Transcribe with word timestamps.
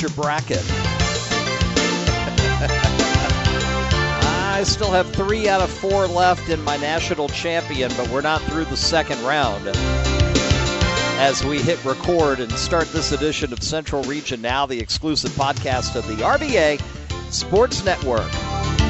your 0.00 0.10
bracket? 0.10 0.64
I 4.58 4.64
still 4.64 4.90
have 4.90 5.08
three 5.12 5.48
out 5.48 5.60
of 5.60 5.70
four 5.70 6.06
left 6.06 6.48
in 6.48 6.60
my 6.64 6.76
national 6.76 7.28
champion, 7.28 7.92
but 7.96 8.08
we're 8.08 8.22
not 8.22 8.42
through 8.42 8.64
the 8.64 8.76
second 8.76 9.22
round. 9.22 9.68
As 11.20 11.44
we 11.44 11.60
hit 11.60 11.84
record 11.84 12.40
and 12.40 12.50
start 12.52 12.90
this 12.92 13.12
edition 13.12 13.52
of 13.52 13.62
Central 13.62 14.02
Region 14.04 14.42
Now, 14.42 14.66
the 14.66 14.80
exclusive 14.80 15.30
podcast 15.32 15.94
of 15.94 16.06
the 16.08 16.22
RVA 16.24 16.80
Sports 17.32 17.84
Network 17.84 18.34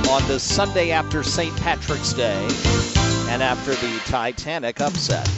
on 0.08 0.26
this 0.26 0.42
Sunday 0.42 0.90
after 0.90 1.22
St. 1.22 1.54
Patrick's 1.58 2.12
Day 2.12 2.48
and 3.28 3.42
after 3.42 3.74
the 3.74 4.00
Titanic 4.06 4.80
upset. 4.80 5.28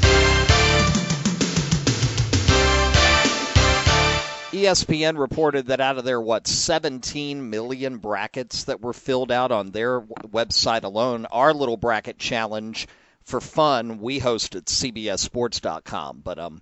ESPN 4.60 5.18
reported 5.18 5.68
that 5.68 5.80
out 5.80 5.96
of 5.96 6.04
their 6.04 6.20
what 6.20 6.46
17 6.46 7.48
million 7.48 7.96
brackets 7.96 8.64
that 8.64 8.82
were 8.82 8.92
filled 8.92 9.32
out 9.32 9.50
on 9.50 9.70
their 9.70 10.02
website 10.02 10.84
alone, 10.84 11.24
our 11.26 11.54
little 11.54 11.78
bracket 11.78 12.18
challenge 12.18 12.86
for 13.24 13.40
fun 13.40 14.00
we 14.00 14.20
hosted 14.20 14.64
CBSSports.com, 14.64 16.20
but 16.22 16.38
um, 16.38 16.60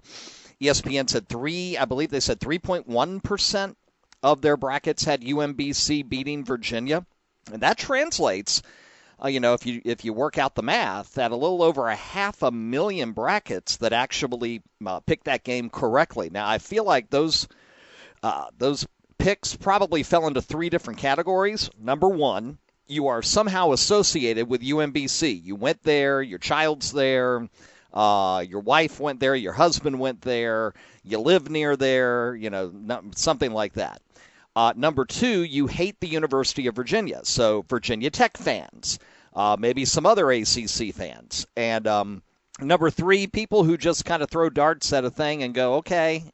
ESPN 0.60 1.10
said 1.10 1.28
three, 1.28 1.76
I 1.76 1.86
believe 1.86 2.10
they 2.10 2.20
said 2.20 2.38
3.1 2.38 3.22
percent 3.22 3.76
of 4.22 4.42
their 4.42 4.56
brackets 4.56 5.04
had 5.04 5.22
UMBC 5.22 6.08
beating 6.08 6.44
Virginia, 6.44 7.04
and 7.52 7.62
that 7.62 7.78
translates. 7.78 8.62
Uh, 9.20 9.26
you 9.26 9.40
know, 9.40 9.54
if 9.54 9.66
you 9.66 9.82
if 9.84 10.04
you 10.04 10.12
work 10.12 10.38
out 10.38 10.54
the 10.54 10.62
math, 10.62 11.18
at 11.18 11.32
a 11.32 11.36
little 11.36 11.64
over 11.64 11.88
a 11.88 11.96
half 11.96 12.42
a 12.42 12.52
million 12.52 13.10
brackets 13.10 13.78
that 13.78 13.92
actually 13.92 14.62
uh, 14.86 15.00
picked 15.00 15.24
that 15.24 15.42
game 15.42 15.68
correctly. 15.68 16.30
Now, 16.30 16.48
I 16.48 16.58
feel 16.58 16.84
like 16.84 17.10
those 17.10 17.48
uh, 18.22 18.46
those 18.58 18.86
picks 19.18 19.56
probably 19.56 20.02
fell 20.02 20.26
into 20.26 20.40
three 20.40 20.70
different 20.70 20.98
categories. 20.98 21.70
Number 21.78 22.08
one, 22.08 22.58
you 22.86 23.08
are 23.08 23.22
somehow 23.22 23.72
associated 23.72 24.48
with 24.48 24.62
UMBC. 24.62 25.44
You 25.44 25.54
went 25.56 25.82
there, 25.82 26.22
your 26.22 26.38
child's 26.38 26.92
there, 26.92 27.48
uh, 27.92 28.44
your 28.48 28.60
wife 28.60 29.00
went 29.00 29.20
there, 29.20 29.34
your 29.34 29.52
husband 29.52 29.98
went 29.98 30.22
there, 30.22 30.74
you 31.04 31.18
live 31.18 31.50
near 31.50 31.76
there, 31.76 32.34
you 32.34 32.50
know, 32.50 32.72
something 33.14 33.52
like 33.52 33.74
that. 33.74 34.00
Uh, 34.56 34.72
number 34.74 35.04
two, 35.04 35.42
you 35.44 35.66
hate 35.66 36.00
the 36.00 36.08
University 36.08 36.66
of 36.66 36.74
Virginia, 36.74 37.20
so 37.22 37.64
Virginia 37.68 38.10
Tech 38.10 38.36
fans, 38.36 38.98
uh, 39.34 39.56
maybe 39.58 39.84
some 39.84 40.04
other 40.04 40.30
ACC 40.30 40.92
fans, 40.92 41.46
and 41.56 41.86
um, 41.86 42.22
Number 42.60 42.90
three, 42.90 43.28
people 43.28 43.62
who 43.62 43.76
just 43.76 44.04
kind 44.04 44.20
of 44.20 44.30
throw 44.30 44.50
darts 44.50 44.92
at 44.92 45.04
a 45.04 45.10
thing 45.10 45.44
and 45.44 45.54
go, 45.54 45.76
okay, 45.76 46.24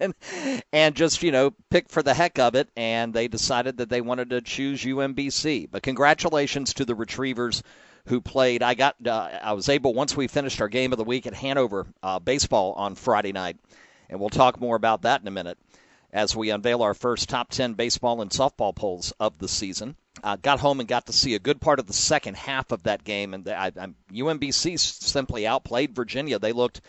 and, 0.72 0.94
just, 0.94 1.24
you 1.24 1.32
know, 1.32 1.52
pick 1.70 1.88
for 1.88 2.04
the 2.04 2.14
heck 2.14 2.38
of 2.38 2.54
it. 2.54 2.68
And 2.76 3.12
they 3.12 3.26
decided 3.26 3.78
that 3.78 3.88
they 3.88 4.00
wanted 4.00 4.30
to 4.30 4.40
choose 4.42 4.84
UMBC. 4.84 5.68
But 5.70 5.82
congratulations 5.82 6.74
to 6.74 6.84
the 6.84 6.94
Retrievers 6.94 7.64
who 8.06 8.20
played. 8.20 8.62
I 8.62 8.74
got, 8.74 8.94
uh, 9.04 9.28
I 9.42 9.54
was 9.54 9.68
able, 9.68 9.92
once 9.92 10.16
we 10.16 10.28
finished 10.28 10.60
our 10.60 10.68
game 10.68 10.92
of 10.92 10.98
the 10.98 11.04
week 11.04 11.26
at 11.26 11.34
Hanover 11.34 11.88
uh, 12.00 12.20
baseball 12.20 12.74
on 12.74 12.94
Friday 12.94 13.32
night, 13.32 13.56
and 14.08 14.20
we'll 14.20 14.30
talk 14.30 14.60
more 14.60 14.76
about 14.76 15.02
that 15.02 15.20
in 15.20 15.26
a 15.26 15.32
minute 15.32 15.58
as 16.12 16.36
we 16.36 16.50
unveil 16.50 16.82
our 16.82 16.94
first 16.94 17.28
top 17.28 17.50
10 17.50 17.74
baseball 17.74 18.22
and 18.22 18.30
softball 18.30 18.74
polls 18.74 19.12
of 19.18 19.38
the 19.38 19.48
season. 19.48 19.96
Uh, 20.24 20.36
got 20.36 20.60
home 20.60 20.80
and 20.80 20.88
got 20.88 21.06
to 21.06 21.12
see 21.12 21.34
a 21.34 21.38
good 21.38 21.60
part 21.60 21.78
of 21.78 21.86
the 21.86 21.92
second 21.92 22.36
half 22.36 22.72
of 22.72 22.84
that 22.84 23.04
game, 23.04 23.34
and 23.34 23.46
I, 23.48 23.66
I, 23.66 23.88
UMBC 24.12 24.78
simply 24.78 25.46
outplayed 25.46 25.94
Virginia. 25.94 26.38
They 26.38 26.52
looked 26.52 26.80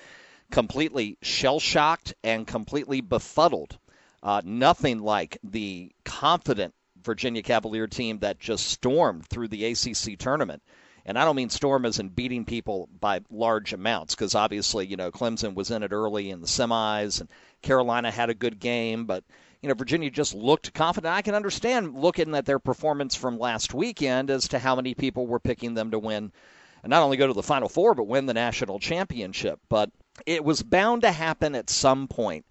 completely 0.50 1.18
shell 1.22 1.60
shocked 1.60 2.14
and 2.24 2.48
completely 2.48 3.02
befuddled. 3.02 3.78
Uh, 4.24 4.42
nothing 4.44 5.00
like 5.00 5.38
the 5.44 5.92
confident 6.06 6.74
Virginia 7.04 7.42
Cavalier 7.42 7.88
team 7.88 8.20
that 8.20 8.40
just 8.40 8.66
stormed 8.68 9.26
through 9.28 9.48
the 9.50 9.66
ACC 9.66 10.18
tournament. 10.18 10.62
And 11.06 11.18
I 11.18 11.24
don't 11.24 11.38
mean 11.38 11.50
storm 11.50 11.86
as 11.86 12.00
in 12.00 12.09
beating 12.09 12.44
people 12.44 12.90
by 13.00 13.22
large 13.30 13.72
amounts, 13.72 14.14
because 14.14 14.36
obviously, 14.36 14.86
you 14.86 14.98
know, 14.98 15.09
Clemson 15.09 15.54
was 15.54 15.72
in 15.72 15.84
it 15.84 15.94
early 15.94 16.30
in 16.30 16.42
the 16.42 16.48
semis, 16.48 17.22
and 17.22 17.30
Carolina 17.62 18.12
had 18.12 18.30
a 18.30 18.34
good 18.34 18.59
game, 18.59 19.06
but 19.06 19.24
you 19.62 19.69
know, 19.69 19.75
Virginia 19.75 20.09
just 20.09 20.34
looked 20.34 20.73
confident. 20.73 21.13
I 21.13 21.22
can 21.22 21.35
understand 21.35 21.95
looking 21.95 22.35
at 22.35 22.45
their 22.45 22.59
performance 22.59 23.16
from 23.16 23.40
last 23.40 23.73
weekend 23.73 24.29
as 24.29 24.50
to 24.50 24.59
how 24.59 24.75
many 24.75 24.94
people 24.94 25.28
were 25.28 25.40
picking 25.40 25.73
them 25.73 25.91
to 25.91 26.00
win 26.00 26.31
and 26.84 26.90
not 26.90 27.03
only 27.03 27.18
go 27.18 27.28
to 27.28 27.34
the 27.34 27.44
Final 27.44 27.69
Four, 27.69 27.96
but 27.96 28.07
win 28.07 28.28
the 28.28 28.34
national 28.34 28.79
championship. 28.79 29.59
But 29.69 29.91
it 30.25 30.44
was 30.44 30.63
bound 30.63 31.01
to 31.01 31.12
happen 31.12 31.56
at 31.56 31.69
some 31.69 32.07
point 32.07 32.46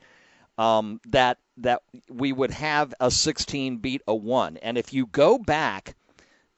um, 0.59 1.01
that 1.09 1.39
that 1.59 1.83
we 2.11 2.33
would 2.33 2.51
have 2.51 2.93
a 3.01 3.11
16 3.11 3.79
beat 3.79 4.03
a 4.07 4.15
one. 4.15 4.59
And 4.59 4.77
if 4.77 4.93
you 4.93 5.07
go 5.07 5.39
back 5.39 5.95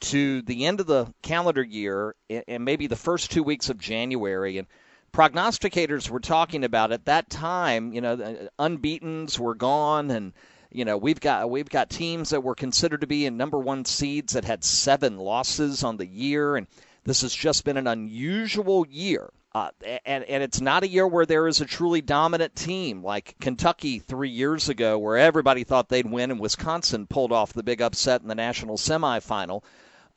to 0.01 0.43
the 0.43 0.67
end 0.67 0.81
of 0.81 0.87
the 0.87 1.13
calendar 1.23 1.63
year 1.63 2.15
and 2.29 2.65
maybe 2.65 2.87
the 2.87 2.97
first 2.97 3.31
two 3.31 3.43
weeks 3.43 3.69
of 3.69 3.79
January 3.79 4.59
and 4.59 4.67
prognosticators 5.13 6.11
were 6.11 6.21
talking 6.21 6.65
about 6.65 6.93
at 6.93 7.07
that 7.07 7.31
time, 7.31 7.93
you 7.93 8.01
know, 8.01 8.17
the 8.17 8.51
unbeaten's 8.59 9.39
were 9.39 9.55
gone 9.55 10.11
and 10.11 10.33
you 10.71 10.85
know 10.85 10.99
we've 10.99 11.21
got 11.21 11.49
we've 11.49 11.71
got 11.71 11.89
teams 11.89 12.31
that 12.31 12.43
were 12.43 12.55
considered 12.55 13.01
to 13.01 13.07
be 13.07 13.25
in 13.25 13.37
number 13.37 13.59
one 13.59 13.85
seeds 13.85 14.35
that 14.35 14.45
had 14.45 14.63
seven 14.63 15.17
losses 15.17 15.83
on 15.83 15.97
the 15.97 16.07
year. 16.07 16.57
And 16.57 16.67
this 17.05 17.23
has 17.23 17.35
just 17.35 17.65
been 17.65 17.77
an 17.77 17.87
unusual 17.87 18.87
year. 18.89 19.31
Uh, 19.55 19.71
and 20.05 20.25
and 20.25 20.43
it's 20.43 20.61
not 20.61 20.83
a 20.83 20.89
year 20.89 21.07
where 21.07 21.25
there 21.25 21.49
is 21.49 21.61
a 21.61 21.65
truly 21.65 22.03
dominant 22.03 22.55
team. 22.55 23.03
Like 23.03 23.35
Kentucky 23.41 23.99
three 23.99 24.29
years 24.29 24.69
ago 24.69 24.99
where 24.99 25.17
everybody 25.17 25.65
thought 25.65 25.89
they'd 25.89 26.11
win 26.11 26.31
and 26.31 26.39
Wisconsin 26.39 27.07
pulled 27.07 27.33
off 27.33 27.55
the 27.55 27.63
big 27.63 27.81
upset 27.81 28.21
in 28.21 28.29
the 28.29 28.35
national 28.35 28.77
semifinal 28.77 29.63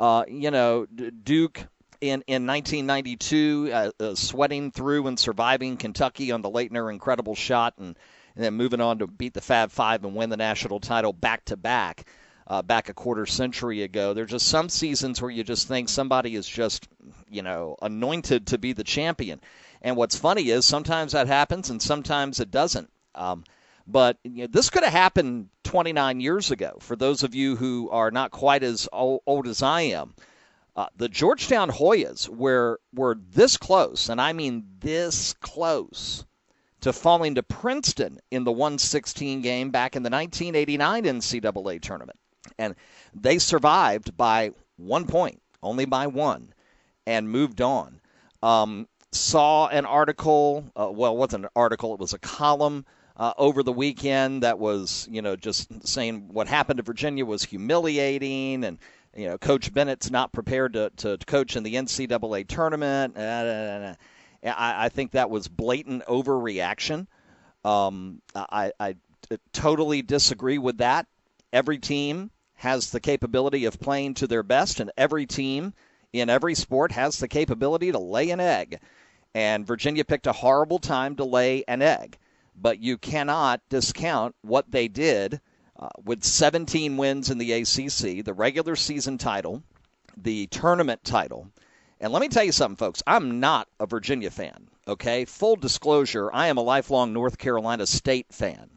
uh, 0.02 0.25
you 0.28 0.52
know 0.52 0.85
Duke 0.85 1.68
in, 2.02 2.24
in 2.28 2.48
1992, 2.48 3.70
uh, 3.72 3.92
uh, 4.00 4.16
sweating 4.16 4.72
through 4.72 5.08
and 5.08 5.18
surviving 5.18 5.78
Kentucky 5.78 6.32
on 6.32 6.42
the 6.42 6.50
Laettner 6.50 6.92
incredible 6.92 7.36
shot, 7.36 7.76
and, 7.78 7.98
and, 8.36 8.44
then 8.44 8.56
moving 8.56 8.82
on 8.82 9.00
to 9.00 9.08
beat 9.08 9.34
the 9.34 9.42
Fab 9.42 9.72
Five 9.72 10.04
and 10.04 10.16
win 10.16 10.30
the 10.30 10.38
national 10.38 10.80
title 10.80 11.14
back 11.14 11.46
to 11.46 11.58
back. 11.58 12.08
Uh, 12.48 12.62
back 12.62 12.90
a 12.90 12.94
quarter 12.94 13.26
century 13.26 13.84
ago. 13.84 14.14
There's 14.14 14.32
just 14.32 14.48
some 14.48 14.68
seasons 14.68 15.22
where 15.22 15.32
you 15.32 15.42
just 15.42 15.70
think 15.70 15.88
somebody 15.88 16.36
is 16.36 16.46
just, 16.46 16.86
you 17.30 17.44
know, 17.44 17.78
anointed 17.82 18.48
to 18.48 18.58
be 18.58 18.74
the 18.74 18.84
champion. 18.84 19.40
And 19.82 19.96
what's 19.96 20.18
funny 20.18 20.50
is 20.50 20.66
sometimes 20.66 21.14
that 21.14 21.28
happens 21.28 21.70
and 21.70 21.82
sometimes 21.82 22.42
it 22.42 22.52
doesn't. 22.52 22.90
Um, 23.16 23.46
but 23.88 24.18
you 24.24 24.44
know, 24.44 24.48
this 24.48 24.70
could 24.70 24.84
have 24.84 24.92
happened 24.92 25.48
29 25.64 26.20
years 26.20 26.52
ago 26.52 26.78
for 26.82 26.98
those 26.98 27.24
of 27.24 27.36
you 27.36 27.56
who 27.56 27.90
are 27.90 28.12
not 28.12 28.32
quite 28.32 28.64
as 28.64 28.90
old, 28.92 29.22
old 29.26 29.48
as 29.48 29.64
I 29.64 29.82
am. 29.82 30.14
Uh, 30.76 30.88
the 30.96 31.09
Georgetown 31.09 31.70
Hoyas 31.70 32.30
were 32.30 32.80
were 32.94 33.18
this 33.32 33.58
close, 33.58 34.08
and 34.08 34.22
I 34.22 34.32
mean 34.32 34.66
this 34.80 35.34
close, 35.42 36.26
to 36.80 36.94
falling 36.94 37.36
to 37.36 37.44
Princeton 37.44 38.20
in 38.32 38.46
the 38.46 38.54
116 38.54 39.42
game 39.42 39.72
back 39.72 39.96
in 39.96 40.04
the 40.04 40.09
1989 40.09 41.04
NCAA 41.04 41.82
tournament, 41.82 42.18
and 42.58 42.76
they 43.14 43.38
survived 43.38 44.16
by 44.16 44.52
one 44.78 45.08
point, 45.08 45.41
only 45.62 45.85
by 45.85 46.08
one, 46.08 46.53
and 47.06 47.29
moved 47.29 47.62
on. 47.62 48.00
Um, 48.41 48.88
saw 49.12 49.68
an 49.68 49.85
article, 49.85 50.72
uh, 50.76 50.90
well, 50.90 51.12
it 51.14 51.18
wasn't 51.18 51.44
an 51.44 51.52
article; 51.53 51.94
it 51.94 52.00
was 52.00 52.14
a 52.14 52.20
column. 52.20 52.85
Uh, 53.18 53.34
over 53.38 53.62
the 53.62 53.73
weekend, 53.73 54.41
that 54.41 54.58
was, 54.58 55.08
you 55.12 55.22
know, 55.22 55.35
just 55.35 55.85
saying 55.85 56.29
what 56.32 56.47
happened 56.47 56.78
to 56.78 56.84
Virginia 56.84 57.26
was 57.26 57.44
humiliating, 57.44 58.64
and 58.64 58.79
you 59.16 59.28
know, 59.28 59.37
Coach 59.37 59.73
Bennett's 59.73 60.09
not 60.09 60.31
prepared 60.31 60.73
to, 60.73 60.91
to, 60.97 61.17
coach 61.25 61.55
in 61.55 61.63
the 61.63 61.75
NCAA 61.75 62.47
tournament. 62.47 63.17
Uh, 63.17 63.96
I, 64.43 64.85
I 64.85 64.90
think 64.90 65.11
that 65.11 65.29
was 65.29 65.47
blatant 65.47 66.05
overreaction. 66.05 67.08
Um, 67.63 68.22
I, 68.35 68.72
I 68.79 68.96
totally 69.53 70.02
disagree 70.02 70.58
with 70.58 70.78
that. 70.78 71.08
Every 71.53 71.78
team 71.78 72.31
has 72.55 72.91
the 72.91 72.99
capability 72.99 73.66
of 73.66 73.79
playing 73.79 74.16
to 74.16 74.28
their 74.28 74.43
best, 74.43 74.79
and 74.79 74.91
every 74.97 75.25
team 75.25 75.73
in 76.13 76.29
every 76.29 76.55
sport 76.55 76.91
has 76.91 77.17
the 77.17 77.28
capability 77.28 77.91
to 77.91 77.99
lay 77.99 78.29
an 78.29 78.40
egg. 78.40 78.79
And 79.34 79.66
Virginia 79.66 80.05
picked 80.05 80.28
a 80.28 80.34
horrible 80.34 80.79
time 80.79 81.16
to 81.17 81.23
lay 81.23 81.63
an 81.67 81.81
egg. 81.81 82.17
But 82.55 82.79
you 82.79 82.97
cannot 82.97 83.61
discount 83.69 84.35
what 84.41 84.69
they 84.69 84.87
did 84.87 85.41
uh, 85.82 85.90
with 86.04 86.24
17 86.24 86.96
wins 86.96 87.32
in 87.32 87.40
the 87.40 87.54
ACC, 87.54 88.24
the 88.24 88.34
regular 88.36 88.76
season 88.76 89.18
title, 89.18 89.64
the 90.16 90.46
tournament 90.48 91.04
title. 91.04 91.48
And 92.00 92.14
let 92.14 92.22
me 92.22 92.28
tell 92.28 92.44
you 92.44 92.52
something, 92.52 92.76
folks. 92.76 93.02
I'm 93.08 93.40
not 93.40 93.68
a 93.80 93.88
Virginia 93.88 94.30
fan, 94.30 94.70
okay? 94.88 95.26
Full 95.26 95.56
disclosure, 95.56 96.30
I 96.32 96.48
am 96.48 96.58
a 96.58 96.62
lifelong 96.62 97.14
North 97.14 97.38
Carolina 97.38 97.88
State 97.88 98.28
fan. 98.32 98.70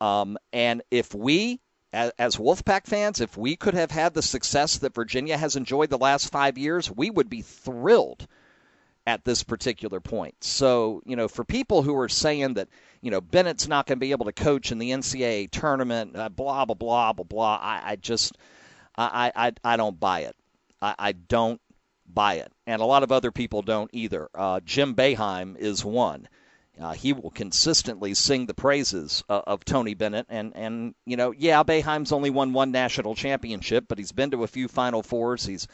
Um, 0.00 0.36
and 0.52 0.82
if 0.90 1.14
we, 1.14 1.60
as, 1.92 2.12
as 2.18 2.36
Wolfpack 2.36 2.86
fans, 2.86 3.20
if 3.20 3.36
we 3.36 3.56
could 3.56 3.74
have 3.74 3.90
had 3.90 4.12
the 4.12 4.22
success 4.22 4.78
that 4.78 4.94
Virginia 4.94 5.36
has 5.36 5.56
enjoyed 5.56 5.90
the 5.90 5.98
last 5.98 6.30
five 6.30 6.58
years, 6.58 6.90
we 6.90 7.08
would 7.08 7.30
be 7.30 7.42
thrilled 7.42 8.26
at 9.06 9.24
this 9.24 9.42
particular 9.42 10.00
point. 10.00 10.34
So, 10.42 11.02
you 11.06 11.14
know, 11.16 11.28
for 11.28 11.44
people 11.44 11.82
who 11.82 11.96
are 11.96 12.08
saying 12.08 12.54
that, 12.54 12.68
you 13.00 13.10
know, 13.10 13.20
Bennett's 13.20 13.68
not 13.68 13.86
going 13.86 13.98
to 13.98 14.00
be 14.00 14.10
able 14.10 14.26
to 14.26 14.32
coach 14.32 14.72
in 14.72 14.78
the 14.78 14.90
NCAA 14.90 15.50
tournament, 15.50 16.16
uh, 16.16 16.28
blah, 16.28 16.64
blah, 16.64 16.74
blah, 16.74 17.12
blah, 17.12 17.24
blah, 17.24 17.58
I, 17.62 17.92
I 17.92 17.96
just, 17.96 18.36
I, 18.96 19.30
I, 19.34 19.52
I 19.62 19.76
don't 19.76 19.98
buy 19.98 20.20
it. 20.20 20.36
I, 20.82 20.94
I 20.98 21.12
don't 21.12 21.60
buy 22.12 22.34
it. 22.34 22.52
And 22.66 22.82
a 22.82 22.86
lot 22.86 23.04
of 23.04 23.12
other 23.12 23.30
people 23.30 23.62
don't 23.62 23.90
either. 23.92 24.28
Uh, 24.34 24.60
Jim 24.64 24.94
Boeheim 24.94 25.56
is 25.56 25.84
one. 25.84 26.28
Uh, 26.80 26.92
he 26.92 27.12
will 27.12 27.30
consistently 27.30 28.12
sing 28.12 28.46
the 28.46 28.54
praises 28.54 29.24
uh, 29.30 29.40
of 29.46 29.64
Tony 29.64 29.94
Bennett, 29.94 30.26
and 30.28 30.52
and 30.54 30.94
you 31.06 31.16
know, 31.16 31.32
yeah, 31.32 31.62
Boeheim's 31.62 32.12
only 32.12 32.28
won 32.28 32.52
one 32.52 32.70
national 32.70 33.14
championship, 33.14 33.86
but 33.88 33.96
he's 33.96 34.12
been 34.12 34.30
to 34.32 34.44
a 34.44 34.46
few 34.46 34.68
Final 34.68 35.02
Fours. 35.02 35.46
He's 35.46 35.66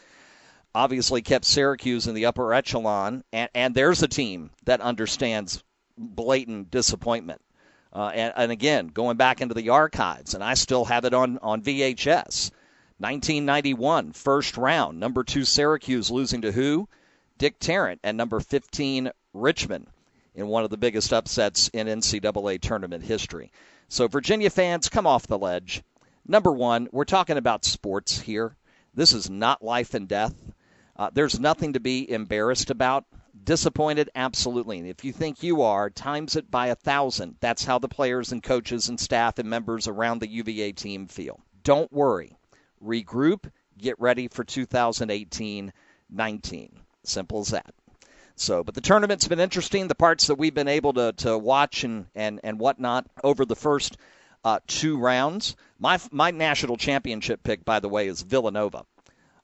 obviously 0.75 1.21
kept 1.21 1.45
Syracuse 1.45 2.07
in 2.07 2.15
the 2.15 2.25
upper 2.25 2.53
echelon, 2.53 3.23
and, 3.31 3.49
and 3.53 3.75
there's 3.75 4.03
a 4.03 4.07
team 4.07 4.51
that 4.65 4.81
understands 4.81 5.63
blatant 5.97 6.71
disappointment. 6.71 7.41
Uh, 7.91 8.07
and, 8.07 8.33
and 8.35 8.51
again, 8.51 8.87
going 8.87 9.17
back 9.17 9.41
into 9.41 9.53
the 9.53 9.69
archives, 9.69 10.33
and 10.33 10.43
I 10.43 10.55
still 10.55 10.85
have 10.85 11.05
it 11.05 11.13
on 11.13 11.37
on 11.39 11.61
VHS. 11.61 12.51
1991, 12.97 14.13
first 14.13 14.57
round, 14.57 14.99
number 14.99 15.23
two 15.23 15.43
Syracuse 15.43 16.09
losing 16.09 16.41
to 16.41 16.51
who? 16.51 16.87
Dick 17.37 17.59
Tarrant, 17.59 17.99
and 18.03 18.15
number 18.15 18.39
15 18.39 19.11
Richmond 19.33 19.87
in 20.35 20.47
one 20.47 20.63
of 20.63 20.69
the 20.69 20.77
biggest 20.77 21.11
upsets 21.11 21.69
in 21.69 21.87
NCAA 21.87 22.61
tournament 22.61 23.03
history. 23.03 23.51
So, 23.89 24.07
Virginia 24.07 24.49
fans, 24.49 24.89
come 24.89 25.05
off 25.05 25.27
the 25.27 25.37
ledge. 25.37 25.83
Number 26.25 26.51
one, 26.51 26.87
we're 26.91 27.05
talking 27.05 27.37
about 27.37 27.65
sports 27.65 28.21
here. 28.21 28.55
This 28.93 29.13
is 29.13 29.29
not 29.29 29.63
life 29.63 29.93
and 29.93 30.07
death. 30.07 30.33
Uh, 30.95 31.09
there's 31.13 31.39
nothing 31.39 31.73
to 31.73 31.79
be 31.79 32.09
embarrassed 32.09 32.69
about. 32.69 33.05
Disappointed, 33.43 34.09
absolutely. 34.15 34.79
And 34.79 34.87
if 34.87 35.03
you 35.03 35.11
think 35.11 35.43
you 35.43 35.63
are, 35.63 35.89
times 35.89 36.35
it 36.35 36.49
by 36.51 36.67
a 36.67 36.75
thousand. 36.75 37.35
That's 37.39 37.65
how 37.65 37.79
the 37.79 37.89
players 37.89 38.31
and 38.31 38.41
coaches 38.41 38.89
and 38.89 38.99
staff 38.99 39.39
and 39.39 39.49
members 39.49 39.87
around 39.87 40.19
the 40.19 40.29
UVA 40.29 40.71
team 40.71 41.07
feel. 41.07 41.39
Don't 41.63 41.91
worry 41.91 42.37
regroup, 42.83 43.49
get 43.77 43.99
ready 43.99 44.27
for 44.27 44.43
2018 44.43 45.73
19. 46.09 46.79
Simple 47.03 47.39
as 47.39 47.49
that. 47.49 47.73
So, 48.35 48.63
but 48.63 48.75
the 48.75 48.81
tournament's 48.81 49.27
been 49.27 49.39
interesting. 49.39 49.87
The 49.87 49.95
parts 49.95 50.27
that 50.27 50.35
we've 50.35 50.53
been 50.53 50.67
able 50.67 50.93
to, 50.93 51.11
to 51.17 51.37
watch 51.37 51.83
and, 51.83 52.05
and, 52.15 52.39
and 52.43 52.59
whatnot 52.59 53.07
over 53.23 53.45
the 53.45 53.55
first 53.55 53.97
uh, 54.43 54.59
two 54.67 54.97
rounds. 54.97 55.55
My 55.79 55.99
my 56.11 56.31
national 56.31 56.77
championship 56.77 57.43
pick, 57.43 57.63
by 57.65 57.79
the 57.79 57.89
way, 57.89 58.07
is 58.07 58.21
Villanova, 58.21 58.85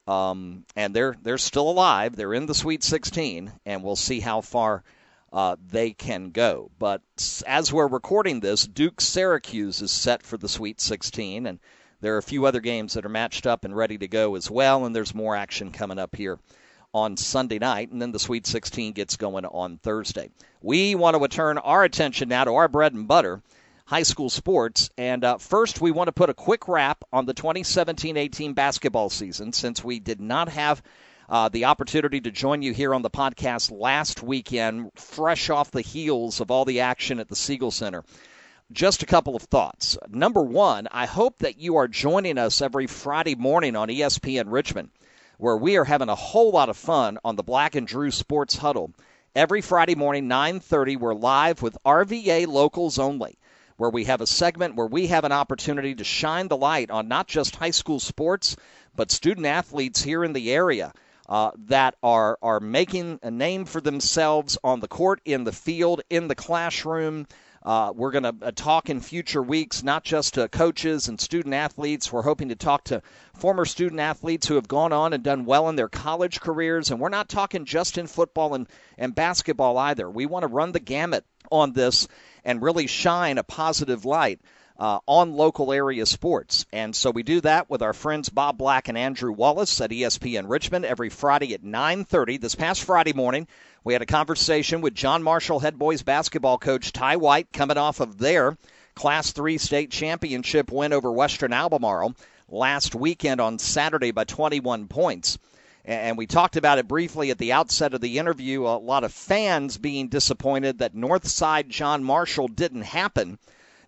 um, 0.09 0.65
and 0.75 0.95
they're 0.95 1.15
they're 1.21 1.37
still 1.37 1.69
alive. 1.69 2.15
They're 2.15 2.33
in 2.33 2.47
the 2.47 2.55
Sweet 2.55 2.83
16, 2.83 3.51
and 3.65 3.83
we'll 3.83 3.95
see 3.95 4.19
how 4.19 4.41
far 4.41 4.83
uh, 5.31 5.55
they 5.67 5.91
can 5.91 6.31
go. 6.31 6.71
But 6.79 7.01
as 7.45 7.71
we're 7.71 7.87
recording 7.87 8.39
this, 8.39 8.65
Duke 8.65 9.01
Syracuse 9.01 9.81
is 9.83 9.91
set 9.91 10.23
for 10.23 10.37
the 10.37 10.49
Sweet 10.49 10.81
16, 10.81 11.45
and 11.45 11.59
there 12.01 12.15
are 12.15 12.19
a 12.19 12.23
few 12.23 12.47
other 12.47 12.59
games 12.59 12.93
that 12.93 13.05
are 13.05 13.09
matched 13.09 13.45
up 13.45 13.65
and 13.65 13.75
ready 13.75 13.99
to 13.99 14.07
go 14.07 14.33
as 14.35 14.49
well, 14.49 14.85
and 14.85 14.95
there's 14.95 15.13
more 15.13 15.35
action 15.35 15.71
coming 15.71 15.99
up 15.99 16.15
here 16.15 16.39
on 16.91 17.15
Sunday 17.15 17.59
night, 17.59 17.91
and 17.91 18.01
then 18.01 18.11
the 18.11 18.17
Sweet 18.17 18.47
16 18.47 18.93
gets 18.93 19.15
going 19.15 19.45
on 19.45 19.77
Thursday. 19.77 20.31
We 20.59 20.95
want 20.95 21.21
to 21.21 21.27
turn 21.27 21.59
our 21.59 21.83
attention 21.83 22.29
now 22.29 22.45
to 22.45 22.55
our 22.55 22.67
bread 22.67 22.93
and 22.93 23.07
butter, 23.07 23.43
high 23.89 24.03
school 24.03 24.29
sports. 24.29 24.91
And 24.99 25.23
uh, 25.23 25.39
first, 25.39 25.81
we 25.81 25.89
want 25.89 26.09
to 26.09 26.11
put 26.11 26.29
a 26.29 26.35
quick 26.35 26.67
wrap 26.67 27.03
on 27.11 27.25
the 27.25 27.33
2017 27.33 28.17
18 28.17 28.53
basketball 28.53 29.09
season 29.09 29.51
since 29.51 29.83
we 29.83 29.99
did 29.99 30.21
not 30.21 30.49
have. 30.49 30.83
Uh, 31.27 31.49
the 31.49 31.65
opportunity 31.65 32.21
to 32.21 32.31
join 32.31 32.63
you 32.63 32.73
here 32.73 32.93
on 32.93 33.03
the 33.03 33.09
podcast 33.09 33.71
last 33.71 34.23
weekend, 34.23 34.89
fresh 34.95 35.51
off 35.51 35.69
the 35.69 35.81
heels 35.81 36.39
of 36.39 36.49
all 36.49 36.65
the 36.65 36.79
action 36.79 37.19
at 37.19 37.27
the 37.27 37.35
Siegel 37.35 37.69
Center 37.69 38.03
just 38.71 39.01
a 39.01 39.07
couple 39.07 39.35
of 39.35 39.41
thoughts. 39.41 39.97
Number 40.09 40.43
one, 40.43 40.87
I 40.91 41.07
hope 41.07 41.39
that 41.39 41.57
you 41.57 41.77
are 41.77 41.87
joining 41.87 42.37
us 42.37 42.61
every 42.61 42.85
Friday 42.85 43.33
morning 43.33 43.75
on 43.75 43.87
ESPN 43.87 44.45
Richmond, 44.47 44.91
where 45.39 45.57
we 45.57 45.77
are 45.77 45.85
having 45.85 46.09
a 46.09 46.15
whole 46.15 46.51
lot 46.51 46.69
of 46.69 46.77
fun 46.77 47.17
on 47.23 47.35
the 47.35 47.43
Black 47.43 47.73
and 47.73 47.87
Drew 47.87 48.11
Sports 48.11 48.55
Huddle. 48.55 48.91
Every 49.35 49.61
Friday 49.61 49.95
morning, 49.95 50.27
9:30, 50.27 50.97
we're 50.97 51.15
live 51.15 51.63
with 51.63 51.77
RVA 51.83 52.45
Locals 52.45 52.99
Only, 52.99 53.38
where 53.79 53.89
we 53.89 54.03
have 54.03 54.19
a 54.19 54.27
segment 54.27 54.75
where 54.75 54.85
we 54.85 55.07
have 55.07 55.23
an 55.23 55.31
opportunity 55.31 55.95
to 55.95 56.03
shine 56.03 56.49
the 56.49 56.57
light 56.57 56.91
on 56.91 57.07
not 57.07 57.27
just 57.27 57.55
high 57.55 57.71
school 57.71 57.99
sports, 57.99 58.57
but 58.93 59.09
student 59.09 59.47
athletes 59.47 60.03
here 60.03 60.23
in 60.23 60.33
the 60.33 60.51
area. 60.51 60.93
Uh, 61.27 61.51
that 61.67 61.95
are 62.01 62.39
are 62.41 62.59
making 62.59 63.19
a 63.21 63.29
name 63.29 63.63
for 63.63 63.79
themselves 63.79 64.57
on 64.63 64.79
the 64.79 64.87
court, 64.87 65.21
in 65.25 65.43
the 65.43 65.51
field, 65.51 66.01
in 66.09 66.27
the 66.27 66.33
classroom, 66.33 67.27
uh, 67.61 67.91
we're 67.93 68.11
going 68.11 68.23
to 68.23 68.35
uh, 68.41 68.51
talk 68.55 68.89
in 68.89 69.01
future 69.01 69.43
weeks, 69.43 69.83
not 69.83 70.03
just 70.03 70.35
to 70.35 70.47
coaches 70.47 71.07
and 71.07 71.19
student 71.19 71.53
athletes. 71.53 72.11
We're 72.11 72.21
hoping 72.21 72.49
to 72.49 72.55
talk 72.55 72.85
to 72.85 73.01
former 73.35 73.65
student 73.65 73.99
athletes 73.99 74.47
who 74.47 74.55
have 74.55 74.67
gone 74.67 74.93
on 74.93 75.13
and 75.13 75.23
done 75.23 75.45
well 75.45 75.67
in 75.67 75.75
their 75.75 75.89
college 75.89 76.39
careers. 76.39 76.89
And 76.89 76.99
we're 76.99 77.09
not 77.09 77.27
talking 77.27 77.65
just 77.65 77.97
in 77.97 78.07
football 78.07 78.55
and, 78.55 78.67
and 78.97 79.13
basketball 79.13 79.77
either. 79.77 80.09
We 80.09 80.25
want 80.25 80.43
to 80.43 80.47
run 80.47 80.71
the 80.71 80.79
gamut 80.79 81.25
on 81.51 81.73
this 81.73 82.07
and 82.43 82.61
really 82.61 82.87
shine 82.87 83.37
a 83.37 83.43
positive 83.43 84.05
light. 84.05 84.39
Uh, 84.77 84.99
on 85.07 85.33
local 85.33 85.73
area 85.73 86.05
sports. 86.05 86.65
And 86.71 86.95
so 86.95 87.11
we 87.11 87.21
do 87.21 87.41
that 87.41 87.69
with 87.69 87.81
our 87.81 87.91
friends 87.91 88.29
Bob 88.29 88.57
Black 88.57 88.87
and 88.87 88.97
Andrew 88.97 89.33
Wallace 89.33 89.81
at 89.81 89.89
ESPN 89.89 90.45
Richmond 90.47 90.85
every 90.85 91.09
Friday 91.09 91.53
at 91.53 91.65
9:30. 91.65 92.39
This 92.39 92.55
past 92.55 92.85
Friday 92.85 93.11
morning, 93.11 93.45
we 93.83 93.91
had 93.91 94.01
a 94.01 94.05
conversation 94.05 94.79
with 94.79 94.95
John 94.95 95.21
Marshall 95.21 95.59
head 95.59 95.77
boys 95.77 96.01
basketball 96.01 96.57
coach 96.57 96.93
Ty 96.93 97.17
White 97.17 97.51
coming 97.51 97.77
off 97.77 97.99
of 97.99 98.19
their 98.19 98.57
Class 98.95 99.31
3 99.31 99.57
state 99.57 99.91
championship 99.91 100.71
win 100.71 100.93
over 100.93 101.11
Western 101.11 101.53
Albemarle 101.53 102.15
last 102.49 102.95
weekend 102.95 103.39
on 103.39 103.59
Saturday 103.59 104.11
by 104.11 104.23
21 104.23 104.87
points. 104.87 105.37
And 105.89 106.19
we 106.19 106.27
talked 106.27 106.55
about 106.55 106.77
it 106.77 106.87
briefly 106.87 107.31
at 107.31 107.39
the 107.39 107.51
outset 107.51 107.95
of 107.95 108.01
the 108.01 108.19
interview. 108.19 108.61
A 108.61 108.77
lot 108.77 109.03
of 109.03 109.11
fans 109.11 109.79
being 109.79 110.07
disappointed 110.07 110.77
that 110.77 110.93
Northside 110.93 111.69
John 111.69 112.03
Marshall 112.03 112.47
didn't 112.47 112.83
happen. 112.83 113.39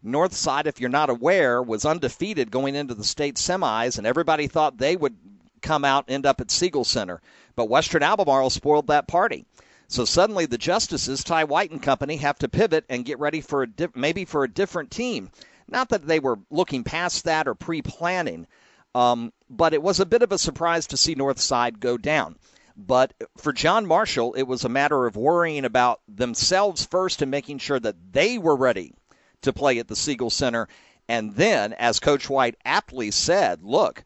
Northside, 0.04 0.66
if 0.66 0.82
you're 0.82 0.90
not 0.90 1.12
aware, 1.12 1.62
was 1.62 1.86
undefeated 1.86 2.50
going 2.50 2.74
into 2.74 2.96
the 2.96 3.04
state 3.04 3.36
semis, 3.36 4.00
and 4.00 4.08
everybody 4.08 4.48
thought 4.48 4.80
they 4.80 4.96
would 4.96 5.16
come 5.62 5.86
out 5.86 6.06
end 6.08 6.26
up 6.26 6.42
at 6.42 6.50
Siegel 6.50 6.86
Center. 6.86 7.22
But 7.56 7.70
Western 7.70 8.02
Albemarle 8.02 8.50
spoiled 8.50 8.88
that 8.88 9.08
party. 9.08 9.46
So 9.88 10.04
suddenly 10.04 10.48
the 10.48 10.58
justices, 10.58 11.24
Ty 11.24 11.44
White 11.44 11.70
and 11.70 11.84
company, 11.84 12.18
have 12.18 12.40
to 12.40 12.50
pivot 12.50 12.84
and 12.90 13.06
get 13.06 13.20
ready 13.20 13.42
for 13.42 13.62
a 13.62 13.68
di- 13.68 13.90
maybe 13.94 14.26
for 14.26 14.44
a 14.44 14.52
different 14.52 14.90
team. 14.90 15.30
Not 15.68 15.90
that 15.90 16.08
they 16.08 16.20
were 16.20 16.40
looking 16.50 16.84
past 16.84 17.26
that 17.26 17.48
or 17.48 17.54
pre-planning, 17.54 18.48
um, 18.96 19.32
but 19.50 19.74
it 19.74 19.82
was 19.82 20.00
a 20.00 20.06
bit 20.06 20.22
of 20.22 20.32
a 20.32 20.38
surprise 20.38 20.88
to 20.88 20.98
see 20.98 21.16
Northside 21.16 21.80
go 21.80 21.98
down. 21.98 22.38
But 22.78 23.14
for 23.38 23.54
John 23.54 23.86
Marshall, 23.86 24.34
it 24.34 24.44
was 24.44 24.64
a 24.64 24.70
matter 24.70 25.06
of 25.06 25.16
worrying 25.16 25.66
about 25.66 26.02
themselves 26.08 26.86
first 26.86 27.22
and 27.22 27.30
making 27.30 27.60
sure 27.60 27.80
that 27.80 28.14
they 28.14 28.38
were 28.38 28.56
ready 28.56 28.94
to 29.42 29.54
play 29.54 29.80
at 29.80 29.88
the 29.88 29.96
Siegel 29.96 30.30
Center. 30.30 30.68
And 31.08 31.36
then, 31.36 31.74
as 31.74 32.00
Coach 32.00 32.30
White 32.30 32.56
aptly 32.64 33.12
said, 33.12 33.62
look, 33.64 34.04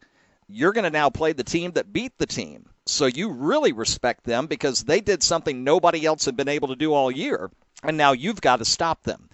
you're 0.48 0.72
going 0.72 0.84
to 0.84 0.90
now 0.90 1.10
play 1.10 1.32
the 1.32 1.44
team 1.44 1.72
that 1.72 1.92
beat 1.92 2.18
the 2.18 2.26
team. 2.26 2.68
So 2.86 3.06
you 3.06 3.30
really 3.30 3.72
respect 3.72 4.24
them 4.24 4.46
because 4.46 4.82
they 4.82 5.00
did 5.00 5.22
something 5.22 5.64
nobody 5.64 6.06
else 6.06 6.24
had 6.24 6.36
been 6.36 6.48
able 6.48 6.68
to 6.68 6.76
do 6.76 6.92
all 6.92 7.10
year, 7.10 7.50
and 7.82 7.96
now 7.96 8.12
you've 8.12 8.40
got 8.40 8.58
to 8.58 8.64
stop 8.64 9.02
them. 9.02 9.28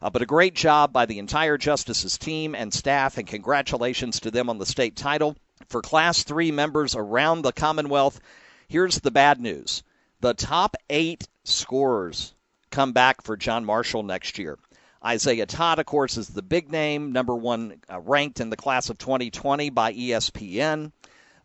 Uh, 0.00 0.10
but 0.10 0.22
a 0.22 0.26
great 0.26 0.54
job 0.54 0.92
by 0.92 1.06
the 1.06 1.18
entire 1.18 1.58
Justices 1.58 2.18
team 2.18 2.54
and 2.54 2.72
staff, 2.72 3.18
and 3.18 3.26
congratulations 3.26 4.20
to 4.20 4.30
them 4.30 4.48
on 4.48 4.58
the 4.58 4.66
state 4.66 4.96
title. 4.96 5.36
For 5.68 5.82
Class 5.82 6.22
3 6.22 6.52
members 6.52 6.94
around 6.94 7.42
the 7.42 7.52
Commonwealth, 7.52 8.20
here's 8.68 9.00
the 9.00 9.10
bad 9.10 9.40
news 9.40 9.82
the 10.20 10.34
top 10.34 10.76
eight 10.90 11.26
scorers 11.44 12.34
come 12.70 12.92
back 12.92 13.22
for 13.22 13.36
John 13.36 13.64
Marshall 13.64 14.02
next 14.02 14.38
year. 14.38 14.58
Isaiah 15.04 15.46
Todd, 15.46 15.78
of 15.78 15.86
course, 15.86 16.16
is 16.16 16.28
the 16.28 16.42
big 16.42 16.70
name, 16.70 17.12
number 17.12 17.34
one 17.34 17.80
uh, 17.90 18.00
ranked 18.00 18.40
in 18.40 18.50
the 18.50 18.56
class 18.56 18.90
of 18.90 18.98
2020 18.98 19.70
by 19.70 19.92
ESPN. 19.92 20.92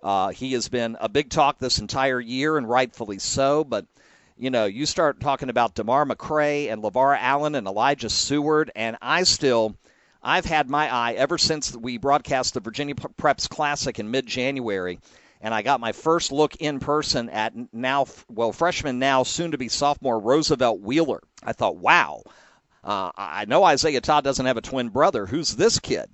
Uh, 0.01 0.29
he 0.29 0.53
has 0.53 0.67
been 0.69 0.97
a 0.99 1.07
big 1.07 1.29
talk 1.29 1.59
this 1.59 1.79
entire 1.79 2.19
year, 2.19 2.57
and 2.57 2.67
rightfully 2.67 3.19
so. 3.19 3.63
But 3.63 3.85
you 4.37 4.49
know, 4.49 4.65
you 4.65 4.85
start 4.85 5.19
talking 5.19 5.49
about 5.49 5.75
Demar 5.75 6.05
McCray 6.05 6.71
and 6.71 6.81
LeVar 6.81 7.17
Allen 7.19 7.55
and 7.55 7.67
Elijah 7.67 8.09
Seward, 8.09 8.71
and 8.75 8.97
I 9.01 9.23
still, 9.23 9.75
I've 10.21 10.45
had 10.45 10.69
my 10.69 10.93
eye 10.93 11.13
ever 11.13 11.37
since 11.37 11.75
we 11.75 11.97
broadcast 11.97 12.53
the 12.53 12.59
Virginia 12.59 12.95
Preps 12.95 13.47
Classic 13.47 13.99
in 13.99 14.11
mid-January, 14.11 14.99
and 15.41 15.53
I 15.53 15.61
got 15.61 15.79
my 15.79 15.91
first 15.91 16.31
look 16.31 16.55
in 16.55 16.79
person 16.79 17.29
at 17.29 17.53
now, 17.73 18.07
well, 18.29 18.51
freshman 18.51 18.99
now, 18.99 19.23
soon 19.23 19.51
to 19.51 19.57
be 19.57 19.69
sophomore 19.69 20.19
Roosevelt 20.19 20.79
Wheeler. 20.79 21.21
I 21.43 21.53
thought, 21.53 21.77
wow. 21.77 22.23
Uh, 22.83 23.11
I 23.15 23.45
know 23.45 23.63
Isaiah 23.63 24.01
Todd 24.01 24.23
doesn't 24.23 24.45
have 24.45 24.57
a 24.57 24.61
twin 24.61 24.89
brother. 24.89 25.25
Who's 25.25 25.55
this 25.55 25.79
kid? 25.79 26.09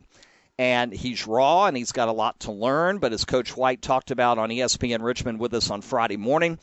and 0.59 0.91
he's 0.91 1.25
raw 1.25 1.67
and 1.67 1.77
he's 1.77 1.93
got 1.93 2.09
a 2.09 2.11
lot 2.11 2.37
to 2.41 2.51
learn. 2.51 2.97
But 2.97 3.13
as 3.13 3.23
Coach 3.23 3.55
White 3.55 3.81
talked 3.81 4.11
about 4.11 4.37
on 4.37 4.49
ESPN 4.49 5.01
Richmond 5.01 5.39
with 5.39 5.53
us 5.53 5.71
on 5.71 5.81
Friday 5.81 6.17
morning, 6.17 6.59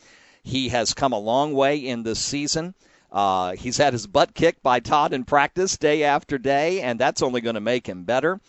He 0.47 0.69
has 0.69 0.93
come 0.93 1.11
a 1.11 1.19
long 1.19 1.53
way 1.53 1.77
in 1.77 2.03
this 2.03 2.19
season. 2.19 2.73
Uh, 3.11 3.51
he's 3.51 3.75
had 3.75 3.91
his 3.91 4.07
butt 4.07 4.33
kicked 4.33 4.63
by 4.63 4.79
Todd 4.79 5.11
in 5.11 5.25
practice 5.25 5.77
day 5.77 6.05
after 6.05 6.37
day, 6.37 6.79
and 6.79 6.97
that's 6.97 7.21
only 7.21 7.41
going 7.41 7.55
to 7.55 7.61
make 7.61 7.85
him 7.85 8.05
better. 8.05 8.39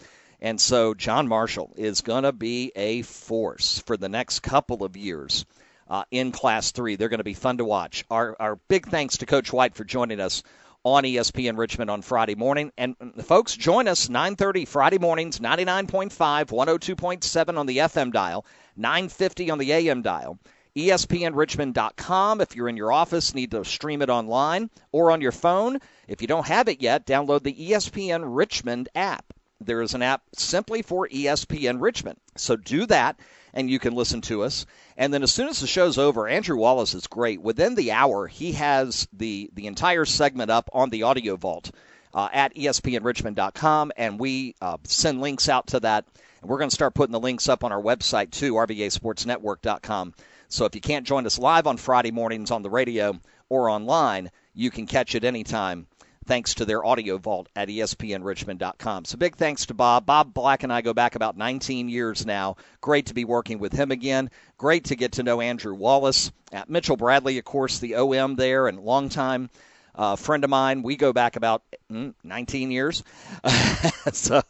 And 0.41 0.61
so 0.61 0.95
John 0.95 1.27
Marshall 1.27 1.73
is 1.77 2.03
going 2.03 2.23
to 2.23 2.31
be 2.31 2.71
a 2.77 3.03
force 3.03 3.81
for 3.81 3.97
the 3.97 4.09
next 4.09 4.41
couple 4.41 4.85
of 4.85 4.97
years 4.97 5.45
uh, 5.91 6.05
in 6.13 6.31
Class 6.31 6.71
3. 6.71 6.95
They're 6.95 7.09
going 7.09 7.19
to 7.19 7.25
be 7.25 7.35
fun 7.35 7.59
to 7.59 7.65
watch. 7.65 8.05
Our, 8.09 8.37
our 8.39 8.57
big 8.69 8.87
thanks 8.87 9.17
to 9.17 9.27
Coach 9.27 9.53
White 9.53 9.75
for 9.75 9.83
joining 9.83 10.21
us 10.21 10.45
on 10.85 11.03
ESPN 11.03 11.59
Richmond 11.59 11.91
on 11.91 12.03
Friday 12.03 12.37
morning. 12.37 12.71
And 12.79 12.95
folks, 13.25 13.57
join 13.57 13.89
us 13.89 14.07
9:30 14.07 14.69
Friday 14.69 14.99
mornings, 14.99 15.41
99.5, 15.41 16.11
102.7 16.51 17.59
on 17.59 17.67
the 17.67 17.79
FM 17.79 18.13
dial, 18.13 18.47
950 18.77 19.51
on 19.51 19.59
the 19.59 19.73
AM 19.73 20.03
dial. 20.03 20.39
ESPNRichmond.com. 20.79 22.41
If 22.41 22.55
you're 22.55 22.69
in 22.69 22.77
your 22.77 22.93
office, 22.93 23.35
need 23.35 23.51
to 23.51 23.65
stream 23.65 24.01
it 24.01 24.11
online 24.11 24.71
or 24.93 25.11
on 25.11 25.21
your 25.21 25.33
phone. 25.33 25.81
If 26.07 26.23
you 26.23 26.29
don't 26.29 26.47
have 26.47 26.69
it 26.69 26.81
yet, 26.81 27.05
download 27.05 27.43
the 27.43 27.53
ESPN 27.53 28.23
Richmond 28.25 28.89
app. 28.95 29.35
There 29.61 29.83
is 29.83 29.95
an 29.95 30.03
app 30.03 30.23
simply 30.37 30.83
for 30.83 31.09
ESPN 31.09 31.81
Richmond. 31.81 32.21
So 32.37 32.55
do 32.55 32.87
that, 32.87 33.19
and 33.53 33.69
you 33.69 33.81
can 33.81 33.97
listen 33.97 34.21
to 34.23 34.45
us. 34.45 34.67
And 34.97 35.13
then 35.13 35.25
as 35.25 35.35
soon 35.35 35.49
as 35.49 35.59
the 35.59 35.67
show's 35.67 35.99
over, 35.99 36.29
Andrew 36.29 36.57
Wallace 36.57 36.95
is 36.95 37.09
great. 37.09 37.43
Within 37.43 37.75
the 37.75 37.91
hour, 37.91 38.29
he 38.29 38.53
has 38.53 39.09
the, 39.13 39.51
the 39.55 39.67
entire 39.67 40.05
segment 40.05 40.53
up 40.53 40.71
on 40.73 40.91
the 40.91 41.03
Audio 41.03 41.35
Vault 41.35 41.73
uh, 42.15 42.29
at 42.33 42.55
ESPNRichmond.com, 42.55 43.91
and 43.97 44.21
we 44.21 44.55
uh, 44.63 44.77
send 44.85 45.21
links 45.21 45.49
out 45.49 45.67
to 45.69 45.81
that. 45.81 46.05
And 46.41 46.49
we're 46.49 46.59
going 46.59 46.71
to 46.71 46.75
start 46.75 46.95
putting 46.95 47.13
the 47.13 47.19
links 47.19 47.49
up 47.49 47.65
on 47.65 47.73
our 47.73 47.83
website, 47.83 48.31
too, 48.31 48.55
RVASportsNetwork.com. 48.55 50.15
So 50.49 50.65
if 50.65 50.75
you 50.75 50.81
can't 50.81 51.07
join 51.07 51.27
us 51.27 51.39
live 51.39 51.67
on 51.67 51.77
Friday 51.77 52.11
mornings 52.11 52.51
on 52.51 52.63
the 52.63 52.71
radio 52.71 53.19
or 53.49 53.69
online, 53.69 54.31
you 54.55 54.71
can 54.71 54.87
catch 54.87 55.15
it 55.15 55.25
anytime 55.25 55.87
thanks 56.29 56.55
to 56.55 56.65
their 56.65 56.85
audio 56.85 57.17
vault 57.17 57.49
at 57.57 57.69
espnrichmond.com. 57.69 59.07
So 59.07 59.17
big 59.17 59.37
thanks 59.37 59.67
to 59.67 59.75
Bob. 59.75 60.05
Bob 60.05 60.35
Black 60.35 60.63
and 60.63 60.73
I 60.73 60.83
go 60.83 60.93
back 60.93 61.15
about 61.15 61.37
19 61.37 61.89
years 61.89 62.27
now. 62.27 62.57
Great 62.81 63.07
to 63.07 63.15
be 63.15 63.25
working 63.25 63.59
with 63.59 63.73
him 63.73 63.91
again. 63.91 64.31
Great 64.59 64.85
to 64.85 64.97
get 64.97 65.13
to 65.13 65.23
know 65.23 65.41
Andrew 65.41 65.75
Wallace. 65.75 66.31
At 66.53 66.69
Mitchell 66.69 66.97
Bradley, 66.97 67.39
of 67.39 67.45
course, 67.45 67.79
the 67.79 67.97
OM 67.97 68.37
there 68.37 68.69
and 68.69 68.81
longtime 68.81 69.51
uh, 69.99 70.17
friend 70.17 70.45
of 70.45 70.51
mine. 70.51 70.83
We 70.83 70.97
go 70.97 71.13
back 71.13 71.37
about 71.37 71.63
mm, 71.91 72.15
19 72.23 72.71
years. 72.71 73.03
so 74.13 74.43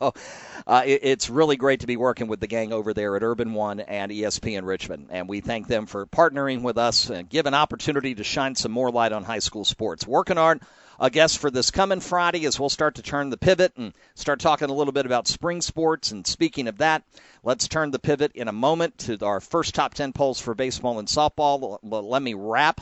uh, 0.67 0.83
it, 0.85 1.01
it's 1.03 1.31
really 1.31 1.57
great 1.57 1.81
to 1.81 1.87
be 1.87 1.97
working 1.97 2.29
with 2.29 2.39
the 2.39 2.47
gang 2.47 2.73
over 2.73 2.93
there 2.93 3.17
at 3.17 3.23
Urban 3.23 3.55
One 3.55 3.81
and 3.81 4.13
ESPN 4.13 4.65
Richmond. 4.65 5.09
And 5.11 5.29
we 5.29 5.41
thank 5.41 5.67
them 5.67 5.87
for 5.87 6.07
partnering 6.07 6.63
with 6.63 6.77
us 6.77 7.09
and 7.09 7.29
give 7.29 7.47
an 7.47 7.55
opportunity 7.55 8.15
to 8.15 8.25
shine 8.25 8.55
some 8.55 8.73
more 8.73 8.91
light 8.91 9.13
on 9.13 9.25
high 9.25 9.39
school 9.39 9.65
sports. 9.65 10.07
Working 10.07 10.37
hard 10.37 10.61
a 11.01 11.11
guest 11.11 11.39
for 11.39 11.51
this 11.51 11.71
coming 11.71 12.01
Friday 12.01 12.45
as 12.45 12.59
we'll 12.59 12.69
start 12.69 12.97
to 12.97 13.03
turn 13.03 13.31
the 13.31 13.37
pivot 13.37 13.73
and 13.77 13.93
start 14.17 14.41
talking 14.41 14.69
a 14.69 14.75
little 14.75 14.93
bit 14.93 15.07
about 15.07 15.29
spring 15.29 15.61
sports. 15.61 16.11
And 16.11 16.27
speaking 16.27 16.67
of 16.67 16.79
that, 16.79 17.05
let's 17.43 17.69
turn 17.69 17.93
the 17.93 18.01
pivot 18.01 18.33
in 18.35 18.49
a 18.49 18.53
moment 18.53 18.99
to 18.99 19.25
our 19.25 19.41
first 19.41 19.75
top 19.75 19.95
10 19.95 20.13
polls 20.13 20.41
for 20.41 20.55
baseball 20.55 20.99
and 20.99 21.09
softball. 21.09 21.79
Let 21.83 22.23
me 22.23 22.35
wrap 22.35 22.81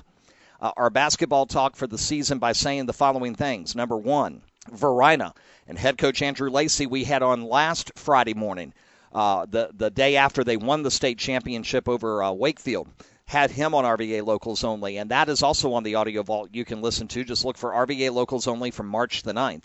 uh, 0.66 0.72
our 0.76 0.90
basketball 0.90 1.46
talk 1.46 1.76
for 1.76 1.86
the 1.86 1.98
season 1.98 2.38
by 2.38 2.52
saying 2.52 2.86
the 2.86 2.92
following 2.92 3.34
things. 3.36 3.76
Number 3.76 3.96
one, 3.96 4.42
Varina 4.72 5.32
and 5.68 5.78
head 5.78 5.96
coach 5.96 6.22
Andrew 6.22 6.50
Lacey, 6.50 6.86
we 6.86 7.04
had 7.04 7.22
on 7.22 7.44
last 7.44 7.92
Friday 7.94 8.34
morning, 8.34 8.74
uh, 9.12 9.46
the, 9.48 9.70
the 9.74 9.90
day 9.90 10.16
after 10.16 10.42
they 10.42 10.56
won 10.56 10.82
the 10.82 10.90
state 10.90 11.18
championship 11.18 11.88
over 11.88 12.22
uh, 12.22 12.32
Wakefield. 12.32 12.88
Had 13.26 13.50
him 13.50 13.74
on 13.74 13.84
RVA 13.84 14.24
Locals 14.24 14.62
Only, 14.62 14.98
and 14.98 15.10
that 15.10 15.28
is 15.28 15.42
also 15.42 15.72
on 15.72 15.82
the 15.82 15.96
audio 15.96 16.22
vault 16.22 16.50
you 16.52 16.64
can 16.64 16.80
listen 16.80 17.08
to. 17.08 17.24
Just 17.24 17.44
look 17.44 17.56
for 17.56 17.70
RVA 17.70 18.12
Locals 18.12 18.46
Only 18.46 18.70
from 18.70 18.86
March 18.86 19.22
the 19.22 19.32
9th. 19.32 19.64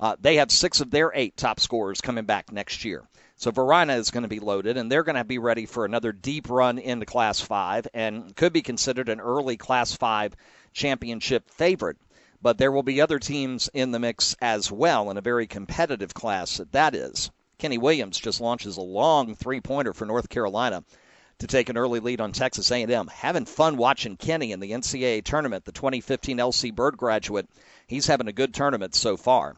Uh, 0.00 0.16
they 0.20 0.36
have 0.36 0.50
six 0.50 0.80
of 0.80 0.90
their 0.90 1.12
eight 1.14 1.36
top 1.36 1.60
scorers 1.60 2.00
coming 2.00 2.24
back 2.24 2.50
next 2.50 2.84
year. 2.84 3.04
So 3.36 3.50
Varina 3.50 3.94
is 3.94 4.10
going 4.10 4.22
to 4.22 4.28
be 4.28 4.40
loaded, 4.40 4.76
and 4.76 4.90
they're 4.90 5.02
going 5.02 5.16
to 5.16 5.24
be 5.24 5.38
ready 5.38 5.66
for 5.66 5.84
another 5.84 6.12
deep 6.12 6.48
run 6.48 6.78
into 6.78 7.04
Class 7.04 7.40
5 7.40 7.88
and 7.92 8.34
could 8.36 8.52
be 8.52 8.62
considered 8.62 9.08
an 9.08 9.20
early 9.20 9.56
Class 9.56 9.92
5 9.92 10.34
championship 10.72 11.50
favorite. 11.50 11.96
But 12.40 12.58
there 12.58 12.70
will 12.70 12.82
be 12.82 13.00
other 13.00 13.18
teams 13.18 13.68
in 13.74 13.90
the 13.90 13.98
mix 13.98 14.36
as 14.40 14.70
well 14.70 15.10
in 15.10 15.16
a 15.16 15.20
very 15.22 15.46
competitive 15.46 16.14
class 16.14 16.60
that 16.72 16.94
is. 16.94 17.30
Kenny 17.58 17.78
Williams 17.78 18.18
just 18.18 18.40
launches 18.40 18.76
a 18.76 18.82
long 18.82 19.34
three-pointer 19.34 19.94
for 19.94 20.06
North 20.06 20.28
Carolina 20.28 20.84
to 21.38 21.46
take 21.46 21.68
an 21.68 21.76
early 21.76 22.00
lead 22.00 22.20
on 22.20 22.32
Texas 22.32 22.70
A&M. 22.70 23.08
Having 23.08 23.46
fun 23.46 23.76
watching 23.76 24.16
Kenny 24.16 24.52
in 24.52 24.60
the 24.60 24.72
NCAA 24.72 25.24
tournament, 25.24 25.64
the 25.64 25.72
2015 25.72 26.38
LC 26.38 26.74
Bird 26.74 26.96
graduate. 26.96 27.48
He's 27.86 28.06
having 28.06 28.28
a 28.28 28.32
good 28.32 28.54
tournament 28.54 28.94
so 28.94 29.16
far 29.16 29.56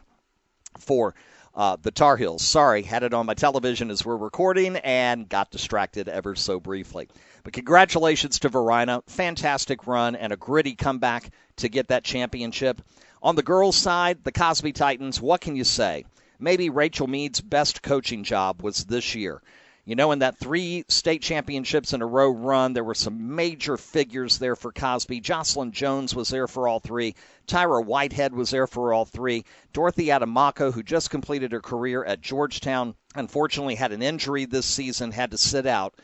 for 0.77 1.13
uh, 1.55 1.75
the 1.81 1.91
Tar 1.91 2.17
Heels. 2.17 2.43
Sorry, 2.43 2.83
had 2.83 3.03
it 3.03 3.13
on 3.13 3.25
my 3.25 3.33
television 3.33 3.89
as 3.89 4.05
we're 4.05 4.15
recording 4.15 4.75
and 4.77 5.27
got 5.27 5.49
distracted 5.49 6.07
ever 6.07 6.35
so 6.35 6.59
briefly. 6.59 7.09
But 7.43 7.53
congratulations 7.53 8.39
to 8.39 8.49
Varina. 8.49 9.01
Fantastic 9.07 9.87
run 9.87 10.15
and 10.15 10.31
a 10.31 10.37
gritty 10.37 10.75
comeback 10.75 11.31
to 11.57 11.67
get 11.67 11.87
that 11.87 12.03
championship. 12.03 12.81
On 13.23 13.35
the 13.35 13.43
girls' 13.43 13.75
side, 13.75 14.23
the 14.23 14.31
Cosby 14.31 14.73
Titans, 14.73 15.19
what 15.19 15.41
can 15.41 15.55
you 15.55 15.63
say? 15.63 16.05
Maybe 16.39 16.69
Rachel 16.69 17.07
Mead's 17.07 17.41
best 17.41 17.81
coaching 17.81 18.23
job 18.23 18.61
was 18.61 18.85
this 18.85 19.15
year. 19.15 19.41
You 19.87 19.95
know, 19.95 20.11
in 20.11 20.19
that 20.19 20.37
three 20.37 20.83
state 20.89 21.21
championships 21.21 21.93
in 21.93 22.01
a 22.01 22.05
row 22.05 22.29
run, 22.29 22.73
there 22.73 22.83
were 22.83 22.93
some 22.93 23.37
major 23.37 23.77
figures 23.77 24.37
there 24.37 24.57
for 24.57 24.73
Cosby. 24.73 25.21
Jocelyn 25.21 25.71
Jones 25.71 26.13
was 26.13 26.27
there 26.27 26.49
for 26.49 26.67
all 26.67 26.81
three. 26.81 27.15
Tyra 27.47 27.85
Whitehead 27.85 28.33
was 28.33 28.49
there 28.49 28.67
for 28.67 28.91
all 28.91 29.05
three. 29.05 29.45
Dorothy 29.71 30.07
Adomako, 30.07 30.73
who 30.73 30.83
just 30.83 31.09
completed 31.09 31.53
her 31.53 31.61
career 31.61 32.03
at 32.03 32.19
Georgetown, 32.19 32.95
unfortunately 33.15 33.75
had 33.75 33.93
an 33.93 34.01
injury 34.01 34.43
this 34.43 34.65
season, 34.65 35.13
had 35.13 35.31
to 35.31 35.37
sit 35.37 35.65
out. 35.65 35.95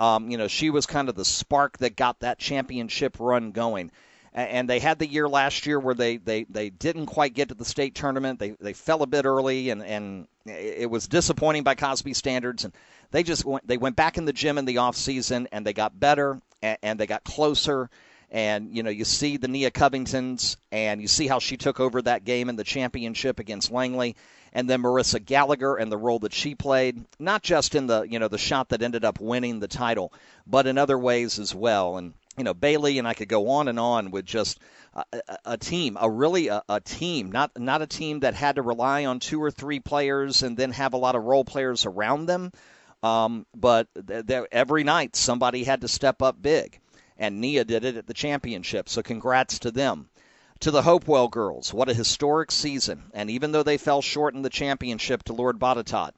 Um, 0.00 0.28
you 0.28 0.36
know, 0.36 0.48
she 0.48 0.70
was 0.70 0.86
kind 0.86 1.08
of 1.08 1.14
the 1.14 1.24
spark 1.24 1.78
that 1.78 1.94
got 1.94 2.18
that 2.18 2.40
championship 2.40 3.20
run 3.20 3.52
going 3.52 3.92
and 4.38 4.68
they 4.68 4.78
had 4.78 4.98
the 4.98 5.06
year 5.06 5.28
last 5.28 5.66
year 5.66 5.80
where 5.80 5.94
they, 5.94 6.16
they, 6.16 6.44
they 6.44 6.70
didn't 6.70 7.06
quite 7.06 7.34
get 7.34 7.48
to 7.48 7.54
the 7.54 7.64
state 7.64 7.94
tournament. 7.94 8.38
They 8.38 8.50
they 8.60 8.72
fell 8.72 9.02
a 9.02 9.06
bit 9.06 9.24
early, 9.24 9.70
and, 9.70 9.82
and 9.82 10.28
it 10.46 10.88
was 10.88 11.08
disappointing 11.08 11.64
by 11.64 11.74
Cosby 11.74 12.14
standards. 12.14 12.64
And 12.64 12.72
they 13.10 13.22
just 13.22 13.44
went, 13.44 13.66
they 13.66 13.78
went 13.78 13.96
back 13.96 14.18
in 14.18 14.24
the 14.24 14.32
gym 14.32 14.58
in 14.58 14.64
the 14.64 14.78
off 14.78 14.96
season, 14.96 15.48
and 15.52 15.66
they 15.66 15.72
got 15.72 15.98
better, 15.98 16.40
and, 16.62 16.78
and 16.82 17.00
they 17.00 17.06
got 17.06 17.24
closer. 17.24 17.90
And 18.30 18.74
you 18.76 18.82
know, 18.82 18.90
you 18.90 19.04
see 19.04 19.38
the 19.38 19.48
Nia 19.48 19.70
Covingtons, 19.70 20.56
and 20.70 21.00
you 21.00 21.08
see 21.08 21.26
how 21.26 21.38
she 21.38 21.56
took 21.56 21.80
over 21.80 22.02
that 22.02 22.24
game 22.24 22.48
in 22.48 22.56
the 22.56 22.64
championship 22.64 23.40
against 23.40 23.70
Langley, 23.70 24.16
and 24.52 24.68
then 24.68 24.82
Marissa 24.82 25.24
Gallagher 25.24 25.76
and 25.76 25.90
the 25.90 25.96
role 25.96 26.18
that 26.20 26.34
she 26.34 26.54
played, 26.54 27.04
not 27.18 27.42
just 27.42 27.74
in 27.74 27.86
the 27.86 28.02
you 28.02 28.18
know 28.18 28.28
the 28.28 28.38
shot 28.38 28.68
that 28.68 28.82
ended 28.82 29.04
up 29.04 29.20
winning 29.20 29.60
the 29.60 29.68
title, 29.68 30.12
but 30.46 30.66
in 30.66 30.76
other 30.76 30.98
ways 30.98 31.38
as 31.38 31.54
well. 31.54 31.96
And 31.96 32.12
you 32.36 32.44
know 32.44 32.54
Bailey 32.54 32.98
and 32.98 33.08
I 33.08 33.14
could 33.14 33.28
go 33.28 33.48
on 33.48 33.68
and 33.68 33.80
on 33.80 34.10
with 34.10 34.26
just 34.26 34.58
a, 34.94 35.04
a, 35.44 35.56
team, 35.56 35.96
a 36.00 36.10
really 36.10 36.48
a, 36.48 36.62
a, 36.68 36.80
team, 36.80 37.30
not 37.32 37.58
not 37.58 37.82
a 37.82 37.86
team 37.86 38.20
that 38.20 38.34
had 38.34 38.56
to 38.56 38.62
rely 38.62 39.04
on 39.04 39.20
two 39.20 39.42
or 39.42 39.50
three 39.50 39.80
players 39.80 40.42
and 40.42 40.56
then 40.56 40.72
have 40.72 40.92
a 40.92 40.98
lot 40.98 41.14
of 41.14 41.24
role 41.24 41.44
players 41.44 41.86
around 41.86 42.26
them. 42.26 42.52
Um, 43.02 43.46
but 43.54 43.88
th- 43.94 44.26
th- 44.26 44.48
every 44.50 44.84
night 44.84 45.16
somebody 45.16 45.64
had 45.64 45.82
to 45.82 45.88
step 45.88 46.22
up 46.22 46.40
big, 46.40 46.80
and 47.16 47.40
Nia 47.40 47.64
did 47.64 47.84
it 47.84 47.96
at 47.96 48.06
the 48.06 48.14
championship. 48.14 48.88
So 48.88 49.02
congrats 49.02 49.60
to 49.60 49.70
them. 49.70 50.08
To 50.60 50.72
the 50.72 50.82
Hopewell 50.82 51.28
girls, 51.28 51.72
what 51.72 51.88
a 51.88 51.94
historic 51.94 52.50
season! 52.50 53.10
And 53.14 53.30
even 53.30 53.52
though 53.52 53.62
they 53.62 53.78
fell 53.78 54.02
short 54.02 54.34
in 54.34 54.42
the 54.42 54.50
championship 54.50 55.22
to 55.24 55.32
Lord 55.32 55.60
Botetourt, 55.60 56.10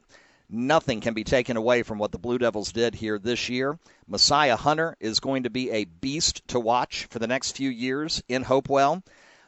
Nothing 0.52 1.00
can 1.00 1.14
be 1.14 1.22
taken 1.22 1.56
away 1.56 1.84
from 1.84 1.98
what 1.98 2.10
the 2.10 2.18
Blue 2.18 2.36
Devils 2.36 2.72
did 2.72 2.96
here 2.96 3.20
this 3.20 3.48
year. 3.48 3.78
Messiah 4.08 4.56
Hunter 4.56 4.96
is 4.98 5.20
going 5.20 5.44
to 5.44 5.50
be 5.50 5.70
a 5.70 5.84
beast 5.84 6.42
to 6.48 6.58
watch 6.58 7.06
for 7.08 7.20
the 7.20 7.28
next 7.28 7.56
few 7.56 7.70
years 7.70 8.20
in 8.28 8.42
Hopewell. 8.42 9.04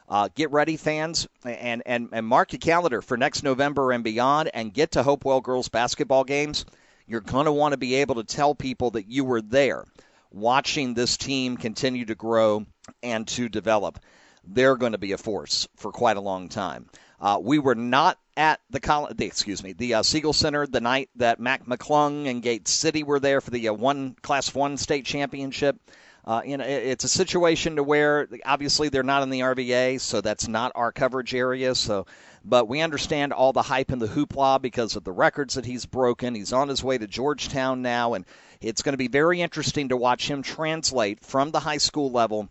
Uh, 0.07 0.29
get 0.33 0.51
ready, 0.51 0.77
fans, 0.77 1.27
and, 1.43 1.83
and, 1.85 2.07
and 2.13 2.25
mark 2.25 2.53
your 2.53 2.59
calendar 2.59 3.01
for 3.01 3.17
next 3.17 3.43
November 3.43 3.91
and 3.91 4.05
beyond, 4.05 4.49
and 4.53 4.73
get 4.73 4.91
to 4.91 5.03
Hopewell 5.03 5.41
girls 5.41 5.67
basketball 5.67 6.23
games. 6.23 6.65
You're 7.07 7.21
going 7.21 7.45
to 7.45 7.51
want 7.51 7.73
to 7.73 7.77
be 7.77 7.95
able 7.95 8.15
to 8.15 8.23
tell 8.23 8.55
people 8.55 8.91
that 8.91 9.09
you 9.09 9.23
were 9.25 9.41
there 9.41 9.85
watching 10.31 10.93
this 10.93 11.17
team 11.17 11.57
continue 11.57 12.05
to 12.05 12.15
grow 12.15 12.65
and 13.01 13.27
to 13.29 13.49
develop. 13.49 13.99
They're 14.45 14.75
going 14.75 14.91
to 14.93 14.97
be 14.97 15.11
a 15.11 15.17
force 15.17 15.67
for 15.75 15.91
quite 15.91 16.17
a 16.17 16.21
long 16.21 16.49
time. 16.49 16.89
Uh, 17.21 17.39
we 17.41 17.59
were 17.59 17.75
not 17.75 18.17
at 18.35 18.59
the, 18.69 18.79
the 19.15 19.25
excuse 19.25 19.63
me 19.63 19.73
the 19.73 19.93
uh, 19.93 20.03
Siegel 20.03 20.33
Center 20.33 20.67
the 20.67 20.81
night 20.81 21.09
that 21.15 21.39
Mac 21.39 21.65
McClung 21.65 22.27
and 22.27 22.41
Gate 22.41 22.67
City 22.67 23.03
were 23.03 23.19
there 23.19 23.39
for 23.39 23.51
the 23.51 23.69
uh, 23.69 23.73
one 23.73 24.15
Class 24.21 24.53
One 24.53 24.75
state 24.75 25.05
championship. 25.05 25.77
Uh, 26.25 26.41
you 26.45 26.55
know, 26.55 26.63
it's 26.65 27.03
a 27.03 27.09
situation 27.09 27.75
to 27.75 27.83
where 27.83 28.29
obviously 28.45 28.87
they're 28.87 29.03
not 29.03 29.23
in 29.23 29.29
the 29.29 29.41
RVA, 29.41 29.99
so 29.99 30.21
that's 30.21 30.47
not 30.47 30.71
our 30.73 30.91
coverage 30.93 31.35
area. 31.35 31.75
So, 31.75 32.05
but 32.43 32.67
we 32.67 32.81
understand 32.81 33.33
all 33.33 33.53
the 33.53 33.61
hype 33.61 33.91
and 33.91 34.01
the 34.01 34.07
hoopla 34.07 34.61
because 34.61 34.95
of 34.95 35.03
the 35.03 35.11
records 35.11 35.53
that 35.55 35.65
he's 35.65 35.85
broken. 35.85 36.35
He's 36.35 36.53
on 36.53 36.67
his 36.67 36.83
way 36.83 36.97
to 36.97 37.07
Georgetown 37.07 37.81
now, 37.81 38.13
and 38.13 38.25
it's 38.61 38.81
going 38.81 38.93
to 38.93 38.97
be 38.97 39.07
very 39.07 39.41
interesting 39.41 39.89
to 39.89 39.97
watch 39.97 40.29
him 40.29 40.41
translate 40.41 41.23
from 41.23 41.51
the 41.51 41.59
high 41.59 41.77
school 41.77 42.11
level 42.11 42.49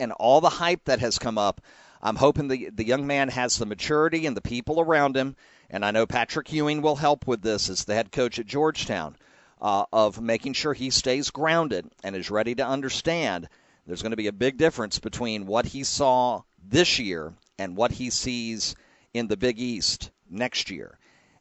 and 0.00 0.12
all 0.12 0.40
the 0.40 0.48
hype 0.48 0.84
that 0.84 1.00
has 1.00 1.18
come 1.18 1.38
up, 1.38 1.60
I'm 2.02 2.16
hoping 2.16 2.48
the 2.48 2.70
the 2.70 2.86
young 2.86 3.06
man 3.06 3.28
has 3.28 3.56
the 3.56 3.66
maturity 3.66 4.26
and 4.26 4.36
the 4.36 4.42
people 4.42 4.80
around 4.80 5.16
him, 5.16 5.36
and 5.70 5.84
I 5.84 5.90
know 5.90 6.06
Patrick 6.06 6.52
Ewing 6.52 6.82
will 6.82 6.96
help 6.96 7.26
with 7.26 7.42
this 7.42 7.68
as 7.68 7.84
the 7.84 7.94
head 7.94 8.12
coach 8.12 8.38
at 8.38 8.46
Georgetown, 8.46 9.16
uh, 9.60 9.84
of 9.92 10.20
making 10.20 10.52
sure 10.52 10.74
he 10.74 10.90
stays 10.90 11.30
grounded 11.30 11.90
and 12.04 12.14
is 12.14 12.30
ready 12.30 12.54
to 12.56 12.66
understand. 12.66 13.48
There's 13.86 14.02
going 14.02 14.10
to 14.10 14.16
be 14.16 14.26
a 14.26 14.32
big 14.32 14.56
difference 14.56 14.98
between 14.98 15.46
what 15.46 15.66
he 15.66 15.84
saw 15.84 16.42
this 16.62 16.98
year 16.98 17.34
and 17.58 17.76
what 17.76 17.92
he 17.92 18.10
sees 18.10 18.74
in 19.16 19.28
the 19.28 19.36
Big 19.36 19.58
East 19.58 20.10
next 20.30 20.70
year. 20.70 20.98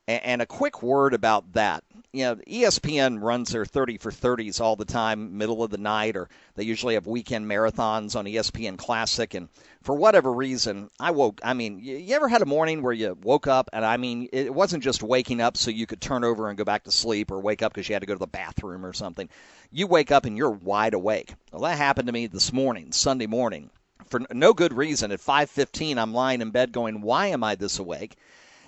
And 0.08 0.40
a 0.40 0.46
quick 0.46 0.84
word 0.84 1.16
about 1.16 1.54
that. 1.54 1.84
You 2.14 2.26
know, 2.26 2.36
ESPN 2.36 3.24
runs 3.24 3.50
their 3.50 3.66
30 3.66 3.98
for 3.98 4.12
30s 4.12 4.62
all 4.62 4.76
the 4.76 4.86
time, 4.86 5.40
middle 5.40 5.64
of 5.64 5.72
the 5.72 5.80
night, 5.80 6.16
or 6.16 6.30
they 6.54 6.64
usually 6.64 6.94
have 6.94 7.08
weekend 7.08 7.50
marathons 7.50 8.16
on 8.16 8.26
ESPN 8.26 8.78
Classic. 8.78 9.34
And 9.34 9.50
for 9.82 9.96
whatever 9.96 10.32
reason, 10.32 10.92
I 11.00 11.10
woke. 11.10 11.42
I 11.44 11.56
mean, 11.56 11.80
you 11.80 12.14
ever 12.16 12.28
had 12.28 12.44
a 12.44 12.46
morning 12.46 12.84
where 12.84 12.94
you 12.94 13.18
woke 13.24 13.48
up, 13.48 13.72
and 13.74 13.84
I 13.84 13.98
mean, 13.98 14.30
it 14.32 14.54
wasn't 14.54 14.84
just 14.84 15.02
waking 15.02 15.42
up 15.42 15.58
so 15.58 15.72
you 15.72 15.88
could 15.88 16.02
turn 16.02 16.24
over 16.24 16.50
and 16.50 16.58
go 16.58 16.64
back 16.64 16.84
to 16.84 16.92
sleep, 16.92 17.32
or 17.32 17.40
wake 17.40 17.64
up 17.64 17.74
because 17.74 17.90
you 17.90 17.96
had 17.96 18.04
to 18.04 18.08
go 18.08 18.14
to 18.14 18.20
the 18.20 18.28
bathroom 18.28 18.86
or 18.86 18.94
something. 18.94 19.28
You 19.72 19.88
wake 19.88 20.12
up 20.12 20.26
and 20.26 20.38
you're 20.38 20.52
wide 20.52 20.94
awake. 20.94 21.34
Well, 21.52 21.64
that 21.64 21.78
happened 21.78 22.06
to 22.10 22.14
me 22.14 22.28
this 22.28 22.54
morning, 22.54 22.92
Sunday 22.92 23.26
morning, 23.26 23.72
for 24.10 24.22
no 24.32 24.54
good 24.54 24.74
reason. 24.74 25.12
At 25.12 25.20
5:15, 25.20 25.98
I'm 25.98 26.14
lying 26.14 26.42
in 26.42 26.52
bed 26.52 26.72
going, 26.72 27.02
"Why 27.02 27.28
am 27.28 27.44
I 27.44 27.56
this 27.56 27.80
awake?" 27.80 28.18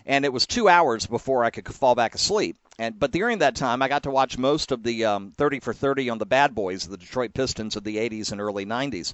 and 0.07 0.23
it 0.23 0.31
was 0.33 0.47
two 0.47 0.69
hours 0.69 1.05
before 1.05 1.43
I 1.43 1.49
could 1.49 1.67
fall 1.67 1.93
back 1.93 2.15
asleep. 2.15 2.57
And 2.79 2.97
but 2.97 3.11
during 3.11 3.39
that 3.39 3.55
time, 3.55 3.81
I 3.81 3.89
got 3.89 4.03
to 4.03 4.11
watch 4.11 4.37
most 4.37 4.71
of 4.71 4.81
the 4.81 5.05
um, 5.05 5.33
30 5.37 5.59
for 5.59 5.73
30 5.73 6.09
on 6.09 6.17
the 6.17 6.25
Bad 6.25 6.55
Boys, 6.55 6.87
the 6.87 6.97
Detroit 6.97 7.33
Pistons 7.33 7.75
of 7.75 7.83
the 7.83 7.97
80s 7.97 8.31
and 8.31 8.39
early 8.39 8.65
90s. 8.65 9.13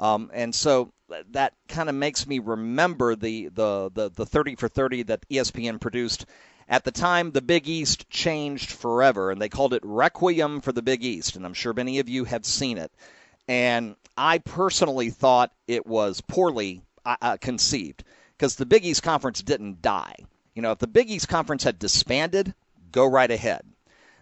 Um, 0.00 0.30
and 0.32 0.54
so 0.54 0.92
that 1.32 1.52
kind 1.68 1.90
of 1.90 1.94
makes 1.94 2.26
me 2.26 2.38
remember 2.38 3.14
the, 3.14 3.48
the, 3.48 3.90
the, 3.92 4.10
the 4.10 4.24
30 4.24 4.54
for 4.54 4.68
30 4.68 5.02
that 5.04 5.28
ESPN 5.28 5.78
produced. 5.78 6.24
At 6.68 6.84
the 6.84 6.92
time, 6.92 7.32
the 7.32 7.42
Big 7.42 7.68
East 7.68 8.08
changed 8.08 8.70
forever, 8.70 9.30
and 9.30 9.42
they 9.42 9.48
called 9.48 9.74
it 9.74 9.82
Requiem 9.84 10.60
for 10.60 10.72
the 10.72 10.82
Big 10.82 11.04
East. 11.04 11.36
And 11.36 11.44
I'm 11.44 11.52
sure 11.52 11.74
many 11.74 11.98
of 11.98 12.08
you 12.08 12.24
have 12.24 12.46
seen 12.46 12.78
it. 12.78 12.92
And 13.50 13.96
I 14.16 14.38
personally 14.38 15.10
thought 15.10 15.50
it 15.66 15.84
was 15.84 16.20
poorly 16.20 16.82
uh, 17.04 17.16
uh 17.20 17.36
conceived 17.36 18.04
because 18.38 18.54
the 18.54 18.64
Big 18.64 18.84
East 18.84 19.02
Conference 19.02 19.42
didn't 19.42 19.82
die. 19.82 20.14
You 20.54 20.62
know, 20.62 20.70
if 20.70 20.78
the 20.78 20.86
Big 20.86 21.10
East 21.10 21.26
Conference 21.26 21.64
had 21.64 21.80
disbanded, 21.80 22.54
go 22.92 23.04
right 23.06 23.30
ahead. 23.30 23.62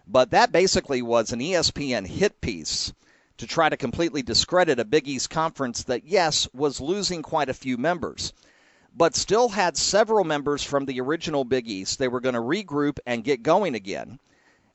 But 0.07 0.31
that 0.31 0.51
basically 0.51 1.03
was 1.03 1.31
an 1.31 1.41
ESPN 1.41 2.07
hit 2.07 2.41
piece 2.41 2.91
to 3.37 3.45
try 3.45 3.69
to 3.69 3.77
completely 3.77 4.23
discredit 4.23 4.79
a 4.79 4.83
Big 4.83 5.07
East 5.07 5.29
Conference 5.29 5.83
that, 5.83 6.05
yes, 6.05 6.49
was 6.51 6.81
losing 6.81 7.21
quite 7.21 7.49
a 7.49 7.53
few 7.53 7.77
members, 7.77 8.33
but 8.97 9.15
still 9.15 9.49
had 9.49 9.77
several 9.77 10.23
members 10.23 10.63
from 10.63 10.85
the 10.85 10.99
original 11.01 11.45
Big 11.45 11.67
East. 11.67 11.99
They 11.99 12.07
were 12.07 12.19
going 12.19 12.33
to 12.33 12.41
regroup 12.41 12.97
and 13.05 13.23
get 13.23 13.43
going 13.43 13.75
again. 13.75 14.19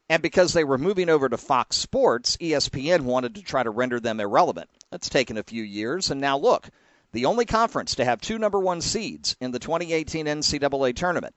And 0.08 0.22
because 0.22 0.52
they 0.52 0.64
were 0.64 0.76
moving 0.76 1.08
over 1.08 1.28
to 1.28 1.38
Fox 1.38 1.76
Sports, 1.76 2.36
ESPN 2.36 3.02
wanted 3.02 3.34
to 3.36 3.42
try 3.42 3.62
to 3.62 3.70
render 3.70 3.98
them 3.98 4.20
irrelevant. 4.20 4.68
That's 4.90 5.08
taken 5.08 5.38
a 5.38 5.42
few 5.42 5.62
years, 5.62 6.10
and 6.10 6.20
now 6.20 6.36
look, 6.36 6.68
the 7.12 7.24
only 7.24 7.46
conference 7.46 7.94
to 7.94 8.04
have 8.04 8.20
two 8.20 8.38
number 8.38 8.60
one 8.60 8.80
seeds 8.80 9.36
in 9.40 9.52
the 9.52 9.58
2018 9.58 10.26
NCAA 10.26 10.94
tournament, 10.94 11.34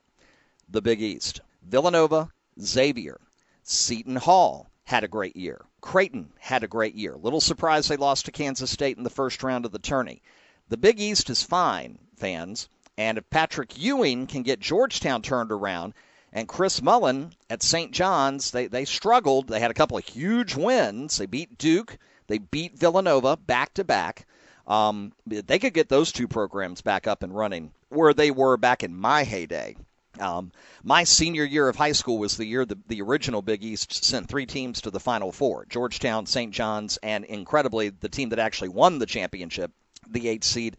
the 0.68 0.82
Big 0.82 1.00
East. 1.00 1.40
Villanova, 1.62 2.30
Xavier, 2.60 3.20
Seton 3.62 4.16
Hall 4.16 4.70
had 4.84 5.04
a 5.04 5.08
great 5.08 5.36
year. 5.36 5.64
Creighton 5.80 6.32
had 6.38 6.62
a 6.62 6.68
great 6.68 6.94
year. 6.94 7.16
Little 7.16 7.40
surprise 7.40 7.88
they 7.88 7.96
lost 7.96 8.24
to 8.24 8.32
Kansas 8.32 8.70
State 8.70 8.96
in 8.96 9.04
the 9.04 9.10
first 9.10 9.42
round 9.42 9.64
of 9.64 9.72
the 9.72 9.78
tourney. 9.78 10.20
The 10.68 10.76
Big 10.76 11.00
East 11.00 11.30
is 11.30 11.42
fine, 11.42 11.98
fans, 12.16 12.68
and 12.98 13.16
if 13.16 13.30
Patrick 13.30 13.78
Ewing 13.78 14.26
can 14.26 14.42
get 14.42 14.60
Georgetown 14.60 15.22
turned 15.22 15.52
around, 15.52 15.94
and 16.32 16.48
Chris 16.48 16.82
Mullin 16.82 17.32
at 17.48 17.62
St. 17.62 17.92
John's, 17.92 18.50
they, 18.50 18.66
they 18.66 18.84
struggled. 18.84 19.48
They 19.48 19.60
had 19.60 19.70
a 19.70 19.74
couple 19.74 19.96
of 19.96 20.04
huge 20.04 20.54
wins. 20.54 21.18
They 21.18 21.26
beat 21.26 21.58
Duke, 21.58 21.98
they 22.26 22.38
beat 22.38 22.78
Villanova 22.78 23.36
back 23.36 23.74
to 23.74 23.84
back. 23.84 24.26
Um, 24.66 25.12
they 25.26 25.58
could 25.58 25.72
get 25.72 25.88
those 25.88 26.12
two 26.12 26.28
programs 26.28 26.82
back 26.82 27.06
up 27.06 27.22
and 27.22 27.34
running 27.34 27.72
where 27.88 28.12
they 28.12 28.30
were 28.30 28.58
back 28.58 28.82
in 28.82 28.94
my 28.94 29.24
heyday. 29.24 29.76
Um, 30.20 30.52
my 30.82 31.04
senior 31.04 31.44
year 31.44 31.68
of 31.68 31.76
high 31.76 31.92
school 31.92 32.18
was 32.18 32.36
the 32.36 32.44
year 32.44 32.64
the, 32.64 32.76
the 32.88 33.02
original 33.02 33.40
Big 33.40 33.62
East 33.62 34.04
sent 34.04 34.28
three 34.28 34.46
teams 34.46 34.82
to 34.82 34.90
the 34.90 35.00
Final 35.00 35.32
Four 35.32 35.64
Georgetown, 35.66 36.26
St. 36.26 36.52
John's, 36.52 36.98
and 37.02 37.24
incredibly, 37.24 37.90
the 37.90 38.08
team 38.08 38.30
that 38.30 38.38
actually 38.38 38.70
won 38.70 38.98
the 38.98 39.06
championship, 39.06 39.70
the 40.08 40.28
eight 40.28 40.44
seed 40.44 40.76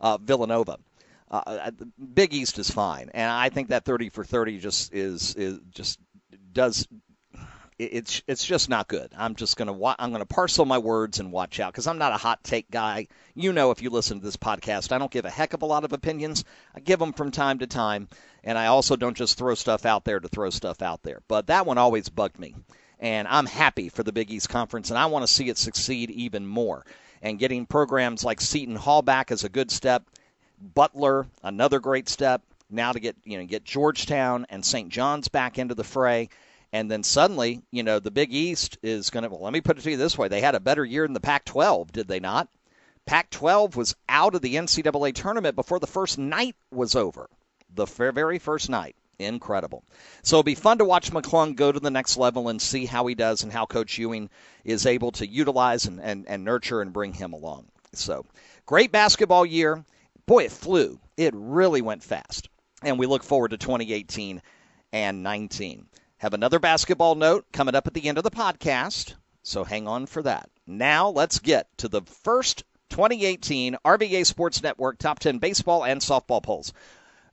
uh, 0.00 0.18
Villanova. 0.18 0.78
Uh, 1.32 1.42
uh 1.46 1.70
Big 2.14 2.34
East 2.34 2.58
is 2.58 2.70
fine, 2.70 3.10
and 3.14 3.30
I 3.30 3.48
think 3.48 3.68
that 3.68 3.84
30 3.84 4.10
for 4.10 4.24
30 4.24 4.58
just 4.58 4.92
is 4.94 5.34
is 5.34 5.58
just 5.70 5.98
does 6.52 6.86
it's 7.78 8.22
it's 8.26 8.44
just 8.44 8.68
not 8.68 8.88
good. 8.88 9.12
I'm 9.16 9.34
just 9.34 9.56
gonna 9.56 9.72
wa- 9.72 9.96
I'm 9.98 10.12
gonna 10.12 10.26
parcel 10.26 10.64
my 10.64 10.78
words 10.78 11.18
and 11.18 11.32
watch 11.32 11.58
out 11.58 11.72
because 11.72 11.86
I'm 11.86 11.98
not 11.98 12.12
a 12.12 12.18
hot 12.18 12.44
take 12.44 12.70
guy. 12.70 13.08
You 13.34 13.52
know, 13.52 13.70
if 13.70 13.82
you 13.82 13.90
listen 13.90 14.20
to 14.20 14.24
this 14.24 14.36
podcast, 14.36 14.92
I 14.92 14.98
don't 14.98 15.10
give 15.10 15.24
a 15.24 15.30
heck 15.30 15.54
of 15.54 15.62
a 15.62 15.66
lot 15.66 15.84
of 15.84 15.92
opinions. 15.92 16.44
I 16.74 16.80
give 16.80 16.98
them 16.98 17.12
from 17.12 17.30
time 17.30 17.58
to 17.58 17.66
time, 17.66 18.08
and 18.44 18.58
I 18.58 18.66
also 18.66 18.96
don't 18.96 19.16
just 19.16 19.38
throw 19.38 19.54
stuff 19.54 19.86
out 19.86 20.04
there 20.04 20.20
to 20.20 20.28
throw 20.28 20.50
stuff 20.50 20.82
out 20.82 21.02
there. 21.02 21.22
But 21.28 21.48
that 21.48 21.66
one 21.66 21.78
always 21.78 22.08
bugged 22.08 22.38
me, 22.38 22.54
and 23.00 23.26
I'm 23.26 23.46
happy 23.46 23.88
for 23.88 24.02
the 24.02 24.12
Big 24.12 24.30
East 24.30 24.48
Conference, 24.48 24.90
and 24.90 24.98
I 24.98 25.06
want 25.06 25.26
to 25.26 25.32
see 25.32 25.48
it 25.48 25.58
succeed 25.58 26.10
even 26.10 26.46
more. 26.46 26.84
And 27.20 27.38
getting 27.38 27.66
programs 27.66 28.24
like 28.24 28.40
Seton 28.40 28.76
Hall 28.76 29.02
back 29.02 29.30
is 29.30 29.44
a 29.44 29.48
good 29.48 29.70
step. 29.70 30.04
Butler, 30.62 31.26
another 31.42 31.80
great 31.80 32.08
step. 32.08 32.42
Now 32.70 32.92
to 32.92 33.00
get 33.00 33.16
you 33.24 33.38
know 33.38 33.44
get 33.44 33.64
Georgetown 33.64 34.46
and 34.48 34.64
St. 34.64 34.88
John's 34.88 35.28
back 35.28 35.58
into 35.58 35.74
the 35.74 35.84
fray 35.84 36.30
and 36.72 36.90
then 36.90 37.02
suddenly, 37.02 37.60
you 37.70 37.82
know, 37.82 37.98
the 37.98 38.10
Big 38.10 38.32
East 38.32 38.78
is 38.82 39.10
going 39.10 39.24
to. 39.24 39.28
Well, 39.28 39.42
let 39.42 39.52
me 39.52 39.60
put 39.60 39.78
it 39.78 39.82
to 39.82 39.90
you 39.90 39.96
this 39.96 40.16
way: 40.16 40.28
they 40.28 40.40
had 40.40 40.54
a 40.54 40.60
better 40.60 40.84
year 40.84 41.06
than 41.06 41.12
the 41.12 41.20
Pac-12, 41.20 41.92
did 41.92 42.08
they 42.08 42.20
not? 42.20 42.48
Pac-12 43.04 43.76
was 43.76 43.94
out 44.08 44.34
of 44.34 44.42
the 44.42 44.54
NCAA 44.54 45.14
tournament 45.14 45.56
before 45.56 45.80
the 45.80 45.86
first 45.86 46.18
night 46.18 46.56
was 46.70 46.94
over. 46.94 47.28
The 47.74 47.86
very 47.86 48.38
first 48.38 48.70
night. 48.70 48.96
Incredible. 49.18 49.84
So 50.22 50.36
it'll 50.36 50.44
be 50.44 50.54
fun 50.54 50.78
to 50.78 50.84
watch 50.84 51.12
McClung 51.12 51.54
go 51.54 51.70
to 51.70 51.78
the 51.78 51.90
next 51.90 52.16
level 52.16 52.48
and 52.48 52.60
see 52.60 52.86
how 52.86 53.06
he 53.06 53.14
does 53.14 53.42
and 53.42 53.52
how 53.52 53.66
Coach 53.66 53.98
Ewing 53.98 54.30
is 54.64 54.86
able 54.86 55.12
to 55.12 55.26
utilize 55.26 55.84
and, 55.84 56.00
and, 56.00 56.26
and 56.26 56.44
nurture 56.44 56.80
and 56.80 56.92
bring 56.92 57.12
him 57.12 57.32
along. 57.32 57.66
So 57.92 58.24
great 58.66 58.90
basketball 58.90 59.46
year. 59.46 59.84
Boy, 60.32 60.44
it 60.44 60.52
flew. 60.52 60.98
It 61.18 61.34
really 61.36 61.82
went 61.82 62.02
fast. 62.02 62.48
And 62.82 62.98
we 62.98 63.04
look 63.04 63.22
forward 63.22 63.50
to 63.50 63.58
2018 63.58 64.40
and 64.90 65.22
19. 65.22 65.88
Have 66.16 66.32
another 66.32 66.58
basketball 66.58 67.16
note 67.16 67.44
coming 67.52 67.74
up 67.74 67.86
at 67.86 67.92
the 67.92 68.08
end 68.08 68.16
of 68.16 68.24
the 68.24 68.30
podcast, 68.30 69.12
so 69.42 69.62
hang 69.62 69.86
on 69.86 70.06
for 70.06 70.22
that. 70.22 70.48
Now 70.66 71.10
let's 71.10 71.38
get 71.38 71.68
to 71.76 71.88
the 71.88 72.00
first 72.24 72.64
2018 72.88 73.76
RVA 73.84 74.24
Sports 74.24 74.62
Network 74.62 74.96
Top 74.96 75.18
10 75.18 75.36
baseball 75.36 75.84
and 75.84 76.00
softball 76.00 76.42
polls. 76.42 76.72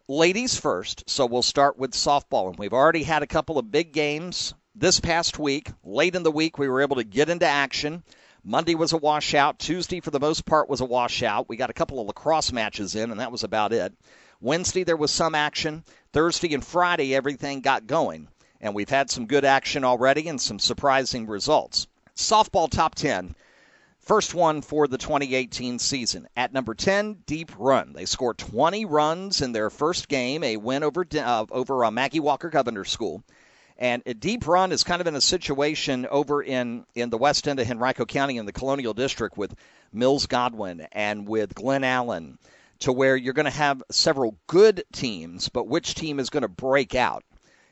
Ladies 0.10 0.60
first, 0.60 1.10
so 1.10 1.26
we'll 1.26 1.42
start 1.42 1.78
with 1.78 1.92
softball. 1.92 2.50
And 2.50 2.60
we've 2.60 2.74
already 2.74 3.04
had 3.04 3.24
a 3.24 3.28
couple 3.28 3.58
of 3.58 3.72
big 3.72 3.94
games 3.94 4.54
this 4.76 5.00
past 5.00 5.40
week. 5.40 5.72
Late 5.86 6.16
in 6.16 6.24
the 6.24 6.32
week, 6.32 6.58
we 6.58 6.68
were 6.68 6.82
able 6.82 6.98
to 6.98 7.06
get 7.06 7.30
into 7.30 7.46
action. 7.46 8.04
Monday 8.50 8.76
was 8.76 8.94
a 8.94 8.98
washout. 8.98 9.60
Tuesday, 9.60 10.00
for 10.00 10.12
the 10.12 10.20
most 10.20 10.46
part, 10.46 10.68
was 10.68 10.82
a 10.82 10.86
washout. 10.86 11.48
We 11.48 11.56
got 11.56 11.70
a 11.70 11.74
couple 11.74 12.02
of 12.02 12.08
lacrosse 12.08 12.52
matches 12.52 12.96
in, 12.96 13.12
and 13.12 13.20
that 13.20 13.32
was 13.32 13.44
about 13.44 13.72
it. 13.72 13.94
Wednesday, 14.42 14.84
there 14.84 14.98
was 14.98 15.12
some 15.12 15.36
action. 15.36 15.84
Thursday 16.14 16.54
and 16.54 16.66
Friday, 16.66 17.14
everything 17.14 17.62
got 17.62 17.86
going 17.88 18.28
and 18.62 18.76
we've 18.76 18.90
had 18.90 19.10
some 19.10 19.26
good 19.26 19.46
action 19.46 19.84
already 19.84 20.28
and 20.28 20.40
some 20.40 20.60
surprising 20.60 21.28
results. 21.28 21.88
Softball 22.16 22.70
top 22.70 22.96
10. 22.96 23.36
First 24.00 24.34
one 24.34 24.62
for 24.62 24.88
the 24.88 24.98
2018 24.98 25.78
season. 25.80 26.28
At 26.36 26.52
number 26.52 26.74
10, 26.74 27.24
Deep 27.26 27.52
Run. 27.58 27.94
They 27.94 28.06
scored 28.06 28.38
20 28.38 28.86
runs 28.86 29.42
in 29.42 29.52
their 29.52 29.70
first 29.70 30.08
game, 30.08 30.44
a 30.44 30.58
win 30.58 30.84
over 30.84 31.06
uh, 31.16 31.46
over 31.52 31.86
uh, 31.86 31.92
Maggie 31.92 32.20
Walker 32.20 32.50
Governor 32.50 32.86
School. 32.86 33.24
And 33.80 34.04
a 34.06 34.14
Deep 34.14 34.46
Run 34.46 34.72
is 34.72 34.84
kind 34.84 35.02
of 35.02 35.08
in 35.08 35.16
a 35.16 35.22
situation 35.22 36.06
over 36.06 36.44
in, 36.44 36.86
in 36.94 37.10
the 37.10 37.18
west 37.18 37.48
end 37.48 37.60
of 37.60 37.72
Henrico 37.72 38.06
County 38.06 38.38
in 38.38 38.46
the 38.46 38.52
Colonial 38.52 38.94
District 38.94 39.38
with 39.38 39.56
Mills 39.92 40.28
Godwin 40.28 40.86
and 40.92 41.28
with 41.28 41.56
Glen 41.56 41.84
Allen 41.84 42.38
to 42.80 42.92
where 42.92 43.16
you're 43.16 43.34
going 43.34 43.46
to 43.46 43.52
have 43.52 43.82
several 43.90 44.38
good 44.46 44.84
teams, 44.94 45.50
but 45.50 45.68
which 45.68 45.96
team 45.96 46.20
is 46.20 46.30
going 46.30 46.44
to 46.44 46.48
break 46.48 46.94
out? 46.94 47.24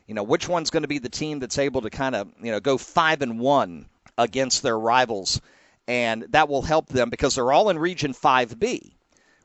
you 0.08 0.14
know, 0.14 0.24
which 0.24 0.48
one's 0.48 0.70
going 0.70 0.84
to 0.84 0.88
be 0.88 1.00
the 1.00 1.10
team 1.10 1.40
that's 1.40 1.58
able 1.58 1.82
to 1.82 1.90
kind 1.90 2.16
of, 2.16 2.32
you 2.42 2.52
know, 2.52 2.60
go 2.60 2.78
five 2.78 3.22
and 3.22 3.40
one 3.40 3.88
against 4.18 4.64
their 4.64 4.80
rivals, 4.80 5.42
and 5.88 6.24
that 6.30 6.50
will 6.50 6.62
help 6.62 6.88
them 6.88 7.10
because 7.10 7.36
they're 7.36 7.52
all 7.52 7.70
in 7.70 7.78
Region 7.78 8.14
5B. 8.14 8.94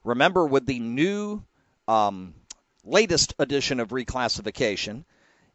Remember, 0.04 0.46
with 0.46 0.66
the 0.66 0.78
new 0.78 1.42
um, 1.88 2.34
latest 2.84 3.34
edition 3.38 3.80
of 3.80 3.88
reclassification, 3.88 5.04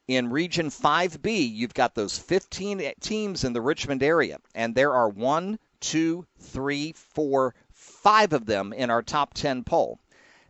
in 0.07 0.29
Region 0.29 0.69
5B, 0.69 1.53
you've 1.53 1.73
got 1.73 1.93
those 1.93 2.17
15 2.17 2.93
teams 3.01 3.43
in 3.43 3.53
the 3.53 3.61
Richmond 3.61 4.01
area, 4.01 4.39
and 4.55 4.73
there 4.73 4.93
are 4.93 5.09
one, 5.09 5.59
two, 5.81 6.25
three, 6.39 6.93
four, 6.93 7.53
five 7.71 8.31
of 8.31 8.45
them 8.45 8.71
in 8.71 8.89
our 8.89 9.01
top 9.01 9.33
10 9.33 9.63
poll. 9.65 9.99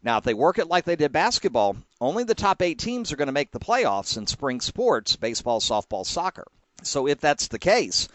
Now, 0.03 0.17
if 0.19 0.23
they 0.23 0.35
work 0.35 0.59
it 0.59 0.67
like 0.67 0.85
they 0.85 0.95
did 0.95 1.11
basketball, 1.11 1.75
only 1.99 2.23
the 2.23 2.35
top 2.35 2.61
eight 2.61 2.77
teams 2.77 3.11
are 3.11 3.15
going 3.15 3.27
to 3.27 3.31
make 3.33 3.51
the 3.51 3.59
playoffs 3.59 4.15
in 4.15 4.27
spring 4.27 4.61
sports 4.61 5.15
baseball, 5.15 5.59
softball, 5.59 6.05
soccer. 6.05 6.45
So, 6.83 7.07
if 7.07 7.19
that's 7.19 7.47
the 7.47 7.59
case, 7.59 8.07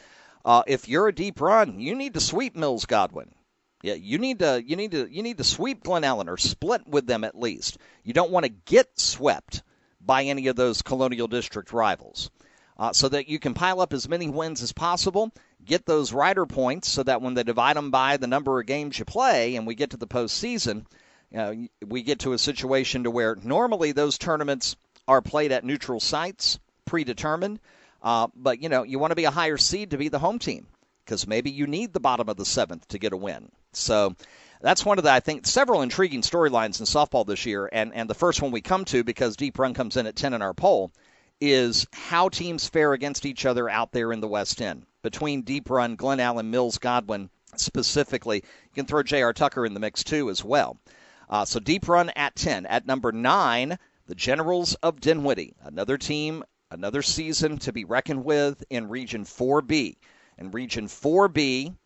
uh, 0.44 0.62
if 0.68 0.88
you're 0.88 1.08
a 1.08 1.14
deep 1.14 1.40
run, 1.40 1.80
you 1.80 1.96
need 1.96 2.14
to 2.14 2.20
sweep 2.20 2.54
Mills 2.54 2.86
Godwin. 2.86 3.34
Yeah, 3.82 3.94
you 3.94 4.18
need 4.18 4.38
to 4.38 4.62
you 4.64 4.76
need 4.76 4.92
to 4.92 5.12
you 5.12 5.24
need 5.24 5.38
to 5.38 5.44
sweep 5.44 5.82
Glen 5.82 6.04
Allen 6.04 6.28
or 6.28 6.36
split 6.36 6.86
with 6.86 7.06
them 7.06 7.24
at 7.24 7.38
least. 7.38 7.78
You 8.04 8.12
don't 8.12 8.30
want 8.30 8.46
to 8.46 8.52
get 8.64 8.98
swept 8.98 9.62
by 10.04 10.24
any 10.24 10.48
of 10.48 10.56
those 10.56 10.82
Colonial 10.82 11.28
District 11.28 11.72
rivals. 11.72 12.30
Uh, 12.78 12.92
so 12.92 13.08
that 13.08 13.28
you 13.28 13.38
can 13.38 13.54
pile 13.54 13.80
up 13.80 13.92
as 13.92 14.08
many 14.08 14.28
wins 14.28 14.62
as 14.62 14.72
possible, 14.72 15.30
get 15.64 15.86
those 15.86 16.12
rider 16.12 16.46
points 16.46 16.88
so 16.88 17.02
that 17.02 17.20
when 17.20 17.34
they 17.34 17.42
divide 17.42 17.76
them 17.76 17.90
by 17.90 18.16
the 18.16 18.26
number 18.26 18.58
of 18.58 18.66
games 18.66 18.98
you 18.98 19.04
play 19.04 19.56
and 19.56 19.66
we 19.66 19.74
get 19.74 19.90
to 19.90 19.96
the 19.96 20.06
postseason, 20.06 20.84
you 21.30 21.38
know, 21.38 21.68
we 21.86 22.02
get 22.02 22.20
to 22.20 22.32
a 22.32 22.38
situation 22.38 23.04
to 23.04 23.10
where 23.10 23.36
normally 23.42 23.92
those 23.92 24.18
tournaments 24.18 24.74
are 25.06 25.22
played 25.22 25.52
at 25.52 25.64
neutral 25.64 26.00
sites, 26.00 26.58
predetermined. 26.84 27.60
Uh, 28.02 28.28
but 28.34 28.60
you 28.60 28.68
know, 28.68 28.82
you 28.82 28.98
want 28.98 29.12
to 29.12 29.16
be 29.16 29.24
a 29.24 29.30
higher 29.30 29.56
seed 29.56 29.90
to 29.90 29.98
be 29.98 30.08
the 30.08 30.18
home 30.18 30.38
team 30.38 30.66
because 31.04 31.26
maybe 31.26 31.50
you 31.50 31.66
need 31.66 31.92
the 31.92 32.00
bottom 32.00 32.28
of 32.28 32.36
the 32.36 32.44
seventh 32.44 32.88
to 32.88 32.98
get 32.98 33.12
a 33.12 33.16
win. 33.16 33.50
So 33.72 34.14
that's 34.62 34.84
one 34.84 34.98
of 34.98 35.04
the 35.04 35.10
I 35.10 35.20
think 35.20 35.46
several 35.46 35.82
intriguing 35.82 36.22
storylines 36.22 36.80
in 36.80 36.86
softball 36.86 37.26
this 37.26 37.44
year, 37.46 37.68
and 37.72 37.92
and 37.94 38.08
the 38.08 38.14
first 38.14 38.40
one 38.40 38.52
we 38.52 38.60
come 38.60 38.84
to 38.86 39.04
because 39.04 39.36
Deep 39.36 39.58
Run 39.58 39.74
comes 39.74 39.96
in 39.96 40.06
at 40.06 40.16
ten 40.16 40.34
in 40.34 40.42
our 40.42 40.54
poll 40.54 40.92
is 41.40 41.86
how 41.92 42.28
teams 42.28 42.68
fare 42.68 42.92
against 42.92 43.26
each 43.26 43.44
other 43.44 43.68
out 43.68 43.92
there 43.92 44.12
in 44.12 44.20
the 44.20 44.28
West 44.28 44.62
End 44.62 44.86
between 45.02 45.42
Deep 45.42 45.68
Run, 45.68 45.96
Glen 45.96 46.20
Allen, 46.20 46.50
Mills, 46.50 46.78
Godwin 46.78 47.28
specifically. 47.56 48.36
You 48.36 48.74
can 48.74 48.86
throw 48.86 49.02
J.R. 49.02 49.32
Tucker 49.32 49.66
in 49.66 49.74
the 49.74 49.80
mix 49.80 50.04
too 50.04 50.30
as 50.30 50.44
well. 50.44 50.78
Uh, 51.28 51.44
so 51.44 51.58
Deep 51.58 51.88
Run 51.88 52.10
at 52.10 52.36
ten 52.36 52.64
at 52.66 52.86
number 52.86 53.12
nine. 53.12 53.78
The 54.06 54.14
Generals 54.14 54.74
of 54.76 55.00
Dinwiddie, 55.00 55.54
another 55.62 55.96
team 55.98 56.44
another 56.72 57.02
season 57.02 57.58
to 57.58 57.72
be 57.72 57.84
reckoned 57.84 58.24
with 58.24 58.64
in 58.70 58.88
Region 58.88 59.24
4B. 59.24 59.96
In 60.38 60.50
Region 60.50 60.86
4B, 60.86 61.76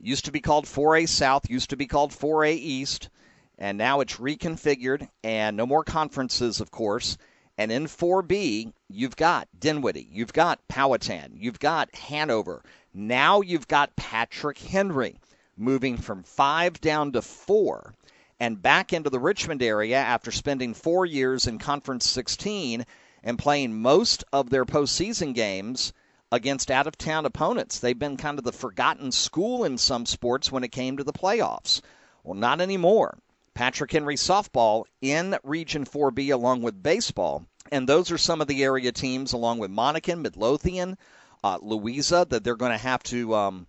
used 0.00 0.24
to 0.24 0.32
be 0.32 0.40
called 0.40 0.64
4A 0.64 1.08
South, 1.08 1.50
used 1.50 1.70
to 1.70 1.76
be 1.76 1.86
called 1.86 2.12
4A 2.12 2.54
East, 2.54 3.10
and 3.58 3.76
now 3.76 4.00
it's 4.00 4.16
reconfigured, 4.16 5.08
and 5.22 5.56
no 5.56 5.66
more 5.66 5.84
conferences, 5.84 6.60
of 6.60 6.70
course. 6.70 7.18
And 7.58 7.70
in 7.70 7.84
4B, 7.86 8.72
you've 8.88 9.16
got 9.16 9.48
Dinwiddie, 9.58 10.08
you've 10.10 10.32
got 10.32 10.66
Powhatan, 10.68 11.32
you've 11.36 11.58
got 11.58 11.94
Hanover. 11.94 12.62
Now 12.94 13.42
you've 13.42 13.68
got 13.68 13.94
Patrick 13.96 14.58
Henry 14.58 15.16
moving 15.56 15.98
from 15.98 16.22
five 16.22 16.80
down 16.80 17.12
to 17.12 17.20
four 17.20 17.92
and 18.40 18.62
back 18.62 18.94
into 18.94 19.10
the 19.10 19.18
Richmond 19.18 19.62
area 19.62 19.98
after 19.98 20.32
spending 20.32 20.72
four 20.72 21.04
years 21.04 21.46
in 21.46 21.58
Conference 21.58 22.08
16 22.08 22.86
and 23.22 23.38
playing 23.38 23.80
most 23.80 24.24
of 24.32 24.48
their 24.48 24.64
postseason 24.64 25.34
games 25.34 25.92
against 26.32 26.70
out 26.70 26.86
of 26.86 26.96
town 26.96 27.26
opponents. 27.26 27.78
They've 27.78 27.98
been 27.98 28.16
kind 28.16 28.38
of 28.38 28.44
the 28.44 28.52
forgotten 28.52 29.12
school 29.12 29.64
in 29.64 29.78
some 29.78 30.06
sports 30.06 30.52
when 30.52 30.64
it 30.64 30.72
came 30.72 30.96
to 30.96 31.04
the 31.04 31.12
playoffs. 31.12 31.80
Well, 32.22 32.34
not 32.34 32.60
anymore. 32.60 33.18
Patrick 33.54 33.90
Henry 33.92 34.16
softball 34.16 34.84
in 35.00 35.36
Region 35.42 35.84
4B 35.84 36.32
along 36.32 36.62
with 36.62 36.82
baseball. 36.82 37.44
And 37.72 37.88
those 37.88 38.10
are 38.10 38.18
some 38.18 38.40
of 38.40 38.46
the 38.46 38.62
area 38.62 38.92
teams, 38.92 39.32
along 39.32 39.58
with 39.58 39.70
Monacan, 39.70 40.22
Midlothian, 40.22 40.96
uh, 41.44 41.58
Louisa, 41.60 42.26
that 42.30 42.42
they're 42.42 42.56
going 42.56 42.72
to 42.72 42.78
have 42.78 43.02
to 43.04 43.34
um, 43.34 43.66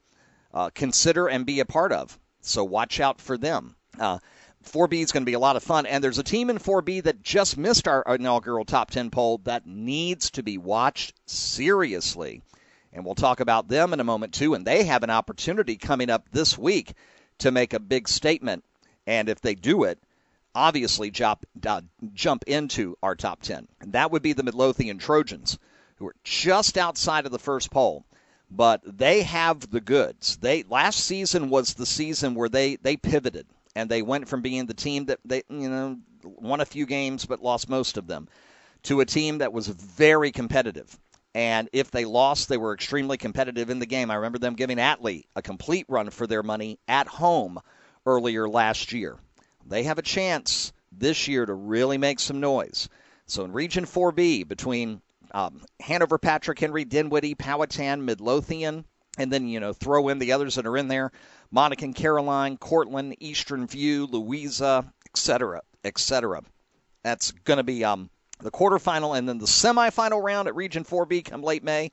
uh, 0.53 0.69
consider 0.73 1.27
and 1.27 1.45
be 1.45 1.59
a 1.59 1.65
part 1.65 1.91
of. 1.91 2.17
So 2.41 2.63
watch 2.63 2.99
out 2.99 3.19
for 3.19 3.37
them. 3.37 3.75
Uh, 3.99 4.19
4B 4.63 5.01
is 5.01 5.11
going 5.11 5.23
to 5.23 5.29
be 5.29 5.33
a 5.33 5.39
lot 5.39 5.55
of 5.55 5.63
fun. 5.63 5.85
And 5.85 6.03
there's 6.03 6.19
a 6.19 6.23
team 6.23 6.49
in 6.49 6.57
4B 6.57 7.03
that 7.03 7.21
just 7.21 7.57
missed 7.57 7.87
our 7.87 8.03
inaugural 8.07 8.65
top 8.65 8.91
10 8.91 9.09
poll 9.09 9.39
that 9.39 9.65
needs 9.65 10.31
to 10.31 10.43
be 10.43 10.57
watched 10.57 11.13
seriously. 11.25 12.41
And 12.93 13.05
we'll 13.05 13.15
talk 13.15 13.39
about 13.39 13.67
them 13.67 13.93
in 13.93 13.99
a 13.99 14.05
moment, 14.05 14.33
too. 14.33 14.53
And 14.53 14.65
they 14.65 14.83
have 14.83 15.03
an 15.03 15.09
opportunity 15.09 15.77
coming 15.77 16.09
up 16.09 16.29
this 16.31 16.57
week 16.57 16.93
to 17.39 17.51
make 17.51 17.73
a 17.73 17.79
big 17.79 18.07
statement. 18.07 18.63
And 19.07 19.29
if 19.29 19.41
they 19.41 19.55
do 19.55 19.83
it, 19.83 19.99
obviously 20.53 21.09
jump, 21.11 21.45
uh, 21.65 21.81
jump 22.13 22.43
into 22.47 22.97
our 23.01 23.15
top 23.15 23.41
10. 23.41 23.67
And 23.79 23.93
that 23.93 24.11
would 24.11 24.21
be 24.21 24.33
the 24.33 24.43
Midlothian 24.43 24.97
Trojans, 24.97 25.57
who 25.97 26.07
are 26.07 26.15
just 26.23 26.77
outside 26.77 27.25
of 27.25 27.31
the 27.31 27.39
first 27.39 27.71
poll. 27.71 28.05
But 28.49 28.81
they 28.85 29.23
have 29.23 29.71
the 29.71 29.79
goods. 29.79 30.37
They 30.37 30.63
last 30.63 30.99
season 30.99 31.49
was 31.49 31.73
the 31.73 31.85
season 31.85 32.35
where 32.35 32.49
they, 32.49 32.75
they 32.75 32.97
pivoted 32.97 33.47
and 33.75 33.89
they 33.89 34.01
went 34.01 34.27
from 34.27 34.41
being 34.41 34.65
the 34.65 34.73
team 34.73 35.05
that 35.05 35.19
they 35.25 35.43
you 35.49 35.69
know 35.69 35.97
won 36.23 36.61
a 36.61 36.65
few 36.65 36.85
games 36.85 37.25
but 37.25 37.41
lost 37.41 37.69
most 37.69 37.97
of 37.97 38.07
them 38.07 38.27
to 38.83 38.99
a 38.99 39.05
team 39.05 39.39
that 39.39 39.53
was 39.53 39.67
very 39.67 40.31
competitive. 40.31 40.97
And 41.33 41.69
if 41.71 41.91
they 41.91 42.05
lost, 42.05 42.49
they 42.49 42.57
were 42.57 42.73
extremely 42.73 43.17
competitive 43.17 43.69
in 43.69 43.79
the 43.79 43.85
game. 43.85 44.11
I 44.11 44.15
remember 44.15 44.37
them 44.37 44.55
giving 44.55 44.77
Atlee 44.77 45.25
a 45.35 45.41
complete 45.41 45.85
run 45.87 46.09
for 46.09 46.27
their 46.27 46.43
money 46.43 46.79
at 46.87 47.07
home 47.07 47.59
earlier 48.05 48.49
last 48.49 48.91
year. 48.91 49.17
They 49.65 49.83
have 49.83 49.97
a 49.97 50.03
chance 50.03 50.73
this 50.91 51.27
year 51.27 51.45
to 51.45 51.53
really 51.53 51.97
make 51.97 52.19
some 52.19 52.39
noise. 52.39 52.89
So 53.27 53.45
in 53.45 53.53
Region 53.53 53.85
4B, 53.85 54.47
between 54.47 55.01
um, 55.33 55.61
Hanover, 55.79 56.17
Patrick 56.17 56.59
Henry, 56.59 56.83
Dinwiddie, 56.83 57.35
Powhatan, 57.35 58.03
Midlothian, 58.03 58.83
and 59.17 59.31
then 59.31 59.47
you 59.47 59.59
know 59.59 59.73
throw 59.73 60.09
in 60.09 60.19
the 60.19 60.33
others 60.33 60.55
that 60.55 60.65
are 60.65 60.77
in 60.77 60.87
there 60.87 61.11
Monacan, 61.53 61.93
Caroline, 61.93 62.57
Courtland, 62.57 63.15
Eastern 63.19 63.67
View, 63.67 64.07
Louisa, 64.07 64.91
etc., 65.07 65.61
etc. 65.83 66.41
That's 67.03 67.31
going 67.31 67.57
to 67.57 67.63
be 67.63 67.83
um, 67.83 68.09
the 68.41 68.51
quarterfinal, 68.51 69.17
and 69.17 69.27
then 69.27 69.37
the 69.37 69.45
semifinal 69.45 70.21
round 70.21 70.47
at 70.47 70.55
Region 70.55 70.83
4B 70.83 71.25
come 71.25 71.43
late 71.43 71.63
May. 71.63 71.91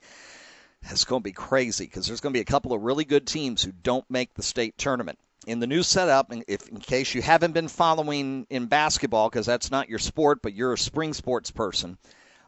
It's 0.83 1.05
going 1.05 1.21
to 1.21 1.23
be 1.23 1.33
crazy 1.33 1.85
because 1.85 2.07
there's 2.07 2.21
going 2.21 2.33
to 2.33 2.37
be 2.37 2.41
a 2.41 2.45
couple 2.45 2.73
of 2.73 2.81
really 2.81 3.05
good 3.05 3.27
teams 3.27 3.63
who 3.63 3.71
don't 3.71 4.09
make 4.09 4.33
the 4.33 4.43
state 4.43 4.77
tournament. 4.77 5.19
In 5.45 5.59
the 5.59 5.67
new 5.67 5.83
setup, 5.83 6.31
if 6.47 6.67
in 6.67 6.79
case 6.79 7.13
you 7.13 7.21
haven't 7.21 7.53
been 7.53 7.67
following 7.67 8.45
in 8.49 8.67
basketball, 8.67 9.29
because 9.29 9.45
that's 9.45 9.71
not 9.71 9.89
your 9.89 9.99
sport, 9.99 10.41
but 10.41 10.53
you're 10.53 10.73
a 10.73 10.77
spring 10.77 11.13
sports 11.13 11.51
person, 11.51 11.97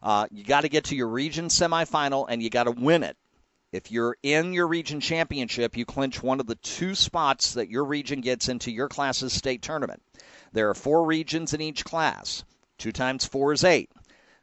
uh, 0.04 0.28
you 0.32 0.44
got 0.44 0.62
to 0.62 0.70
get 0.70 0.86
to 0.86 0.96
your 0.96 1.08
region 1.08 1.48
semifinal 1.48 2.26
and 2.28 2.42
you 2.42 2.50
got 2.50 2.66
to 2.66 2.72
win 2.72 3.04
it. 3.04 3.18
If 3.72 3.92
you're 3.92 4.18
in 4.22 4.52
your 4.52 4.68
region 4.68 5.00
championship, 5.00 5.78
you 5.78 5.86
clinch 5.86 6.22
one 6.22 6.42
of 6.42 6.48
the 6.48 6.56
two 6.56 6.94
spots 6.94 7.54
that 7.54 7.70
your 7.70 7.86
region 7.86 8.20
gets 8.20 8.50
into 8.50 8.70
your 8.70 8.90
class's 8.90 9.32
state 9.32 9.62
tournament. 9.62 10.04
There 10.52 10.70
are 10.70 10.74
four 10.74 11.06
regions 11.06 11.54
in 11.54 11.62
each 11.62 11.86
class. 11.86 12.44
Two 12.82 12.92
times 12.92 13.26
four 13.26 13.54
is 13.54 13.64
eight. 13.64 13.90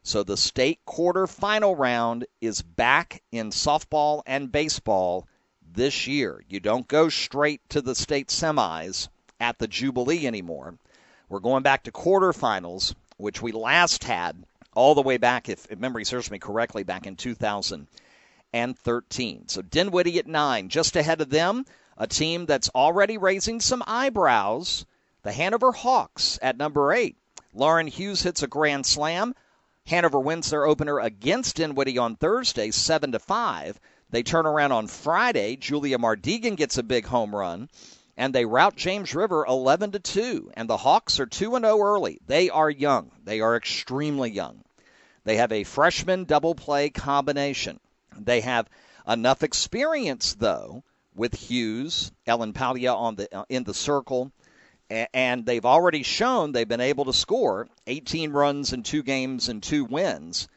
So 0.01 0.23
the 0.23 0.37
state 0.37 0.79
quarterfinal 0.87 1.77
round 1.77 2.25
is 2.39 2.61
back 2.61 3.21
in 3.33 3.49
softball 3.49 4.21
and 4.25 4.49
baseball 4.49 5.27
this 5.69 6.07
year. 6.07 6.41
You 6.47 6.61
don't 6.61 6.87
go 6.87 7.09
straight 7.09 7.59
to 7.71 7.81
the 7.81 7.95
state 7.95 8.29
semis 8.29 9.09
at 9.41 9.59
the 9.59 9.67
Jubilee 9.67 10.25
anymore. 10.25 10.75
We're 11.27 11.41
going 11.41 11.63
back 11.63 11.83
to 11.83 11.91
quarterfinals, 11.91 12.95
which 13.17 13.41
we 13.41 13.51
last 13.51 14.05
had 14.05 14.45
all 14.73 14.95
the 14.95 15.01
way 15.01 15.17
back, 15.17 15.49
if, 15.49 15.69
if 15.69 15.77
memory 15.77 16.05
serves 16.05 16.31
me 16.31 16.39
correctly, 16.39 16.83
back 16.83 17.05
in 17.05 17.17
2013. 17.17 19.47
So 19.49 19.61
Dinwiddie 19.61 20.19
at 20.19 20.27
nine, 20.27 20.69
just 20.69 20.95
ahead 20.95 21.19
of 21.19 21.29
them, 21.29 21.65
a 21.97 22.07
team 22.07 22.45
that's 22.45 22.69
already 22.69 23.17
raising 23.17 23.59
some 23.59 23.83
eyebrows. 23.85 24.85
The 25.23 25.33
Hanover 25.33 25.73
Hawks 25.73 26.39
at 26.41 26.55
number 26.55 26.93
eight. 26.93 27.17
Lauren 27.53 27.87
Hughes 27.87 28.21
hits 28.21 28.43
a 28.43 28.47
grand 28.47 28.85
slam. 28.85 29.33
Hanover 29.87 30.19
wins 30.19 30.51
their 30.51 30.65
opener 30.65 30.99
against 30.99 31.55
Dinwiddie 31.55 31.97
on 31.97 32.15
Thursday, 32.15 32.69
seven 32.69 33.11
to 33.13 33.19
five. 33.19 33.79
They 34.11 34.21
turn 34.21 34.45
around 34.45 34.71
on 34.71 34.87
Friday. 34.87 35.55
Julia 35.55 35.97
Mardigan 35.97 36.55
gets 36.55 36.77
a 36.77 36.83
big 36.83 37.07
home 37.07 37.35
run, 37.35 37.69
and 38.15 38.33
they 38.33 38.45
rout 38.45 38.75
James 38.75 39.15
River 39.15 39.45
11 39.45 39.93
to 39.93 39.99
two. 39.99 40.51
And 40.55 40.69
the 40.69 40.77
Hawks 40.77 41.19
are 41.19 41.25
two 41.25 41.55
and 41.55 41.65
zero 41.65 41.79
oh 41.79 41.81
early. 41.81 42.19
They 42.27 42.51
are 42.51 42.69
young. 42.69 43.11
They 43.23 43.41
are 43.41 43.55
extremely 43.55 44.29
young. 44.29 44.63
They 45.23 45.37
have 45.37 45.51
a 45.51 45.63
freshman 45.63 46.25
double 46.25 46.53
play 46.53 46.89
combination. 46.89 47.79
They 48.15 48.41
have 48.41 48.69
enough 49.07 49.41
experience, 49.41 50.35
though, 50.35 50.83
with 51.15 51.33
Hughes, 51.33 52.11
Ellen 52.27 52.53
Palia 52.53 52.95
on 52.95 53.15
the 53.15 53.35
uh, 53.35 53.45
in 53.49 53.63
the 53.63 53.73
circle, 53.73 54.31
and 54.89 55.45
they've 55.45 55.65
already 55.65 56.03
shown 56.03 56.51
they've 56.51 56.67
been 56.67 56.81
able 56.81 57.05
to 57.05 57.13
score 57.13 57.67
18 57.87 58.31
runs 58.31 58.73
in 58.73 58.83
two 58.83 59.03
games 59.03 59.49
and 59.49 59.61
two 59.61 59.85
wins, 59.85 60.47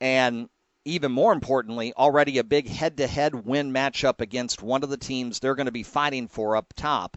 and 0.00 0.48
even 0.84 1.12
more 1.12 1.32
importantly, 1.32 1.92
already 1.94 2.38
a 2.38 2.44
big 2.44 2.68
head-to-head 2.68 3.46
win 3.46 3.72
matchup 3.72 4.20
against 4.20 4.62
one 4.62 4.82
of 4.82 4.90
the 4.90 4.96
teams 4.96 5.38
they're 5.38 5.54
going 5.54 5.66
to 5.66 5.72
be 5.72 5.82
fighting 5.82 6.28
for 6.28 6.56
up 6.56 6.72
top 6.74 7.16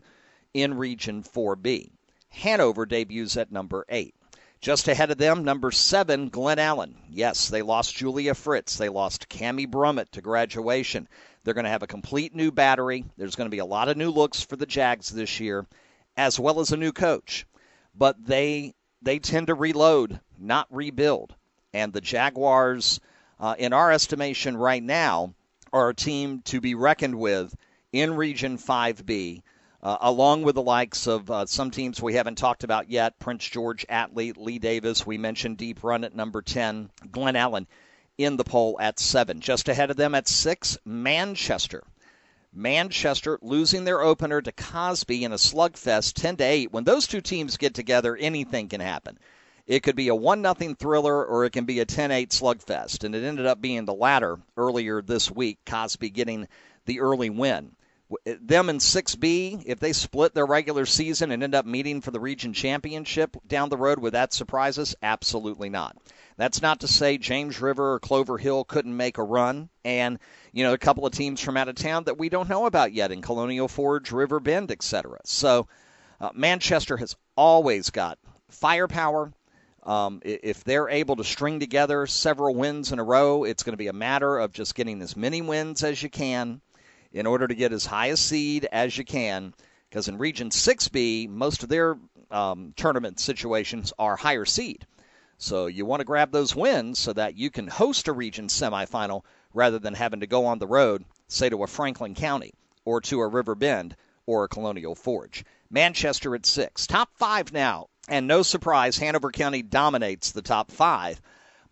in 0.54 0.78
Region 0.78 1.24
4B. 1.24 1.90
Hanover 2.30 2.86
debuts 2.86 3.38
at 3.38 3.52
number 3.52 3.86
eight. 3.90 4.16
Just 4.60 4.88
ahead 4.88 5.12
of 5.12 5.18
them, 5.18 5.44
number 5.44 5.72
seven, 5.72 6.30
Glen 6.30 6.58
Allen. 6.58 6.96
Yes, 7.10 7.50
they 7.50 7.62
lost 7.62 7.96
Julia 7.96 8.34
Fritz. 8.34 8.78
They 8.78 8.88
lost 8.88 9.28
Cami 9.28 9.68
Brummett 9.68 10.10
to 10.12 10.22
graduation. 10.22 11.10
They're 11.44 11.54
going 11.54 11.66
to 11.66 11.70
have 11.70 11.84
a 11.84 11.88
complete 11.88 12.34
new 12.34 12.50
battery. 12.50 13.04
There's 13.18 13.36
going 13.36 13.48
to 13.48 13.56
be 13.56 13.60
a 13.60 13.66
lot 13.66 13.90
of 13.90 13.98
new 13.98 14.10
looks 14.10 14.42
for 14.42 14.56
the 14.56 14.66
Jags 14.66 15.10
this 15.10 15.42
year. 15.42 15.66
As 16.18 16.40
well 16.40 16.60
as 16.60 16.72
a 16.72 16.78
new 16.78 16.92
coach. 16.92 17.46
But 17.96 18.26
they 18.26 18.74
they 19.02 19.20
tend 19.20 19.48
to 19.48 19.54
reload, 19.54 20.20
not 20.40 20.68
rebuild. 20.70 21.36
And 21.74 21.92
the 21.92 22.02
Jaguars, 22.02 23.00
uh, 23.40 23.56
in 23.58 23.74
our 23.74 23.92
estimation 23.92 24.56
right 24.56 24.82
now, 24.82 25.34
are 25.74 25.90
a 25.90 25.96
team 25.96 26.42
to 26.46 26.62
be 26.62 26.76
reckoned 26.76 27.16
with 27.16 27.56
in 27.92 28.16
Region 28.16 28.58
5B, 28.58 29.42
uh, 29.82 29.98
along 30.02 30.44
with 30.44 30.56
the 30.56 30.62
likes 30.62 31.08
of 31.08 31.30
uh, 31.30 31.46
some 31.46 31.72
teams 31.72 32.02
we 32.02 32.14
haven't 32.14 32.38
talked 32.38 32.64
about 32.64 32.90
yet 32.90 33.20
Prince 33.20 33.46
George, 33.48 33.86
Atlee, 33.90 34.34
Lee 34.38 34.60
Davis. 34.60 35.06
We 35.06 35.18
mentioned 35.18 35.58
Deep 35.58 35.84
Run 35.84 36.04
at 36.04 36.16
number 36.16 36.42
10, 36.42 36.90
Glen 37.12 37.36
Allen 37.36 37.68
in 38.18 38.38
the 38.38 38.44
poll 38.44 38.78
at 38.80 39.00
7. 39.00 39.42
Just 39.42 39.68
ahead 39.68 39.90
of 39.90 39.98
them 39.98 40.16
at 40.16 40.28
6, 40.28 40.78
Manchester. 40.86 41.84
Manchester 42.54 43.40
losing 43.42 43.84
their 43.84 44.02
opener 44.02 44.42
to 44.42 44.52
Cosby 44.52 45.24
in 45.24 45.32
a 45.32 45.38
slugfest 45.38 46.14
10 46.14 46.38
to 46.38 46.44
8. 46.44 46.72
When 46.72 46.84
those 46.84 47.08
two 47.08 47.22
teams 47.22 47.58
get 47.58 47.74
together, 47.74 48.16
anything 48.16 48.70
can 48.70 48.82
happen. 48.82 49.18
It 49.66 49.82
could 49.82 49.96
be 49.96 50.10
a 50.10 50.16
1 50.16 50.42
nothing 50.42 50.76
thriller 50.76 51.26
or 51.26 51.46
it 51.46 51.52
can 51.52 51.66
be 51.66 51.80
a 51.80 51.86
10 51.86 52.12
8 52.12 52.30
slugfest. 52.30 53.04
And 53.04 53.16
it 53.16 53.24
ended 53.24 53.46
up 53.46 53.62
being 53.62 53.86
the 53.86 53.94
latter 53.94 54.40
earlier 54.58 55.02
this 55.02 55.32
week, 55.32 55.60
Cosby 55.66 56.10
getting 56.10 56.48
the 56.86 57.00
early 57.00 57.30
win. 57.30 57.76
Eh, 58.26 58.36
them 58.42 58.70
in 58.70 58.78
6B, 58.78 59.64
if 59.66 59.80
they 59.80 59.94
split 59.94 60.34
their 60.34 60.46
regular 60.46 60.86
season 60.86 61.32
and 61.32 61.42
end 61.42 61.56
up 61.56 61.66
meeting 61.66 62.02
for 62.02 62.12
the 62.12 62.20
region 62.20 62.54
championship 62.54 63.38
down 63.48 63.70
the 63.70 63.78
road, 63.78 64.00
would 64.00 64.14
that 64.14 64.34
surprise 64.34 64.78
us? 64.78 64.96
Absolutely 65.02 65.70
not. 65.70 65.98
That's 66.38 66.62
not 66.62 66.80
to 66.82 66.88
say 66.88 67.18
James 67.18 67.62
River 67.62 67.94
or 67.94 68.00
Clover 68.00 68.38
Hill 68.38 68.64
couldn't 68.64 68.96
make 68.96 69.18
a 69.18 69.24
run. 69.24 69.70
And, 69.86 70.20
you 70.52 70.64
know, 70.64 70.74
a 70.74 70.78
couple 70.78 71.06
of 71.06 71.14
teams 71.14 71.42
from 71.42 71.58
out 71.58 71.70
of 71.70 71.76
town 71.76 72.06
that 72.06 72.18
we 72.18 72.30
don't 72.30 72.50
know 72.50 72.66
about 72.66 72.94
yet 72.94 73.12
in 73.12 73.22
Colonial 73.22 73.68
Forge, 73.68 74.12
River 74.12 74.40
Bend, 74.40 74.72
etc. 74.72 75.20
So 75.26 75.68
uh, 76.20 76.30
Manchester 76.34 76.98
has 76.98 77.16
always 77.36 77.90
got 77.90 78.18
firepower. 78.50 79.32
Um, 79.84 80.22
if 80.24 80.64
they're 80.64 80.90
able 80.90 81.18
to 81.18 81.24
string 81.24 81.60
together 81.60 82.08
several 82.08 82.56
wins 82.56 82.92
in 82.92 83.00
a 83.00 83.04
row, 83.04 83.44
it's 83.44 83.64
going 83.64 83.74
to 83.74 83.78
be 83.78 83.88
a 83.88 83.94
matter 83.94 84.40
of 84.40 84.54
just 84.54 84.76
getting 84.76 85.02
as 85.02 85.18
many 85.18 85.42
wins 85.42 85.84
as 85.84 86.02
you 86.02 86.10
can 86.10 86.62
in 87.12 87.28
order 87.28 87.48
to 87.48 87.54
get 87.54 87.74
as 87.74 87.86
high 87.86 88.08
a 88.08 88.18
seed 88.18 88.68
as 88.72 88.98
you 88.98 89.04
can. 89.04 89.54
Because 89.90 90.08
in 90.08 90.18
Region 90.18 90.50
6B, 90.50 91.30
most 91.30 91.64
of 91.64 91.70
their 91.70 91.98
um, 92.32 92.74
tournament 92.76 93.20
situations 93.20 93.94
are 94.00 94.16
higher 94.16 94.46
seed. 94.46 94.88
So 95.44 95.68
you 95.68 95.86
want 95.86 96.00
to 96.00 96.06
grab 96.06 96.32
those 96.32 96.56
wins 96.56 97.00
so 97.00 97.12
that 97.12 97.36
you 97.36 97.52
can 97.52 97.68
host 97.68 98.08
a 98.08 98.14
region 98.14 98.48
semifinal 98.48 99.26
rather 99.54 99.78
than 99.78 99.94
having 99.94 100.22
to 100.22 100.26
go 100.26 100.46
on 100.46 100.58
the 100.58 100.68
road, 100.68 101.04
say 101.28 101.50
to 101.50 101.64
a 101.64 101.68
Franklin 101.68 102.16
County 102.16 102.54
or 102.86 103.02
to 103.02 103.20
a 103.20 103.28
River 103.28 103.54
Bend 103.54 103.98
or 104.26 104.46
a 104.46 104.48
Colonial 104.48 104.96
Forge. 104.96 105.44
Manchester 105.70 106.34
at 106.34 106.46
six. 106.46 106.88
Top 106.88 107.10
five 107.18 107.52
now. 107.52 107.88
And 108.08 108.26
no 108.26 108.42
surprise, 108.42 108.98
Hanover 109.00 109.32
County 109.32 109.62
dominates 109.62 110.32
the 110.32 110.42
top 110.42 110.72
five. 110.72 111.22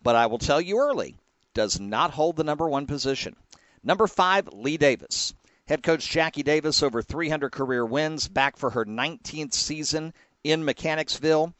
But 0.02 0.16
I 0.16 0.26
will 0.26 0.38
tell 0.38 0.60
you 0.60 0.78
early, 0.78 1.16
does 1.54 1.80
not 1.80 2.10
hold 2.10 2.36
the 2.36 2.44
number 2.44 2.68
one 2.68 2.86
position. 2.86 3.36
Number 3.82 4.06
five, 4.06 4.48
Lee 4.52 4.76
Davis. 4.76 5.32
Head 5.66 5.82
coach 5.82 6.06
Jackie 6.06 6.42
Davis, 6.42 6.82
over 6.82 7.00
300 7.00 7.50
career 7.50 7.86
wins, 7.86 8.28
back 8.28 8.58
for 8.58 8.68
her 8.68 8.84
19th 8.84 9.54
season 9.54 10.12
in 10.44 10.62
Mechanicsville. 10.62 11.54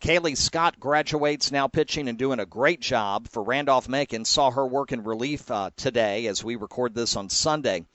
Kaylee 0.00 0.36
Scott 0.36 0.78
graduates 0.78 1.50
now 1.50 1.68
pitching 1.68 2.08
and 2.08 2.18
doing 2.18 2.38
a 2.38 2.46
great 2.46 2.80
job 2.80 3.28
for 3.28 3.42
Randolph 3.42 3.88
Macon. 3.88 4.24
Saw 4.24 4.50
her 4.50 4.66
work 4.66 4.92
in 4.92 5.02
relief 5.04 5.50
uh, 5.50 5.70
today 5.76 6.26
as 6.26 6.44
we 6.44 6.56
record 6.56 6.94
this 6.94 7.16
on 7.16 7.30
Sunday. 7.30 7.86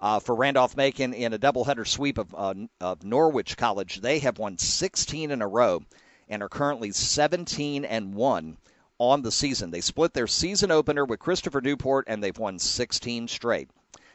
Uh, 0.00 0.18
for 0.18 0.34
Randolph 0.34 0.78
Macon 0.78 1.12
in 1.12 1.34
a 1.34 1.38
doubleheader 1.38 1.86
sweep 1.86 2.16
of, 2.16 2.34
uh, 2.34 2.54
of 2.80 3.04
Norwich 3.04 3.58
College. 3.58 4.00
They 4.00 4.20
have 4.20 4.38
won 4.38 4.56
16 4.56 5.30
in 5.30 5.42
a 5.42 5.46
row 5.46 5.82
and 6.26 6.42
are 6.42 6.48
currently 6.48 6.92
17 6.92 7.84
and 7.84 8.14
1 8.14 8.56
on 8.98 9.20
the 9.20 9.30
season. 9.30 9.70
They 9.70 9.82
split 9.82 10.14
their 10.14 10.26
season 10.26 10.70
opener 10.70 11.04
with 11.04 11.20
Christopher 11.20 11.60
Newport 11.60 12.06
and 12.08 12.22
they've 12.22 12.38
won 12.38 12.58
16 12.58 13.28
straight 13.28 13.68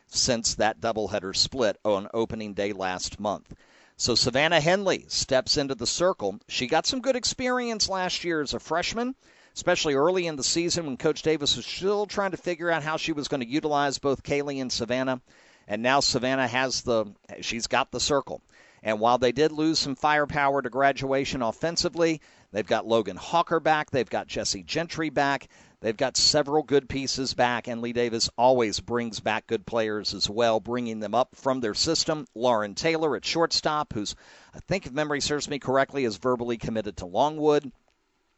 since 0.08 0.56
that 0.56 0.82
doubleheader 0.82 1.36
split 1.36 1.78
on 1.84 2.08
opening 2.14 2.56
day 2.56 2.74
last 2.74 3.20
month. 3.20 3.54
So 3.98 4.14
Savannah 4.14 4.60
Henley 4.60 5.06
steps 5.08 5.56
into 5.56 5.74
the 5.74 5.88
circle. 5.88 6.40
She 6.50 6.68
got 6.68 6.86
some 6.86 7.00
good 7.00 7.16
experience 7.16 7.88
last 7.88 8.26
year 8.26 8.42
as 8.42 8.54
a 8.54 8.60
freshman, 8.60 9.16
especially 9.54 9.94
early 9.94 10.28
in 10.28 10.36
the 10.36 10.44
season 10.44 10.86
when 10.86 10.98
Coach 10.98 11.22
Davis 11.22 11.56
was 11.56 11.66
still 11.66 12.06
trying 12.06 12.32
to 12.32 12.38
figure 12.38 12.70
out 12.70 12.84
how 12.84 12.98
she 12.98 13.14
was 13.14 13.30
going 13.30 13.40
to 13.40 13.48
utilize 13.48 13.98
both 13.98 14.22
Kaylee 14.22 14.62
and 14.62 14.72
Savannah. 14.72 15.22
And 15.66 15.82
now 15.82 16.02
Savannah 16.02 16.48
has 16.48 16.82
the 16.82 17.06
she's 17.40 17.68
got 17.68 17.92
the 17.92 18.02
circle. 18.02 18.42
And 18.84 19.00
while 19.00 19.18
they 19.18 19.32
did 19.32 19.54
lose 19.54 19.80
some 19.80 19.96
firepower 19.96 20.62
to 20.62 20.70
graduation 20.70 21.42
offensively, 21.42 22.22
they've 22.52 22.68
got 22.68 22.86
Logan 22.86 23.16
Hawker 23.16 23.62
back, 23.62 23.92
they've 23.92 24.10
got 24.10 24.28
Jesse 24.28 24.62
Gentry 24.62 25.10
back, 25.10 25.48
They've 25.86 25.96
got 25.96 26.18
several 26.18 26.64
good 26.64 26.90
pieces 26.90 27.36
back, 27.36 27.68
and 27.68 27.80
Lee 27.80 27.94
Davis 27.94 28.28
always 28.40 28.80
brings 28.80 29.20
back 29.20 29.46
good 29.46 29.68
players 29.68 30.16
as 30.16 30.28
well, 30.28 30.60
bringing 30.60 31.00
them 31.00 31.14
up 31.14 31.36
from 31.36 31.60
their 31.60 31.76
system. 31.76 32.26
Lauren 32.34 32.74
Taylor 32.74 33.16
at 33.16 33.24
shortstop, 33.24 33.94
who's, 33.94 34.16
I 34.56 34.62
think, 34.62 34.88
if 34.88 34.92
memory 34.92 35.22
serves 35.22 35.48
me 35.48 35.60
correctly, 35.60 36.04
is 36.04 36.18
verbally 36.18 36.58
committed 36.58 36.98
to 36.98 37.06
Longwood. 37.06 37.72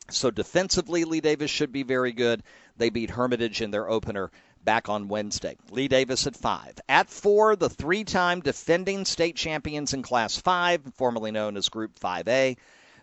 So 0.09 0.29
defensively, 0.29 1.05
Lee 1.05 1.21
Davis 1.21 1.49
should 1.49 1.71
be 1.71 1.83
very 1.83 2.11
good. 2.11 2.43
They 2.75 2.89
beat 2.89 3.11
Hermitage 3.11 3.61
in 3.61 3.71
their 3.71 3.89
opener 3.89 4.29
back 4.65 4.89
on 4.89 5.07
Wednesday. 5.07 5.55
Lee 5.71 5.87
Davis 5.87 6.27
at 6.27 6.35
five. 6.35 6.73
At 6.89 7.09
four, 7.09 7.55
the 7.55 7.69
three 7.69 8.03
time 8.03 8.41
defending 8.41 9.05
state 9.05 9.37
champions 9.37 9.93
in 9.93 10.01
Class 10.01 10.35
5, 10.35 10.81
formerly 10.95 11.31
known 11.31 11.55
as 11.55 11.69
Group 11.69 11.97
5A 11.97 12.57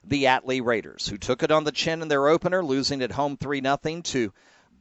the 0.07 0.25
Atlee 0.25 0.65
Raiders, 0.65 1.07
who 1.07 1.19
took 1.19 1.43
it 1.43 1.51
on 1.51 1.65
the 1.65 1.73
chin 1.73 2.03
in 2.03 2.09
their 2.09 2.29
opener, 2.29 2.65
losing 2.65 3.03
at 3.03 3.13
home 3.13 3.37
3 3.37 3.63
0 3.63 4.01
to 4.03 4.33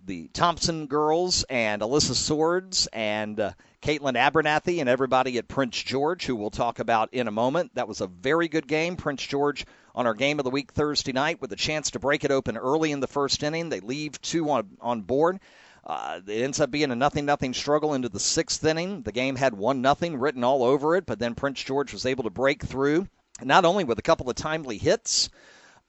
the 0.05 0.27
Thompson 0.33 0.88
girls 0.88 1.43
and 1.49 1.81
Alyssa 1.81 2.13
Swords 2.13 2.88
and 2.91 3.39
uh, 3.39 3.51
Caitlin 3.81 4.15
Abernathy 4.15 4.79
and 4.79 4.89
everybody 4.89 5.38
at 5.38 5.47
Prince 5.47 5.81
George, 5.81 6.25
who 6.25 6.36
we'll 6.36 6.49
talk 6.49 6.79
about 6.79 7.13
in 7.13 7.27
a 7.27 7.31
moment. 7.31 7.75
That 7.75 7.88
was 7.88 8.01
a 8.01 8.07
very 8.07 8.47
good 8.47 8.67
game. 8.67 8.95
Prince 8.95 9.23
George 9.23 9.65
on 9.95 10.07
our 10.07 10.13
game 10.13 10.39
of 10.39 10.43
the 10.43 10.51
week 10.51 10.73
Thursday 10.73 11.13
night 11.13 11.39
with 11.39 11.53
a 11.53 11.57
chance 11.57 11.91
to 11.91 11.99
break 11.99 12.23
it 12.23 12.31
open 12.31 12.57
early 12.57 12.91
in 12.91 12.99
the 12.99 13.07
first 13.07 13.43
inning. 13.43 13.69
They 13.69 13.79
leave 13.79 14.21
two 14.21 14.49
on, 14.49 14.77
on 14.81 15.01
board. 15.01 15.39
Uh, 15.86 16.21
it 16.25 16.41
ends 16.41 16.59
up 16.59 16.71
being 16.71 16.91
a 16.91 16.95
nothing 16.95 17.25
nothing 17.25 17.53
struggle 17.53 17.93
into 17.93 18.09
the 18.09 18.19
sixth 18.19 18.63
inning. 18.63 19.01
The 19.01 19.12
game 19.12 19.36
had 19.36 19.53
one 19.53 19.81
nothing 19.81 20.17
written 20.17 20.43
all 20.43 20.63
over 20.63 20.95
it, 20.95 21.05
but 21.05 21.19
then 21.19 21.36
Prince 21.36 21.62
George 21.62 21.91
was 21.91 22.05
able 22.05 22.23
to 22.23 22.29
break 22.29 22.63
through 22.63 23.07
not 23.41 23.65
only 23.65 23.83
with 23.83 23.99
a 23.99 24.03
couple 24.03 24.29
of 24.29 24.35
timely 24.35 24.77
hits, 24.77 25.29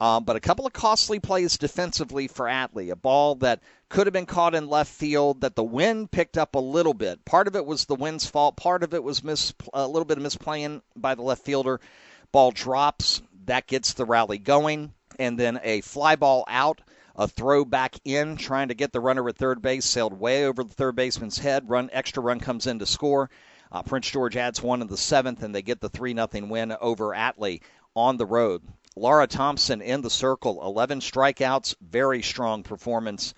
um, 0.01 0.25
but 0.25 0.37
a 0.37 0.41
couple 0.41 0.67
of 0.67 0.73
costly 0.73 1.21
plays 1.21 1.57
defensively 1.57 2.27
for 2.27 2.47
Atlee. 2.47 2.91
A 2.91 2.97
ball 2.97 3.37
that 3.37 3.61
could 3.89 4.07
have 4.07 4.13
been 4.13 4.27
caught 4.27 4.55
in 4.55 4.69
left 4.69 4.93
field 4.93 5.43
that 5.43 5.55
the 5.55 5.63
wind 5.63 6.11
picked 6.11 6.37
up 6.37 6.55
a 6.55 6.61
little 6.61 6.95
bit. 6.95 7.25
Part 7.25 7.47
of 7.47 7.55
it 7.55 7.65
was 7.65 7.85
the 7.85 7.95
wind's 7.95 8.27
fault. 8.27 8.57
Part 8.57 8.83
of 8.83 8.93
it 8.93 9.05
was 9.05 9.23
mis- 9.23 9.55
a 9.73 9.87
little 9.87 10.05
bit 10.05 10.19
of 10.19 10.25
misplaying 10.25 10.83
by 10.97 11.15
the 11.15 11.23
left 11.23 11.45
fielder. 11.45 11.81
Ball 12.33 12.51
drops. 12.51 13.23
That 13.47 13.67
gets 13.67 13.93
the 13.93 14.05
rally 14.05 14.39
going. 14.39 14.93
And 15.19 15.39
then 15.39 15.61
a 15.63 15.81
fly 15.83 16.17
ball 16.17 16.45
out. 16.49 16.81
A 17.17 17.29
throw 17.29 17.65
back 17.65 17.95
in, 18.05 18.37
trying 18.37 18.69
to 18.69 18.75
get 18.75 18.93
the 18.93 18.99
runner 18.99 19.29
at 19.29 19.37
third 19.37 19.63
base, 19.63 19.85
sailed 19.85 20.19
way 20.19 20.47
over 20.47 20.65
the 20.65 20.75
third 20.75 20.97
baseman's 20.97 21.39
head. 21.39 21.71
Run 21.71 21.89
extra 21.93 22.21
run 22.21 22.41
comes 22.41 22.67
in 22.67 22.81
to 22.81 22.87
score. 22.87 23.31
Uh, 23.75 23.83
Prince 23.83 24.09
George 24.09 24.37
adds 24.37 24.63
one 24.63 24.83
in 24.83 24.87
the 24.87 24.97
seventh, 24.97 25.43
and 25.43 25.53
they 25.53 25.61
get 25.61 25.81
the 25.81 25.89
3 25.89 26.15
0 26.15 26.29
win 26.47 26.77
over 26.81 27.09
Atlee 27.09 27.61
on 27.97 28.17
the 28.17 28.25
road. 28.25 28.63
Laura 28.95 29.27
Thompson 29.27 29.83
in 29.83 30.01
the 30.01 30.11
circle, 30.11 30.65
11 30.65 31.01
strikeouts, 31.01 31.75
very 31.81 32.23
strong 32.23 32.63
performance 32.63 33.35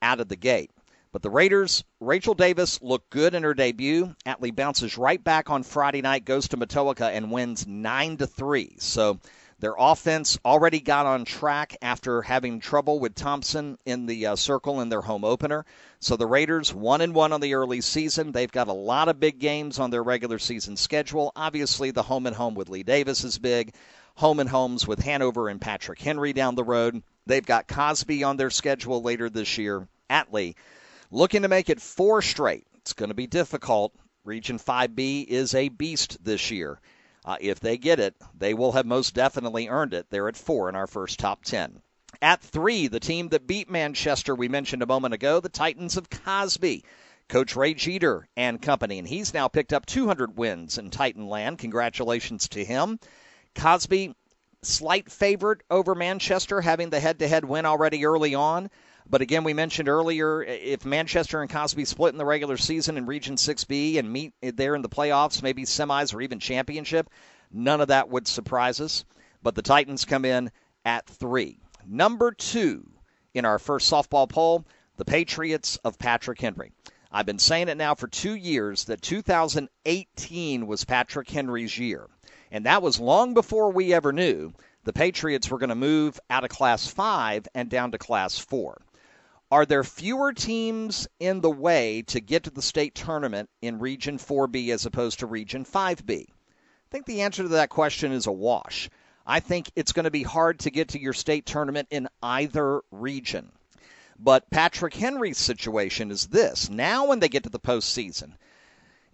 out 0.00 0.20
of 0.20 0.28
the 0.28 0.36
gate. 0.36 0.70
But 1.10 1.22
the 1.22 1.30
Raiders, 1.30 1.82
Rachel 1.98 2.34
Davis 2.34 2.80
looked 2.80 3.10
good 3.10 3.34
in 3.34 3.42
her 3.42 3.52
debut. 3.52 4.14
Atlee 4.24 4.54
bounces 4.54 4.96
right 4.96 5.22
back 5.22 5.50
on 5.50 5.64
Friday 5.64 6.02
night, 6.02 6.24
goes 6.24 6.46
to 6.48 6.56
Matoaca 6.56 7.10
and 7.10 7.32
wins 7.32 7.66
9 7.66 8.18
to 8.18 8.28
3. 8.28 8.76
So 8.78 9.18
their 9.60 9.74
offense 9.78 10.38
already 10.44 10.80
got 10.80 11.04
on 11.04 11.26
track 11.26 11.76
after 11.82 12.22
having 12.22 12.60
trouble 12.60 12.98
with 12.98 13.14
Thompson 13.14 13.78
in 13.84 14.06
the 14.06 14.26
uh, 14.26 14.36
circle 14.36 14.80
in 14.80 14.88
their 14.88 15.02
home 15.02 15.22
opener. 15.24 15.66
So 15.98 16.16
the 16.16 16.26
Raiders, 16.26 16.72
one 16.72 17.02
and 17.02 17.14
one 17.14 17.32
on 17.32 17.42
the 17.42 17.54
early 17.54 17.82
season. 17.82 18.32
They've 18.32 18.50
got 18.50 18.68
a 18.68 18.72
lot 18.72 19.08
of 19.08 19.20
big 19.20 19.38
games 19.38 19.78
on 19.78 19.90
their 19.90 20.02
regular 20.02 20.38
season 20.38 20.76
schedule. 20.76 21.30
Obviously, 21.36 21.90
the 21.90 22.02
home 22.02 22.26
and 22.26 22.34
home 22.34 22.54
with 22.54 22.70
Lee 22.70 22.82
Davis 22.82 23.22
is 23.22 23.38
big. 23.38 23.74
Home 24.16 24.40
and 24.40 24.48
homes 24.48 24.86
with 24.86 25.00
Hanover 25.00 25.48
and 25.50 25.60
Patrick 25.60 26.00
Henry 26.00 26.32
down 26.32 26.54
the 26.54 26.64
road. 26.64 27.02
They've 27.26 27.44
got 27.44 27.68
Cosby 27.68 28.24
on 28.24 28.38
their 28.38 28.50
schedule 28.50 29.02
later 29.02 29.28
this 29.28 29.58
year. 29.58 29.86
Atlee 30.08 30.54
looking 31.10 31.42
to 31.42 31.48
make 31.48 31.68
it 31.68 31.82
four 31.82 32.22
straight. 32.22 32.66
It's 32.76 32.94
going 32.94 33.10
to 33.10 33.14
be 33.14 33.26
difficult. 33.26 33.94
Region 34.24 34.58
5B 34.58 35.26
is 35.26 35.54
a 35.54 35.68
beast 35.68 36.18
this 36.24 36.50
year. 36.50 36.80
Uh, 37.24 37.36
if 37.40 37.60
they 37.60 37.76
get 37.76 38.00
it, 38.00 38.14
they 38.36 38.54
will 38.54 38.72
have 38.72 38.86
most 38.86 39.14
definitely 39.14 39.68
earned 39.68 39.94
it. 39.94 40.06
They're 40.10 40.28
at 40.28 40.36
four 40.36 40.68
in 40.68 40.74
our 40.74 40.86
first 40.86 41.18
top 41.18 41.44
10. 41.44 41.82
At 42.22 42.40
three, 42.40 42.86
the 42.86 43.00
team 43.00 43.28
that 43.28 43.46
beat 43.46 43.70
Manchester, 43.70 44.34
we 44.34 44.48
mentioned 44.48 44.82
a 44.82 44.86
moment 44.86 45.14
ago, 45.14 45.40
the 45.40 45.48
Titans 45.48 45.96
of 45.96 46.10
Cosby. 46.10 46.84
Coach 47.28 47.54
Ray 47.54 47.74
Jeter 47.74 48.26
and 48.36 48.60
company, 48.60 48.98
and 48.98 49.06
he's 49.06 49.32
now 49.32 49.46
picked 49.46 49.72
up 49.72 49.86
200 49.86 50.36
wins 50.36 50.78
in 50.78 50.90
Titan 50.90 51.28
land. 51.28 51.60
Congratulations 51.60 52.48
to 52.48 52.64
him. 52.64 52.98
Cosby, 53.54 54.16
slight 54.62 55.12
favorite 55.12 55.60
over 55.70 55.94
Manchester, 55.94 56.60
having 56.60 56.90
the 56.90 56.98
head 56.98 57.20
to 57.20 57.28
head 57.28 57.44
win 57.44 57.66
already 57.66 58.04
early 58.04 58.34
on. 58.34 58.68
But 59.08 59.22
again, 59.22 59.44
we 59.44 59.54
mentioned 59.54 59.88
earlier 59.88 60.42
if 60.42 60.84
Manchester 60.84 61.40
and 61.40 61.50
Cosby 61.50 61.84
split 61.84 62.14
in 62.14 62.18
the 62.18 62.24
regular 62.24 62.56
season 62.56 62.96
in 62.96 63.06
Region 63.06 63.36
6B 63.36 63.98
and 63.98 64.12
meet 64.12 64.34
there 64.40 64.74
in 64.74 64.82
the 64.82 64.88
playoffs, 64.88 65.42
maybe 65.42 65.64
semis 65.64 66.14
or 66.14 66.20
even 66.20 66.38
championship, 66.38 67.10
none 67.50 67.80
of 67.80 67.88
that 67.88 68.08
would 68.08 68.28
surprise 68.28 68.80
us. 68.80 69.04
But 69.42 69.54
the 69.54 69.62
Titans 69.62 70.04
come 70.04 70.24
in 70.24 70.50
at 70.84 71.06
three. 71.06 71.58
Number 71.86 72.30
two 72.30 72.88
in 73.34 73.44
our 73.44 73.58
first 73.58 73.90
softball 73.90 74.28
poll, 74.28 74.64
the 74.96 75.04
Patriots 75.04 75.76
of 75.84 75.98
Patrick 75.98 76.40
Henry. 76.40 76.72
I've 77.10 77.26
been 77.26 77.38
saying 77.38 77.68
it 77.68 77.76
now 77.76 77.96
for 77.96 78.06
two 78.06 78.34
years 78.34 78.84
that 78.84 79.02
2018 79.02 80.66
was 80.66 80.84
Patrick 80.84 81.28
Henry's 81.28 81.76
year. 81.76 82.06
And 82.52 82.66
that 82.66 82.82
was 82.82 83.00
long 83.00 83.34
before 83.34 83.72
we 83.72 83.92
ever 83.92 84.12
knew 84.12 84.52
the 84.84 84.92
Patriots 84.92 85.50
were 85.50 85.58
going 85.58 85.70
to 85.70 85.74
move 85.74 86.20
out 86.30 86.44
of 86.44 86.50
Class 86.50 86.86
5 86.86 87.48
and 87.54 87.68
down 87.68 87.92
to 87.92 87.98
Class 87.98 88.38
4. 88.38 88.80
Are 89.52 89.66
there 89.66 89.82
fewer 89.82 90.32
teams 90.32 91.08
in 91.18 91.40
the 91.40 91.50
way 91.50 92.02
to 92.02 92.20
get 92.20 92.44
to 92.44 92.50
the 92.50 92.62
state 92.62 92.94
tournament 92.94 93.50
in 93.60 93.80
Region 93.80 94.16
4B 94.16 94.68
as 94.68 94.86
opposed 94.86 95.18
to 95.18 95.26
Region 95.26 95.64
5B? 95.64 96.26
I 96.28 96.88
think 96.88 97.06
the 97.06 97.22
answer 97.22 97.42
to 97.42 97.48
that 97.48 97.68
question 97.68 98.12
is 98.12 98.28
a 98.28 98.32
wash. 98.32 98.88
I 99.26 99.40
think 99.40 99.72
it's 99.74 99.90
going 99.90 100.04
to 100.04 100.10
be 100.12 100.22
hard 100.22 100.60
to 100.60 100.70
get 100.70 100.90
to 100.90 101.00
your 101.00 101.12
state 101.12 101.46
tournament 101.46 101.88
in 101.90 102.08
either 102.22 102.82
region. 102.92 103.50
But 104.20 104.48
Patrick 104.50 104.94
Henry's 104.94 105.38
situation 105.38 106.12
is 106.12 106.28
this. 106.28 106.70
Now, 106.70 107.06
when 107.06 107.18
they 107.18 107.28
get 107.28 107.42
to 107.42 107.50
the 107.50 107.58
postseason, 107.58 108.34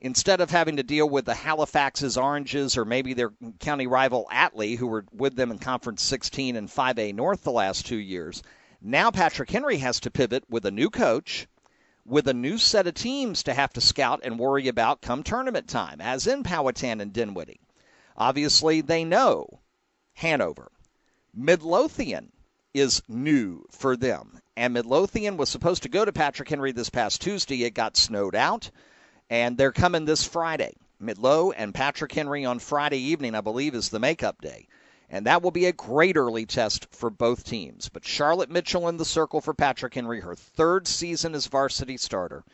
instead 0.02 0.42
of 0.42 0.50
having 0.50 0.76
to 0.76 0.82
deal 0.82 1.08
with 1.08 1.24
the 1.24 1.34
Halifax's 1.34 2.18
Oranges 2.18 2.76
or 2.76 2.84
maybe 2.84 3.14
their 3.14 3.32
county 3.60 3.86
rival 3.86 4.28
Atlee, 4.30 4.76
who 4.76 4.86
were 4.86 5.06
with 5.12 5.34
them 5.34 5.50
in 5.50 5.58
Conference 5.58 6.02
16 6.02 6.56
and 6.56 6.68
5A 6.68 7.14
North 7.14 7.42
the 7.42 7.52
last 7.52 7.86
two 7.86 7.96
years, 7.96 8.42
now 8.86 9.10
Patrick 9.10 9.50
Henry 9.50 9.78
has 9.78 10.00
to 10.00 10.10
pivot 10.10 10.44
with 10.48 10.64
a 10.64 10.70
new 10.70 10.90
coach, 10.90 11.46
with 12.04 12.28
a 12.28 12.34
new 12.34 12.56
set 12.56 12.86
of 12.86 12.94
teams 12.94 13.42
to 13.42 13.52
have 13.52 13.72
to 13.72 13.80
scout 13.80 14.20
and 14.22 14.38
worry 14.38 14.68
about 14.68 15.02
come 15.02 15.22
tournament 15.22 15.68
time, 15.68 16.00
as 16.00 16.26
in 16.26 16.42
Powhatan 16.42 17.00
and 17.00 17.12
Dinwiddie. 17.12 17.60
Obviously, 18.16 18.80
they 18.80 19.04
know 19.04 19.60
Hanover. 20.14 20.70
Midlothian 21.34 22.32
is 22.72 23.02
new 23.08 23.66
for 23.70 23.96
them. 23.96 24.38
And 24.56 24.72
Midlothian 24.72 25.36
was 25.36 25.50
supposed 25.50 25.82
to 25.82 25.88
go 25.88 26.04
to 26.04 26.12
Patrick 26.12 26.48
Henry 26.48 26.72
this 26.72 26.88
past 26.88 27.20
Tuesday. 27.20 27.64
It 27.64 27.74
got 27.74 27.96
snowed 27.96 28.34
out, 28.34 28.70
and 29.28 29.58
they're 29.58 29.72
coming 29.72 30.04
this 30.04 30.24
Friday. 30.24 30.74
Midlow 31.02 31.52
and 31.54 31.74
Patrick 31.74 32.12
Henry 32.12 32.44
on 32.44 32.58
Friday 32.58 32.98
evening, 32.98 33.34
I 33.34 33.42
believe, 33.42 33.74
is 33.74 33.90
the 33.90 33.98
makeup 33.98 34.40
day. 34.40 34.68
And 35.08 35.26
that 35.26 35.42
will 35.42 35.52
be 35.52 35.66
a 35.66 35.72
great 35.72 36.16
early 36.16 36.46
test 36.46 36.86
for 36.90 37.10
both 37.10 37.44
teams. 37.44 37.88
But 37.88 38.04
Charlotte 38.04 38.50
Mitchell 38.50 38.88
in 38.88 38.96
the 38.96 39.04
circle 39.04 39.40
for 39.40 39.54
Patrick 39.54 39.94
Henry, 39.94 40.20
her 40.20 40.34
third 40.34 40.88
season 40.88 41.34
as 41.34 41.46
varsity 41.46 41.96
starter. 41.96 42.44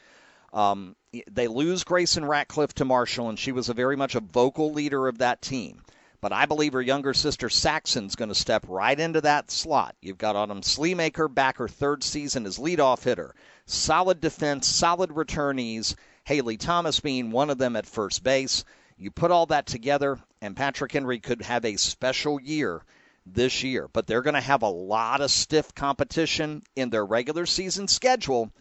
Um, 0.53 0.97
they 1.31 1.49
lose 1.49 1.85
Grayson 1.85 2.27
Ratcliffe 2.27 2.75
to 2.75 2.85
Marshall, 2.85 3.31
and 3.31 3.39
she 3.39 3.53
was 3.53 3.69
a 3.69 3.75
very 3.75 3.97
much 3.97 4.15
a 4.15 4.21
vocal 4.21 4.73
leader 4.73 5.09
of 5.09 5.19
that 5.19 5.41
team. 5.41 5.83
But 6.21 6.33
I 6.33 6.47
believe 6.47 6.75
her 6.75 6.83
younger 6.83 7.15
sister 7.15 7.49
Saxon's 7.49 8.15
going 8.15 8.29
to 8.29 8.35
step 8.35 8.65
right 8.69 8.99
into 8.99 9.21
that 9.23 9.51
slot. 9.51 9.97
You've 10.01 10.19
got 10.19 10.37
Autumn 10.37 10.61
Sleemaker 10.61 11.27
back 11.27 11.57
her 11.57 11.69
third 11.69 12.05
season 12.05 12.47
as 12.47 12.59
leadoff 12.59 13.03
hitter. 13.03 13.35
Solid 13.67 14.21
defense, 14.21 14.69
solid 14.69 15.11
returnees. 15.11 15.97
Haley 16.25 16.59
Thomas 16.59 17.01
being 17.01 17.33
one 17.33 17.51
of 17.51 17.59
them 17.59 17.75
at 17.75 17.87
first 17.87 18.23
base. 18.23 18.65
You 19.03 19.11
put 19.11 19.33
all 19.33 19.47
that 19.47 19.67
together, 19.67 20.21
and 20.41 20.55
Patrick 20.55 20.93
Henry 20.93 21.19
could 21.19 21.43
have 21.43 21.65
a 21.65 21.75
special 21.75 22.41
year 22.41 22.85
this 23.27 23.65
year. 23.65 23.89
But 23.89 24.07
they're 24.07 24.23
going 24.23 24.35
to 24.35 24.41
have 24.41 24.63
a 24.63 24.69
lot 24.69 25.21
of 25.21 25.33
stiff 25.33 25.75
competition 25.75 26.63
in 26.77 26.91
their 26.91 27.05
regular 27.05 27.45
season 27.45 27.89
schedule, 27.89 28.53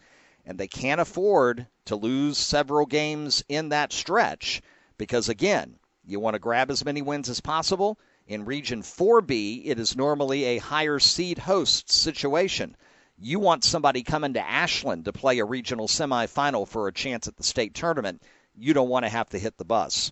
and 0.44 0.58
they 0.58 0.66
can't 0.66 1.00
afford 1.00 1.68
to 1.84 1.94
lose 1.94 2.38
several 2.38 2.86
games 2.86 3.44
in 3.48 3.68
that 3.68 3.92
stretch 3.92 4.62
because, 4.98 5.28
again, 5.28 5.78
you 6.04 6.18
want 6.18 6.34
to 6.34 6.40
grab 6.40 6.72
as 6.72 6.84
many 6.84 7.02
wins 7.02 7.28
as 7.28 7.40
possible. 7.40 7.96
In 8.26 8.44
Region 8.44 8.82
4B, 8.82 9.62
it 9.66 9.78
is 9.78 9.94
normally 9.94 10.42
a 10.42 10.58
higher 10.58 10.98
seed 10.98 11.38
host 11.38 11.88
situation. 11.88 12.76
You 13.16 13.38
want 13.38 13.62
somebody 13.62 14.02
coming 14.02 14.32
to 14.32 14.44
Ashland 14.44 15.04
to 15.04 15.12
play 15.12 15.38
a 15.38 15.44
regional 15.44 15.86
semifinal 15.86 16.66
for 16.66 16.88
a 16.88 16.92
chance 16.92 17.28
at 17.28 17.36
the 17.36 17.44
state 17.44 17.74
tournament. 17.74 18.20
You 18.56 18.74
don't 18.74 18.88
want 18.88 19.04
to 19.04 19.08
have 19.08 19.28
to 19.28 19.38
hit 19.38 19.56
the 19.56 19.64
bus 19.64 20.10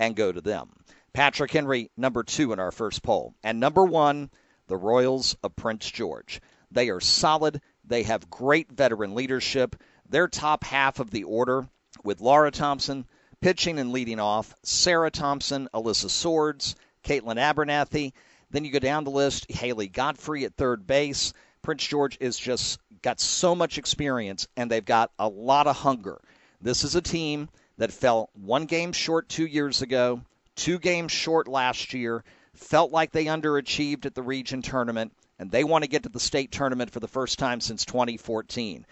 and 0.00 0.16
go 0.16 0.32
to 0.32 0.40
them. 0.40 0.70
Patrick 1.12 1.52
Henry, 1.52 1.90
number 1.96 2.24
two 2.24 2.52
in 2.52 2.58
our 2.58 2.72
first 2.72 3.02
poll. 3.02 3.34
And 3.44 3.60
number 3.60 3.84
one, 3.84 4.30
the 4.66 4.76
Royals 4.76 5.36
of 5.44 5.54
Prince 5.54 5.88
George. 5.90 6.40
They 6.72 6.88
are 6.88 7.00
solid. 7.00 7.60
They 7.84 8.04
have 8.04 8.30
great 8.30 8.72
veteran 8.72 9.14
leadership. 9.14 9.76
Their 10.08 10.26
top 10.26 10.64
half 10.64 10.98
of 10.98 11.10
the 11.10 11.24
order 11.24 11.68
with 12.02 12.20
Laura 12.20 12.50
Thompson, 12.50 13.04
Pitching 13.40 13.78
and 13.78 13.90
leading 13.90 14.20
off, 14.20 14.54
Sarah 14.62 15.10
Thompson, 15.10 15.68
Alyssa 15.72 16.10
Swords, 16.10 16.76
Caitlin 17.04 17.38
Abernathy. 17.38 18.12
Then 18.50 18.66
you 18.66 18.70
go 18.70 18.78
down 18.78 19.04
the 19.04 19.10
list, 19.10 19.50
Haley 19.50 19.88
Godfrey 19.88 20.44
at 20.44 20.56
third 20.56 20.86
base. 20.86 21.32
Prince 21.62 21.86
George 21.86 22.18
is 22.20 22.38
just 22.38 22.78
got 23.00 23.18
so 23.18 23.54
much 23.54 23.78
experience, 23.78 24.46
and 24.58 24.70
they've 24.70 24.84
got 24.84 25.10
a 25.18 25.26
lot 25.26 25.66
of 25.66 25.76
hunger. 25.76 26.20
This 26.60 26.84
is 26.84 26.94
a 26.94 27.00
team 27.00 27.48
that 27.80 27.90
fell 27.90 28.28
one 28.34 28.66
game 28.66 28.92
short 28.92 29.26
two 29.26 29.46
years 29.46 29.80
ago, 29.80 30.20
two 30.54 30.78
games 30.78 31.10
short 31.10 31.48
last 31.48 31.94
year, 31.94 32.22
felt 32.52 32.92
like 32.92 33.10
they 33.10 33.24
underachieved 33.24 34.04
at 34.04 34.14
the 34.14 34.22
region 34.22 34.60
tournament, 34.60 35.14
and 35.38 35.50
they 35.50 35.64
want 35.64 35.82
to 35.82 35.88
get 35.88 36.02
to 36.02 36.10
the 36.10 36.20
state 36.20 36.52
tournament 36.52 36.90
for 36.90 37.00
the 37.00 37.08
first 37.08 37.38
time 37.38 37.58
since 37.58 37.86
2014. 37.86 38.84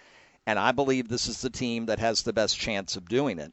And 0.46 0.58
I 0.58 0.72
believe 0.72 1.06
this 1.06 1.26
is 1.26 1.42
the 1.42 1.50
team 1.50 1.84
that 1.86 1.98
has 1.98 2.22
the 2.22 2.32
best 2.32 2.58
chance 2.58 2.96
of 2.96 3.10
doing 3.10 3.38
it. 3.38 3.52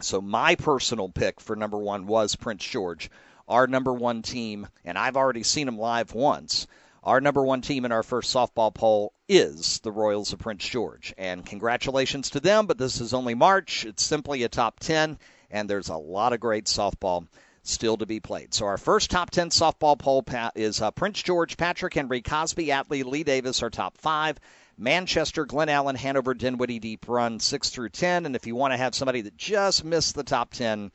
So 0.00 0.20
my 0.20 0.54
personal 0.54 1.08
pick 1.08 1.40
for 1.40 1.56
number 1.56 1.78
one 1.78 2.06
was 2.06 2.36
Prince 2.36 2.64
George, 2.64 3.10
our 3.48 3.66
number 3.66 3.92
one 3.92 4.22
team, 4.22 4.68
and 4.84 4.96
I've 4.96 5.16
already 5.16 5.42
seen 5.42 5.66
them 5.66 5.76
live 5.76 6.14
once. 6.14 6.68
Our 7.06 7.20
number 7.20 7.44
one 7.44 7.60
team 7.60 7.84
in 7.84 7.92
our 7.92 8.02
first 8.02 8.34
softball 8.34 8.74
poll 8.74 9.12
is 9.28 9.78
the 9.78 9.92
Royals 9.92 10.32
of 10.32 10.40
Prince 10.40 10.66
George. 10.66 11.14
And 11.16 11.46
congratulations 11.46 12.30
to 12.30 12.40
them, 12.40 12.66
but 12.66 12.78
this 12.78 13.00
is 13.00 13.14
only 13.14 13.36
March. 13.36 13.84
It's 13.84 14.02
simply 14.02 14.42
a 14.42 14.48
top 14.48 14.80
10, 14.80 15.16
and 15.48 15.70
there's 15.70 15.88
a 15.88 15.96
lot 15.96 16.32
of 16.32 16.40
great 16.40 16.64
softball 16.64 17.28
still 17.62 17.96
to 17.98 18.06
be 18.06 18.18
played. 18.18 18.52
So 18.54 18.66
our 18.66 18.76
first 18.76 19.12
top 19.12 19.30
10 19.30 19.50
softball 19.50 19.96
poll 19.96 20.24
is 20.56 20.82
uh, 20.82 20.90
Prince 20.90 21.22
George, 21.22 21.56
Patrick 21.56 21.94
Henry, 21.94 22.22
Cosby, 22.22 22.66
Atlee, 22.66 23.04
Lee 23.04 23.22
Davis, 23.22 23.62
our 23.62 23.70
top 23.70 23.96
five. 23.98 24.40
Manchester, 24.76 25.46
Glen 25.46 25.68
Allen, 25.68 25.94
Hanover, 25.94 26.34
Dinwiddie, 26.34 26.80
Deep 26.80 27.06
Run, 27.08 27.38
6 27.38 27.70
through 27.70 27.90
10. 27.90 28.26
And 28.26 28.34
if 28.34 28.48
you 28.48 28.56
want 28.56 28.72
to 28.72 28.78
have 28.78 28.96
somebody 28.96 29.20
that 29.20 29.36
just 29.36 29.84
missed 29.84 30.16
the 30.16 30.24
top 30.24 30.52
10, 30.52 30.90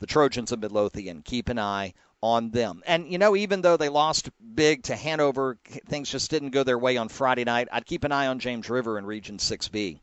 the 0.00 0.06
Trojans 0.06 0.52
of 0.52 0.60
Midlothian, 0.60 1.22
keep 1.22 1.48
an 1.48 1.58
eye 1.58 1.94
on 2.26 2.50
them. 2.50 2.82
And, 2.86 3.10
you 3.10 3.18
know, 3.18 3.36
even 3.36 3.62
though 3.62 3.76
they 3.76 3.88
lost 3.88 4.30
big 4.54 4.82
to 4.84 4.96
Hanover, 4.96 5.58
things 5.88 6.10
just 6.10 6.30
didn't 6.30 6.50
go 6.50 6.64
their 6.64 6.78
way 6.78 6.96
on 6.96 7.08
Friday 7.08 7.44
night. 7.44 7.68
I'd 7.70 7.86
keep 7.86 8.04
an 8.04 8.12
eye 8.12 8.26
on 8.26 8.40
James 8.40 8.68
River 8.68 8.98
in 8.98 9.06
Region 9.06 9.38
6B 9.38 10.00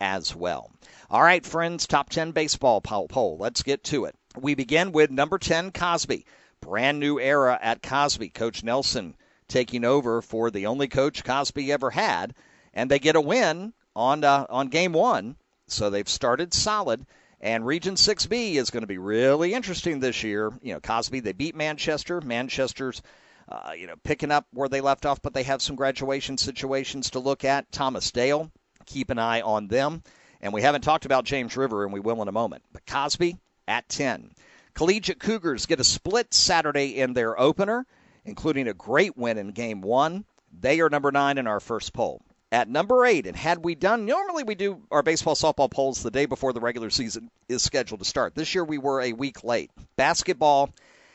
as 0.00 0.34
well. 0.34 0.70
All 1.10 1.22
right, 1.22 1.44
friends, 1.44 1.86
top 1.86 2.10
10 2.10 2.32
baseball 2.32 2.80
poll. 2.80 3.36
Let's 3.38 3.62
get 3.62 3.84
to 3.84 4.04
it. 4.04 4.14
We 4.38 4.54
begin 4.54 4.92
with 4.92 5.10
number 5.10 5.38
10, 5.38 5.72
Cosby. 5.72 6.26
Brand 6.60 7.00
new 7.00 7.18
era 7.18 7.58
at 7.60 7.82
Cosby. 7.82 8.28
Coach 8.28 8.62
Nelson 8.62 9.14
taking 9.48 9.84
over 9.84 10.22
for 10.22 10.50
the 10.50 10.66
only 10.66 10.88
coach 10.88 11.24
Cosby 11.24 11.72
ever 11.72 11.90
had 11.90 12.34
and 12.74 12.90
they 12.90 12.98
get 12.98 13.16
a 13.16 13.20
win 13.20 13.72
on 13.94 14.24
uh, 14.24 14.46
on 14.48 14.68
game 14.68 14.92
one. 14.92 15.36
So 15.66 15.90
they've 15.90 16.08
started 16.08 16.52
solid. 16.52 17.06
And 17.42 17.66
Region 17.66 17.96
6B 17.96 18.54
is 18.54 18.70
going 18.70 18.82
to 18.82 18.86
be 18.86 18.98
really 18.98 19.52
interesting 19.52 19.98
this 19.98 20.22
year. 20.22 20.52
You 20.62 20.74
know, 20.74 20.80
Cosby, 20.80 21.20
they 21.20 21.32
beat 21.32 21.56
Manchester. 21.56 22.20
Manchester's, 22.20 23.02
uh, 23.48 23.72
you 23.76 23.88
know, 23.88 23.96
picking 24.04 24.30
up 24.30 24.46
where 24.52 24.68
they 24.68 24.80
left 24.80 25.04
off, 25.04 25.20
but 25.20 25.34
they 25.34 25.42
have 25.42 25.60
some 25.60 25.74
graduation 25.74 26.38
situations 26.38 27.10
to 27.10 27.18
look 27.18 27.44
at. 27.44 27.70
Thomas 27.72 28.12
Dale, 28.12 28.52
keep 28.86 29.10
an 29.10 29.18
eye 29.18 29.40
on 29.40 29.66
them. 29.66 30.04
And 30.40 30.52
we 30.52 30.62
haven't 30.62 30.82
talked 30.82 31.04
about 31.04 31.24
James 31.24 31.56
River, 31.56 31.84
and 31.84 31.92
we 31.92 32.00
will 32.00 32.22
in 32.22 32.28
a 32.28 32.32
moment. 32.32 32.62
But 32.72 32.86
Cosby 32.86 33.36
at 33.66 33.88
10. 33.88 34.30
Collegiate 34.74 35.20
Cougars 35.20 35.66
get 35.66 35.80
a 35.80 35.84
split 35.84 36.32
Saturday 36.32 36.98
in 37.00 37.12
their 37.12 37.38
opener, 37.38 37.86
including 38.24 38.68
a 38.68 38.74
great 38.74 39.16
win 39.16 39.36
in 39.36 39.50
game 39.50 39.80
one. 39.80 40.24
They 40.52 40.80
are 40.80 40.88
number 40.88 41.10
nine 41.10 41.38
in 41.38 41.48
our 41.48 41.60
first 41.60 41.92
poll 41.92 42.22
at 42.52 42.68
number 42.68 43.04
eight. 43.06 43.26
And 43.26 43.34
had 43.34 43.64
we 43.64 43.74
done, 43.74 44.04
normally 44.04 44.44
we 44.44 44.54
do 44.54 44.82
our 44.90 45.02
baseball 45.02 45.34
softball 45.34 45.70
polls 45.70 46.02
the 46.02 46.10
day 46.10 46.26
before 46.26 46.52
the 46.52 46.60
regular 46.60 46.90
season 46.90 47.30
is 47.48 47.62
scheduled 47.62 48.00
to 48.00 48.06
start. 48.06 48.34
This 48.34 48.54
year 48.54 48.62
we 48.62 48.78
were 48.78 49.00
a 49.00 49.14
week 49.14 49.42
late. 49.42 49.70
Basketball 49.96 50.70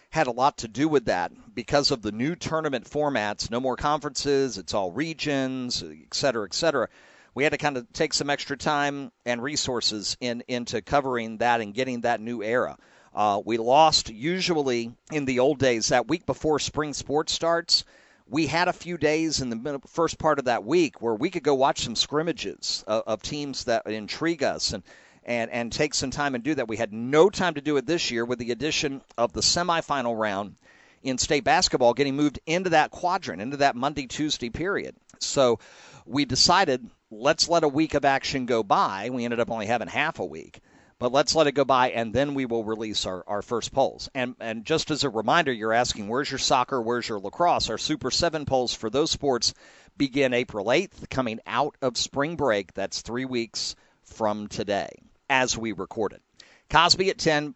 had 0.10 0.28
a 0.28 0.32
lot 0.32 0.58
to 0.58 0.68
do 0.68 0.88
with 0.88 1.06
that 1.06 1.32
because 1.54 1.92
of 1.92 2.02
the 2.02 2.12
new 2.12 2.36
tournament 2.36 2.90
formats. 2.90 3.52
No 3.52 3.60
more 3.60 3.76
conferences, 3.76 4.58
it's 4.58 4.74
all 4.74 4.92
regions, 4.92 5.84
et 5.84 6.14
cetera, 6.14 6.46
et 6.46 6.54
cetera. 6.54 6.90
We 7.36 7.44
had 7.44 7.52
to 7.52 7.60
kind 7.60 7.78
of 7.78 7.92
take 7.94 8.16
some 8.16 8.32
extra 8.32 8.58
time 8.58 9.12
and 9.24 9.44
resources 9.44 10.18
in 10.20 10.44
into 10.48 10.82
covering 10.82 11.38
that 11.38 11.62
and 11.62 11.74
getting 11.74 12.02
that 12.02 12.20
new 12.20 12.42
era. 12.42 12.78
Uh, 13.14 13.42
we 13.46 13.58
lost 13.58 14.10
usually 14.10 14.92
in 15.12 15.26
the 15.26 15.40
old 15.40 15.60
days 15.60 15.90
that 15.90 16.08
week 16.08 16.26
before 16.26 16.58
spring 16.58 16.94
sports 16.94 17.34
starts. 17.34 17.84
We 18.30 18.47
had 18.47 18.67
a 18.67 18.73
few 18.73 18.97
days 18.97 19.41
in 19.41 19.49
the 19.49 19.82
first 19.88 20.17
part 20.17 20.39
of 20.39 20.45
that 20.45 20.65
week 20.65 21.01
where 21.01 21.15
we 21.15 21.30
could 21.30 21.43
go 21.43 21.55
watch 21.55 21.82
some 21.82 21.95
scrimmages 21.95 22.84
of, 22.88 23.03
of 23.07 23.21
teams 23.21 23.65
that 23.65 23.88
intrigue 23.88 24.43
us 24.43 24.73
and 24.73 24.84
and 25.23 25.51
and 25.51 25.71
take 25.71 25.93
some 25.93 26.11
time 26.11 26.36
and 26.36 26.43
do 26.43 26.55
that. 26.55 26.67
We 26.67 26.78
had 26.78 26.93
no 26.93 27.30
time 27.30 27.55
to 27.55 27.61
do 27.61 27.78
it 27.78 27.86
this 27.86 28.11
year 28.11 28.25
with 28.25 28.39
the 28.39 28.51
addition 28.51 29.01
of 29.17 29.34
the 29.34 29.41
semifinal 29.41 30.17
round 30.17 30.55
in 31.03 31.17
state 31.17 31.43
basketball 31.43 31.93
getting 31.93 32.15
moved 32.15 32.39
into 32.45 32.71
that 32.71 32.91
quadrant, 32.91 33.41
into 33.41 33.57
that 33.57 33.75
Monday 33.75 34.07
Tuesday 34.07 34.49
period. 34.49 34.95
So 35.19 35.59
we 36.05 36.25
decided 36.25 36.89
let's 37.11 37.47
let 37.47 37.63
a 37.63 37.67
week 37.67 37.93
of 37.93 38.05
action 38.05 38.45
go 38.45 38.63
by. 38.63 39.09
We 39.09 39.25
ended 39.25 39.39
up 39.39 39.51
only 39.51 39.67
having 39.67 39.88
half 39.88 40.19
a 40.19 40.25
week. 40.25 40.59
But 41.00 41.12
let's 41.12 41.36
let 41.36 41.45
it 41.45 41.52
go 41.52 41.64
by, 41.64 41.91
and 41.91 42.12
then 42.12 42.34
we 42.34 42.45
will 42.45 42.64
release 42.64 43.06
our, 43.06 43.24
our 43.28 43.43
first 43.43 43.72
polls. 43.72 44.10
And 44.16 44.36
and 44.39 44.66
just 44.66 44.89
as 44.89 45.04
a 45.04 45.10
reminder, 45.10 45.54
you're 45.54 45.74
asking 45.74 46.08
where's 46.08 46.32
your 46.32 46.39
soccer, 46.39 46.82
where's 46.82 47.08
your 47.08 47.20
lacrosse? 47.20 47.70
Our 47.70 47.78
Super 47.78 48.10
Seven 48.10 48.45
polls 48.45 48.74
for 48.74 48.89
those 48.89 49.12
sports 49.12 49.54
begin 49.95 50.34
April 50.34 50.66
8th, 50.66 51.10
coming 51.10 51.39
out 51.45 51.76
of 51.84 51.98
spring 51.98 52.36
break. 52.36 52.74
That's 52.74 53.02
three 53.02 53.26
weeks 53.26 53.76
from 54.06 54.48
today 54.48 54.89
as 55.30 55.56
we 55.56 55.72
record 55.72 56.14
it. 56.14 56.22
Cosby 56.70 57.12
at 57.12 57.20
10, 57.20 57.54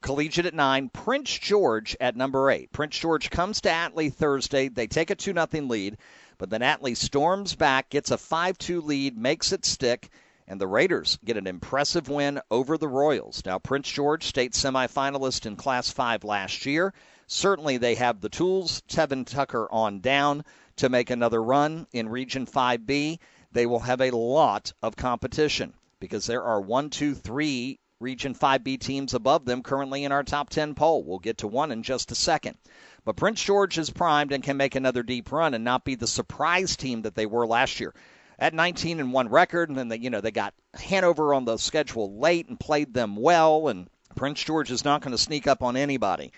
Collegiate 0.00 0.46
at 0.46 0.54
9, 0.54 0.88
Prince 0.90 1.38
George 1.38 1.96
at 2.00 2.16
number 2.16 2.50
8. 2.50 2.70
Prince 2.70 2.96
George 2.98 3.30
comes 3.30 3.62
to 3.62 3.68
Atlee 3.68 4.12
Thursday. 4.12 4.68
They 4.68 4.86
take 4.86 5.10
a 5.10 5.16
2 5.16 5.32
0 5.32 5.48
lead, 5.66 5.98
but 6.38 6.50
then 6.50 6.60
Atlee 6.60 6.96
storms 6.96 7.56
back, 7.56 7.90
gets 7.90 8.12
a 8.12 8.18
5 8.18 8.58
2 8.58 8.80
lead, 8.80 9.18
makes 9.18 9.52
it 9.52 9.64
stick, 9.64 10.10
and 10.48 10.60
the 10.60 10.66
Raiders 10.66 11.18
get 11.24 11.36
an 11.36 11.46
impressive 11.46 12.08
win 12.08 12.40
over 12.50 12.78
the 12.78 12.88
Royals. 12.88 13.42
Now, 13.44 13.58
Prince 13.58 13.90
George, 13.90 14.24
state 14.24 14.52
semifinalist 14.52 15.46
in 15.46 15.56
Class 15.56 15.90
5 15.90 16.24
last 16.24 16.66
year. 16.66 16.94
Certainly, 17.26 17.78
they 17.78 17.96
have 17.96 18.20
the 18.20 18.28
tools, 18.28 18.82
Tevin 18.88 19.26
Tucker 19.26 19.68
on 19.70 20.00
down, 20.00 20.44
to 20.76 20.88
make 20.88 21.10
another 21.10 21.42
run 21.42 21.86
in 21.92 22.08
Region 22.08 22.46
5B. 22.46 23.18
They 23.52 23.66
will 23.66 23.80
have 23.80 24.00
a 24.00 24.10
lot 24.10 24.72
of 24.82 24.96
competition 24.96 25.74
because 25.98 26.26
there 26.26 26.44
are 26.44 26.60
one, 26.60 26.90
two, 26.90 27.14
three 27.14 27.80
Region 27.98 28.34
5B 28.34 28.78
teams 28.78 29.14
above 29.14 29.46
them 29.46 29.62
currently 29.62 30.04
in 30.04 30.12
our 30.12 30.22
top 30.22 30.50
10 30.50 30.74
poll. 30.74 31.02
We'll 31.02 31.18
get 31.18 31.38
to 31.38 31.48
one 31.48 31.72
in 31.72 31.82
just 31.82 32.12
a 32.12 32.14
second. 32.14 32.58
But 33.06 33.16
Prince 33.16 33.42
George 33.42 33.78
is 33.78 33.88
primed 33.88 34.32
and 34.32 34.44
can 34.44 34.58
make 34.58 34.74
another 34.74 35.02
deep 35.02 35.32
run 35.32 35.54
and 35.54 35.64
not 35.64 35.84
be 35.84 35.94
the 35.94 36.06
surprise 36.06 36.76
team 36.76 37.02
that 37.02 37.14
they 37.14 37.24
were 37.24 37.46
last 37.46 37.80
year. 37.80 37.94
At 38.38 38.54
19 38.54 39.00
and 39.00 39.12
1 39.12 39.28
record, 39.28 39.68
and 39.68 39.78
then 39.78 39.88
they, 39.88 39.98
you 39.98 40.10
know, 40.10 40.20
they 40.20 40.30
got 40.30 40.54
Hanover 40.74 41.32
on 41.32 41.44
the 41.44 41.56
schedule 41.56 42.18
late 42.18 42.48
and 42.48 42.60
played 42.60 42.92
them 42.92 43.16
well, 43.16 43.68
and 43.68 43.88
Prince 44.14 44.42
George 44.42 44.70
is 44.70 44.84
not 44.84 45.00
going 45.00 45.12
to 45.12 45.18
sneak 45.18 45.46
up 45.46 45.62
on 45.62 45.76
anybody 45.76 46.32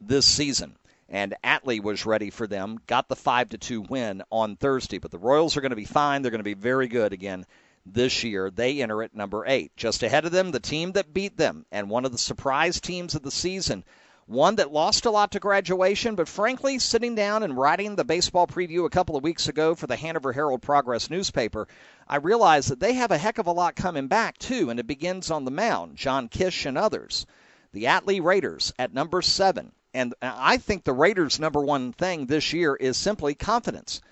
this 0.00 0.26
season. 0.26 0.76
And 1.08 1.36
Atlee 1.42 1.82
was 1.82 2.04
ready 2.04 2.30
for 2.30 2.46
them, 2.46 2.80
got 2.86 3.08
the 3.08 3.16
5 3.16 3.50
to 3.50 3.58
2 3.58 3.82
win 3.82 4.22
on 4.30 4.56
Thursday. 4.56 4.98
But 4.98 5.10
the 5.10 5.18
Royals 5.18 5.56
are 5.56 5.60
going 5.60 5.70
to 5.70 5.76
be 5.76 5.84
fine. 5.84 6.22
They're 6.22 6.30
going 6.30 6.40
to 6.40 6.44
be 6.44 6.54
very 6.54 6.86
good 6.86 7.12
again 7.12 7.46
this 7.86 8.24
year. 8.24 8.50
They 8.50 8.82
enter 8.82 9.02
at 9.02 9.14
number 9.14 9.44
eight. 9.46 9.76
Just 9.76 10.02
ahead 10.02 10.26
of 10.26 10.32
them, 10.32 10.50
the 10.50 10.60
team 10.60 10.92
that 10.92 11.14
beat 11.14 11.36
them 11.36 11.64
and 11.72 11.88
one 11.88 12.04
of 12.04 12.12
the 12.12 12.18
surprise 12.18 12.80
teams 12.80 13.14
of 13.14 13.22
the 13.22 13.30
season. 13.30 13.84
One 14.28 14.56
that 14.56 14.70
lost 14.70 15.06
a 15.06 15.10
lot 15.10 15.30
to 15.32 15.40
graduation, 15.40 16.14
but 16.14 16.28
frankly, 16.28 16.78
sitting 16.78 17.14
down 17.14 17.42
and 17.42 17.56
writing 17.56 17.96
the 17.96 18.04
baseball 18.04 18.46
preview 18.46 18.84
a 18.84 18.90
couple 18.90 19.16
of 19.16 19.22
weeks 19.22 19.48
ago 19.48 19.74
for 19.74 19.86
the 19.86 19.96
Hanover 19.96 20.34
Herald 20.34 20.60
Progress 20.60 21.08
newspaper, 21.08 21.66
I 22.06 22.16
realized 22.16 22.68
that 22.68 22.78
they 22.78 22.92
have 22.92 23.10
a 23.10 23.16
heck 23.16 23.38
of 23.38 23.46
a 23.46 23.52
lot 23.52 23.74
coming 23.74 24.06
back, 24.06 24.36
too, 24.36 24.68
and 24.68 24.78
it 24.78 24.86
begins 24.86 25.30
on 25.30 25.46
the 25.46 25.50
mound. 25.50 25.96
John 25.96 26.28
Kish 26.28 26.66
and 26.66 26.76
others. 26.76 27.24
The 27.72 27.84
Atlee 27.84 28.22
Raiders 28.22 28.74
at 28.78 28.92
number 28.92 29.22
seven. 29.22 29.72
And 29.94 30.14
I 30.20 30.58
think 30.58 30.84
the 30.84 30.92
Raiders' 30.92 31.40
number 31.40 31.60
one 31.60 31.94
thing 31.94 32.26
this 32.26 32.52
year 32.52 32.76
is 32.76 32.98
simply 32.98 33.34
confidence 33.34 34.02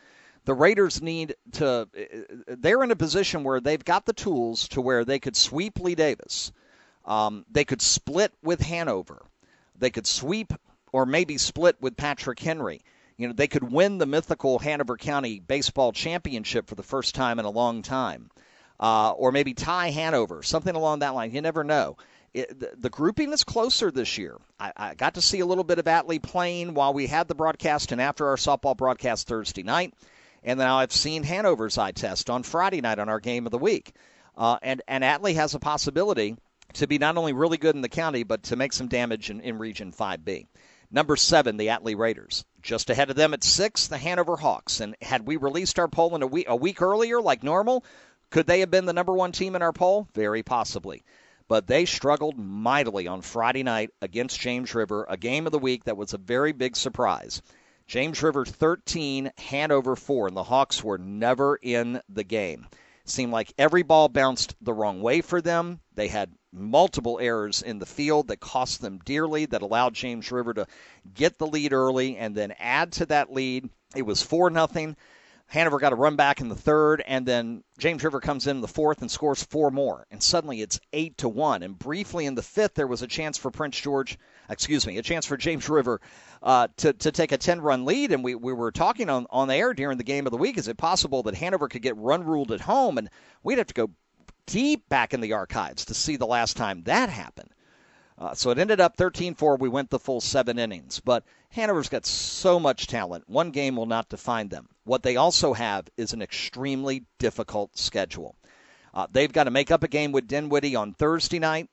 the 0.47 0.55
Raiders 0.55 1.03
need 1.03 1.35
to. 1.53 1.89
They're 2.47 2.83
in 2.83 2.91
a 2.91 2.97
position 2.97 3.45
where 3.45 3.61
they've 3.61 3.85
got 3.85 4.07
the 4.07 4.15
tools 4.15 4.69
to 4.69 4.81
where 4.81 5.05
they 5.05 5.19
could 5.19 5.37
sweep 5.37 5.79
Lee 5.79 5.95
Davis. 5.95 6.53
Um, 7.05 7.45
they 7.51 7.65
could 7.65 7.83
split 7.83 8.33
with 8.43 8.63
Hanover. 8.63 9.27
They 9.79 9.91
could 9.91 10.07
sweep 10.07 10.53
or 10.93 11.07
maybe 11.07 11.39
split 11.39 11.77
with 11.81 11.97
Patrick 11.97 12.39
Henry. 12.41 12.81
You 13.17 13.29
know, 13.29 13.35
they 13.35 13.49
could 13.49 13.71
win 13.71 13.99
the 13.99 14.07
mythical 14.07 14.59
Hanover 14.59 14.97
County 14.97 15.41
baseball 15.41 15.93
championship 15.93 16.69
for 16.69 16.75
the 16.75 16.83
first 16.83 17.15
time 17.15 17.39
in 17.39 17.45
a 17.45 17.51
long 17.51 17.83
time, 17.83 18.31
uh, 18.79 19.13
or 19.13 19.33
maybe 19.33 19.55
tie 19.55 19.91
Hanover, 19.91 20.43
something 20.43 20.75
along 20.75 20.99
that 20.99 21.15
line. 21.15 21.33
You 21.33 21.41
never 21.41 21.65
know. 21.65 21.97
It, 22.35 22.61
the, 22.61 22.73
the, 22.79 22.91
grouping 22.91 23.33
is 23.33 23.45
closer 23.45 23.91
this 23.91 24.19
year. 24.19 24.37
I, 24.61 24.73
I, 24.77 24.95
got 24.95 25.15
to 25.15 25.23
see 25.23 25.41
a 25.41 25.47
little 25.47 25.65
bit 25.65 25.79
of 25.79 25.87
Atlee 25.87 26.23
playing 26.23 26.75
while 26.75 26.93
we 26.93 27.07
had 27.07 27.29
the 27.29 27.35
broadcast 27.35 27.93
and 27.93 28.01
after 28.01 28.27
our 28.27 28.37
softball 28.37 28.77
broadcast 28.77 29.27
Thursday 29.27 29.63
night. 29.63 29.95
And 30.45 30.59
now 30.59 30.79
I've 30.79 30.93
seen 30.93 31.23
Hanover's 31.23 31.79
eye 31.79 31.93
test 31.93 32.29
on 32.29 32.43
Friday 32.43 32.83
night 32.83 32.99
on 32.99 33.09
our 33.09 33.21
game 33.21 33.47
of 33.47 33.53
the 33.53 33.59
week. 33.59 33.95
Uh, 34.37 34.59
and, 34.61 34.83
and 34.87 35.03
Atlee 35.03 35.35
has 35.35 35.55
a 35.55 35.59
possibility 35.59 36.37
to 36.77 36.87
be 36.87 36.99
not 36.99 37.17
only 37.17 37.33
really 37.33 37.59
good 37.59 37.75
in 37.75 37.83
the 37.83 37.89
county, 37.89 38.23
but 38.23 38.45
to 38.45 38.57
make 38.57 38.73
some 38.73 38.89
damage 38.89 39.31
in, 39.31 39.41
in 39.41 39.59
Region 39.59 39.93
5B. 39.93 40.47
Number 40.91 41.17
seven, 41.17 41.57
the 41.57 41.69
Atlee 41.69 41.97
Raiders. 41.97 42.45
Just 42.63 42.91
ahead 42.91 43.11
of 43.11 43.17
them 43.17 43.35
at 43.35 43.43
six, 43.43 43.89
the 43.89 43.99
Hanover 43.99 44.37
Hawks. 44.37 44.81
And 44.81 44.95
had 45.03 45.27
we 45.27 45.37
released 45.37 45.79
our 45.79 45.89
poll 45.89 46.15
in 46.15 46.23
a 46.23 46.27
week, 46.27 46.47
a 46.49 46.55
week 46.55 46.81
earlier, 46.81 47.21
like 47.21 47.43
normal, 47.43 47.85
could 48.31 48.47
they 48.47 48.61
have 48.61 48.71
been 48.71 48.87
the 48.87 48.93
number 48.93 49.13
one 49.13 49.33
team 49.33 49.57
in 49.57 49.63
our 49.63 49.73
poll? 49.73 50.09
Very 50.15 50.43
possibly. 50.43 51.03
But 51.49 51.67
they 51.67 51.85
struggled 51.85 52.39
mightily 52.39 53.07
on 53.07 53.23
Friday 53.23 53.63
night 53.63 53.91
against 54.03 54.41
James 54.41 54.75
River, 54.75 55.07
a 55.09 55.17
game 55.17 55.47
of 55.47 55.53
the 55.53 55.59
week 55.59 55.85
that 55.85 55.97
was 55.97 56.13
a 56.13 56.19
very 56.19 56.53
big 56.53 56.77
surprise. 56.77 57.41
James 57.87 58.21
River 58.23 58.45
13, 58.45 59.31
Hanover 59.39 59.95
4, 59.95 60.29
and 60.29 60.37
the 60.37 60.43
Hawks 60.43 60.83
were 60.83 60.99
never 60.99 61.57
in 61.57 62.01
the 62.09 62.25
game. 62.25 62.67
Seemed 63.09 63.33
like 63.33 63.53
every 63.57 63.83
ball 63.83 64.09
bounced 64.09 64.57
the 64.61 64.73
wrong 64.75 65.01
way 65.01 65.21
for 65.21 65.41
them. 65.41 65.81
They 65.95 66.09
had 66.09 66.33
multiple 66.53 67.19
errors 67.21 67.63
in 67.63 67.79
the 67.79 67.87
field 67.87 68.29
that 68.29 68.41
cost 68.41 68.81
them 68.81 68.99
dearly, 69.05 69.47
that 69.47 69.63
allowed 69.63 69.95
James 69.95 70.33
River 70.33 70.53
to 70.55 70.67
get 71.15 71.39
the 71.39 71.47
lead 71.47 71.73
early 71.73 72.17
and 72.17 72.35
then 72.35 72.53
add 72.59 72.93
to 72.93 73.07
that 73.07 73.33
lead. 73.33 73.71
It 73.95 74.03
was 74.03 74.23
4 74.23 74.51
nothing. 74.51 74.97
Hanover 75.49 75.79
got 75.79 75.93
a 75.93 75.97
run 75.97 76.17
back 76.17 76.41
in 76.41 76.49
the 76.49 76.57
third, 76.57 77.03
and 77.07 77.25
then 77.25 77.63
James 77.79 78.03
River 78.03 78.21
comes 78.21 78.49
in 78.49 78.61
the 78.61 78.69
fourth 78.69 79.01
and 79.01 79.11
scores 79.11 79.45
four 79.45 79.71
more, 79.71 80.07
and 80.11 80.21
suddenly 80.21 80.61
it's 80.61 80.81
eight 80.93 81.19
to 81.19 81.29
one. 81.29 81.63
And 81.63 81.79
briefly 81.79 82.27
in 82.27 82.35
the 82.35 82.43
fifth, 82.43 82.75
there 82.75 82.87
was 82.87 83.03
a 83.03 83.07
chance 83.07 83.39
for 83.39 83.53
Prince 83.53 83.81
George, 83.81 84.19
excuse 84.51 84.87
me, 84.87 84.99
a 84.99 85.03
chance 85.03 85.25
for 85.25 85.37
James 85.37 85.69
River 85.69 86.01
uh, 86.43 86.69
to 86.79 86.93
to 86.95 87.13
take 87.13 87.31
a 87.31 87.39
ten 87.39 87.61
run 87.61 87.85
lead. 87.85 88.13
And 88.13 88.25
we 88.25 88.35
we 88.35 88.53
were 88.53 88.73
talking 88.73 89.09
on 89.09 89.27
on 89.31 89.47
the 89.47 89.55
air 89.55 89.73
during 89.73 89.99
the 89.99 90.05
game 90.05 90.27
of 90.27 90.33
the 90.33 90.37
week. 90.37 90.59
Is 90.59 90.67
it 90.67 90.77
possible 90.77 91.23
that 91.25 91.37
Hanover 91.37 91.69
could 91.69 91.83
get 91.83 91.97
run 91.97 92.25
ruled 92.25 92.51
at 92.51 92.61
home? 92.61 92.99
And 92.99 93.09
we'd 93.45 93.59
have 93.59 93.69
to 93.69 93.75
go 93.75 93.91
deep 94.47 94.89
back 94.89 95.15
in 95.15 95.21
the 95.21 95.35
archives 95.35 95.85
to 95.87 95.95
see 95.95 96.17
the 96.17 96.27
last 96.27 96.57
time 96.57 96.83
that 96.85 97.09
happened. 97.09 97.51
Uh, 98.19 98.35
so 98.35 98.51
it 98.51 98.59
ended 98.59 98.81
up 98.81 98.97
13 98.97 99.35
4. 99.35 99.57
We 99.57 99.69
went 99.69 99.91
the 99.91 99.99
full 99.99 100.21
seven 100.21 100.59
innings. 100.59 101.01
But 101.01 101.25
Hanover's 101.57 101.89
got 101.89 102.05
so 102.05 102.61
much 102.61 102.87
talent. 102.87 103.25
One 103.29 103.51
game 103.51 103.77
will 103.77 103.87
not 103.87 104.11
define 104.11 104.49
them. 104.49 104.69
What 104.85 105.03
they 105.03 105.17
also 105.17 105.55
have 105.55 105.89
is 105.97 106.13
an 106.13 106.21
extremely 106.21 107.07
difficult 107.19 107.79
schedule. 107.79 108.37
Uh, 108.93 109.07
they've 109.11 109.33
got 109.33 109.45
to 109.45 109.51
make 109.51 109.71
up 109.71 109.83
a 109.83 109.89
game 109.89 110.13
with 110.13 110.29
Dinwiddie 110.29 110.77
on 110.77 110.93
Thursday 110.93 111.39
night. 111.39 111.71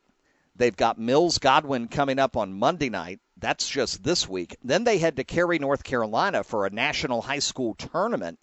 They've 0.55 0.75
got 0.75 0.97
Mills 0.97 1.37
Godwin 1.37 1.89
coming 1.89 2.17
up 2.17 2.37
on 2.37 2.53
Monday 2.53 2.89
night. 2.89 3.19
That's 3.35 3.67
just 3.67 4.03
this 4.03 4.27
week. 4.27 4.55
Then 4.63 4.85
they 4.85 4.99
head 4.99 5.17
to 5.17 5.25
Cary, 5.25 5.59
North 5.59 5.83
Carolina 5.83 6.45
for 6.45 6.65
a 6.65 6.69
national 6.69 7.21
high 7.21 7.39
school 7.39 7.73
tournament 7.73 8.39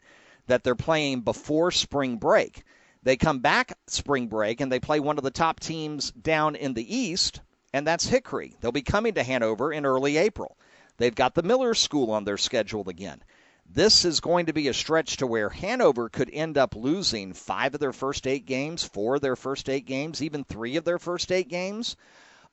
that 0.46 0.62
they're 0.62 0.74
playing 0.74 1.22
before 1.22 1.70
spring 1.70 2.18
break. 2.18 2.64
They 3.02 3.16
come 3.16 3.38
back 3.38 3.78
spring 3.86 4.26
break 4.26 4.60
and 4.60 4.70
they 4.70 4.78
play 4.78 5.00
one 5.00 5.16
of 5.16 5.24
the 5.24 5.30
top 5.30 5.58
teams 5.58 6.10
down 6.10 6.54
in 6.54 6.74
the 6.74 6.94
East, 6.96 7.40
and 7.72 7.86
that's 7.86 8.06
Hickory. 8.06 8.56
They'll 8.60 8.72
be 8.72 8.82
coming 8.82 9.14
to 9.14 9.22
Hanover 9.22 9.72
in 9.72 9.86
early 9.86 10.18
April. 10.18 10.58
They've 11.00 11.14
got 11.14 11.34
the 11.34 11.42
Miller 11.42 11.72
School 11.72 12.10
on 12.10 12.24
their 12.24 12.36
schedule 12.36 12.86
again. 12.90 13.22
This 13.64 14.04
is 14.04 14.20
going 14.20 14.46
to 14.46 14.52
be 14.52 14.68
a 14.68 14.74
stretch 14.74 15.16
to 15.16 15.26
where 15.26 15.48
Hanover 15.48 16.10
could 16.10 16.28
end 16.30 16.58
up 16.58 16.76
losing 16.76 17.32
five 17.32 17.72
of 17.72 17.80
their 17.80 17.94
first 17.94 18.26
eight 18.26 18.44
games, 18.44 18.84
four 18.84 19.14
of 19.14 19.22
their 19.22 19.34
first 19.34 19.70
eight 19.70 19.86
games, 19.86 20.20
even 20.20 20.44
three 20.44 20.76
of 20.76 20.84
their 20.84 20.98
first 20.98 21.32
eight 21.32 21.48
games, 21.48 21.96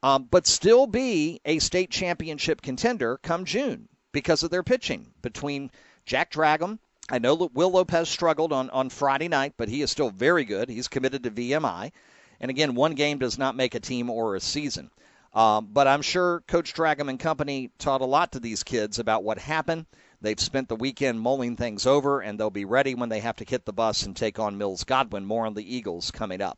um, 0.02 0.30
but 0.32 0.48
still 0.48 0.88
be 0.88 1.42
a 1.44 1.60
state 1.60 1.92
championship 1.92 2.62
contender 2.62 3.18
come 3.18 3.44
June 3.44 3.90
because 4.14 4.44
of 4.44 4.50
their 4.50 4.64
pitching 4.64 5.08
between 5.22 5.70
Jack 6.06 6.32
Dragum. 6.32 6.80
I 7.10 7.20
know 7.20 7.36
that 7.36 7.54
Will 7.54 7.72
Lopez 7.72 8.08
struggled 8.08 8.54
on, 8.54 8.70
on 8.70 8.90
Friday 8.90 9.28
night, 9.28 9.56
but 9.58 9.68
he 9.68 9.82
is 9.82 9.92
still 9.92 10.10
very 10.10 10.46
good. 10.46 10.70
He's 10.70 10.88
committed 10.88 11.24
to 11.24 11.32
VMI. 11.32 11.92
And 12.40 12.50
again, 12.50 12.76
one 12.76 12.96
game 12.96 13.18
does 13.18 13.38
not 13.38 13.58
make 13.58 13.76
a 13.76 13.82
team 13.82 14.10
or 14.10 14.38
a 14.38 14.40
season. 14.40 14.90
Um, 15.38 15.70
but 15.72 15.88
I'm 15.88 16.02
sure 16.02 16.42
Coach 16.48 16.74
Dragum 16.74 17.10
and 17.10 17.20
company 17.20 17.70
taught 17.78 18.02
a 18.02 18.06
lot 18.06 18.32
to 18.32 18.40
these 18.40 18.64
kids 18.64 18.98
about 18.98 19.24
what 19.24 19.38
happened. 19.38 19.86
They've 20.20 20.40
spent 20.40 20.68
the 20.68 20.76
weekend 20.76 21.22
mulling 21.22 21.56
things 21.56 21.86
over, 21.86 22.22
and 22.22 22.40
they'll 22.40 22.50
be 22.50 22.66
ready 22.66 22.96
when 22.96 23.10
they 23.10 23.20
have 23.20 23.36
to 23.36 23.46
hit 23.48 23.64
the 23.64 23.72
bus 23.72 24.02
and 24.02 24.16
take 24.16 24.40
on 24.40 24.58
Mills 24.58 24.84
Godwin. 24.84 25.28
More 25.28 25.46
on 25.46 25.54
the 25.54 25.76
Eagles 25.76 26.10
coming 26.10 26.42
up. 26.42 26.58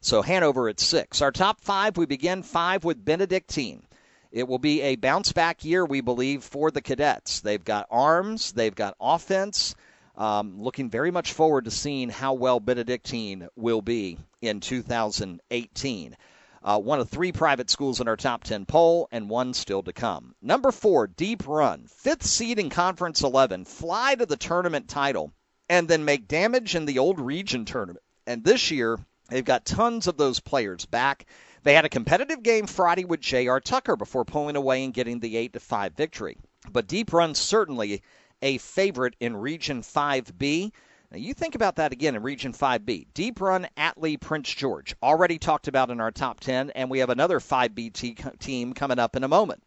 So 0.00 0.22
Hanover 0.22 0.68
at 0.68 0.78
six. 0.78 1.20
Our 1.22 1.32
top 1.32 1.60
five, 1.60 1.96
we 1.96 2.06
begin 2.06 2.44
five 2.44 2.84
with 2.84 3.04
Benedictine. 3.04 3.82
It 4.30 4.46
will 4.46 4.60
be 4.60 4.80
a 4.82 4.94
bounce 4.94 5.32
back 5.32 5.64
year, 5.64 5.84
we 5.84 6.00
believe, 6.00 6.44
for 6.44 6.70
the 6.70 6.82
cadets. 6.82 7.40
They've 7.40 7.64
got 7.64 7.88
arms, 7.90 8.52
they've 8.52 8.72
got 8.72 8.94
offense. 9.00 9.74
Um, 10.16 10.62
looking 10.62 10.88
very 10.88 11.10
much 11.10 11.32
forward 11.32 11.64
to 11.64 11.72
seeing 11.72 12.10
how 12.10 12.34
well 12.34 12.60
Benedictine 12.60 13.48
will 13.56 13.82
be 13.82 14.18
in 14.40 14.60
2018. 14.60 16.16
Uh, 16.62 16.78
one 16.78 17.00
of 17.00 17.08
three 17.08 17.32
private 17.32 17.70
schools 17.70 18.00
in 18.00 18.08
our 18.08 18.16
top 18.16 18.44
10 18.44 18.66
poll, 18.66 19.08
and 19.10 19.30
one 19.30 19.54
still 19.54 19.82
to 19.82 19.92
come. 19.92 20.34
Number 20.42 20.70
four, 20.70 21.06
Deep 21.06 21.48
Run. 21.48 21.86
Fifth 21.86 22.26
seed 22.26 22.58
in 22.58 22.68
Conference 22.68 23.22
11. 23.22 23.64
Fly 23.64 24.14
to 24.16 24.26
the 24.26 24.36
tournament 24.36 24.88
title, 24.88 25.32
and 25.68 25.88
then 25.88 26.04
make 26.04 26.28
damage 26.28 26.74
in 26.74 26.84
the 26.84 26.98
old 26.98 27.18
region 27.18 27.64
tournament. 27.64 28.04
And 28.26 28.44
this 28.44 28.70
year, 28.70 28.98
they've 29.30 29.44
got 29.44 29.64
tons 29.64 30.06
of 30.06 30.18
those 30.18 30.40
players 30.40 30.84
back. 30.84 31.26
They 31.62 31.74
had 31.74 31.86
a 31.86 31.90
competitive 31.90 32.42
game 32.42 32.66
Friday 32.66 33.04
with 33.04 33.20
J.R. 33.20 33.60
Tucker 33.60 33.96
before 33.96 34.24
pulling 34.24 34.56
away 34.56 34.84
and 34.84 34.92
getting 34.94 35.20
the 35.20 35.36
8 35.36 35.54
to 35.54 35.60
5 35.60 35.94
victory. 35.94 36.36
But 36.70 36.86
Deep 36.86 37.12
Run 37.12 37.34
certainly 37.34 38.02
a 38.42 38.58
favorite 38.58 39.16
in 39.18 39.36
Region 39.36 39.82
5B. 39.82 40.72
Now, 41.12 41.18
you 41.18 41.34
think 41.34 41.56
about 41.56 41.76
that 41.76 41.90
again 41.90 42.14
in 42.14 42.22
Region 42.22 42.52
5B. 42.52 43.08
Deep 43.14 43.40
Run, 43.40 43.66
Atlee, 43.76 44.20
Prince 44.20 44.54
George, 44.54 44.94
already 45.02 45.38
talked 45.38 45.66
about 45.66 45.90
in 45.90 46.00
our 46.00 46.12
top 46.12 46.38
10, 46.38 46.70
and 46.70 46.88
we 46.88 47.00
have 47.00 47.10
another 47.10 47.40
5B 47.40 47.92
t- 47.92 48.16
team 48.38 48.74
coming 48.74 49.00
up 49.00 49.16
in 49.16 49.24
a 49.24 49.28
moment. 49.28 49.60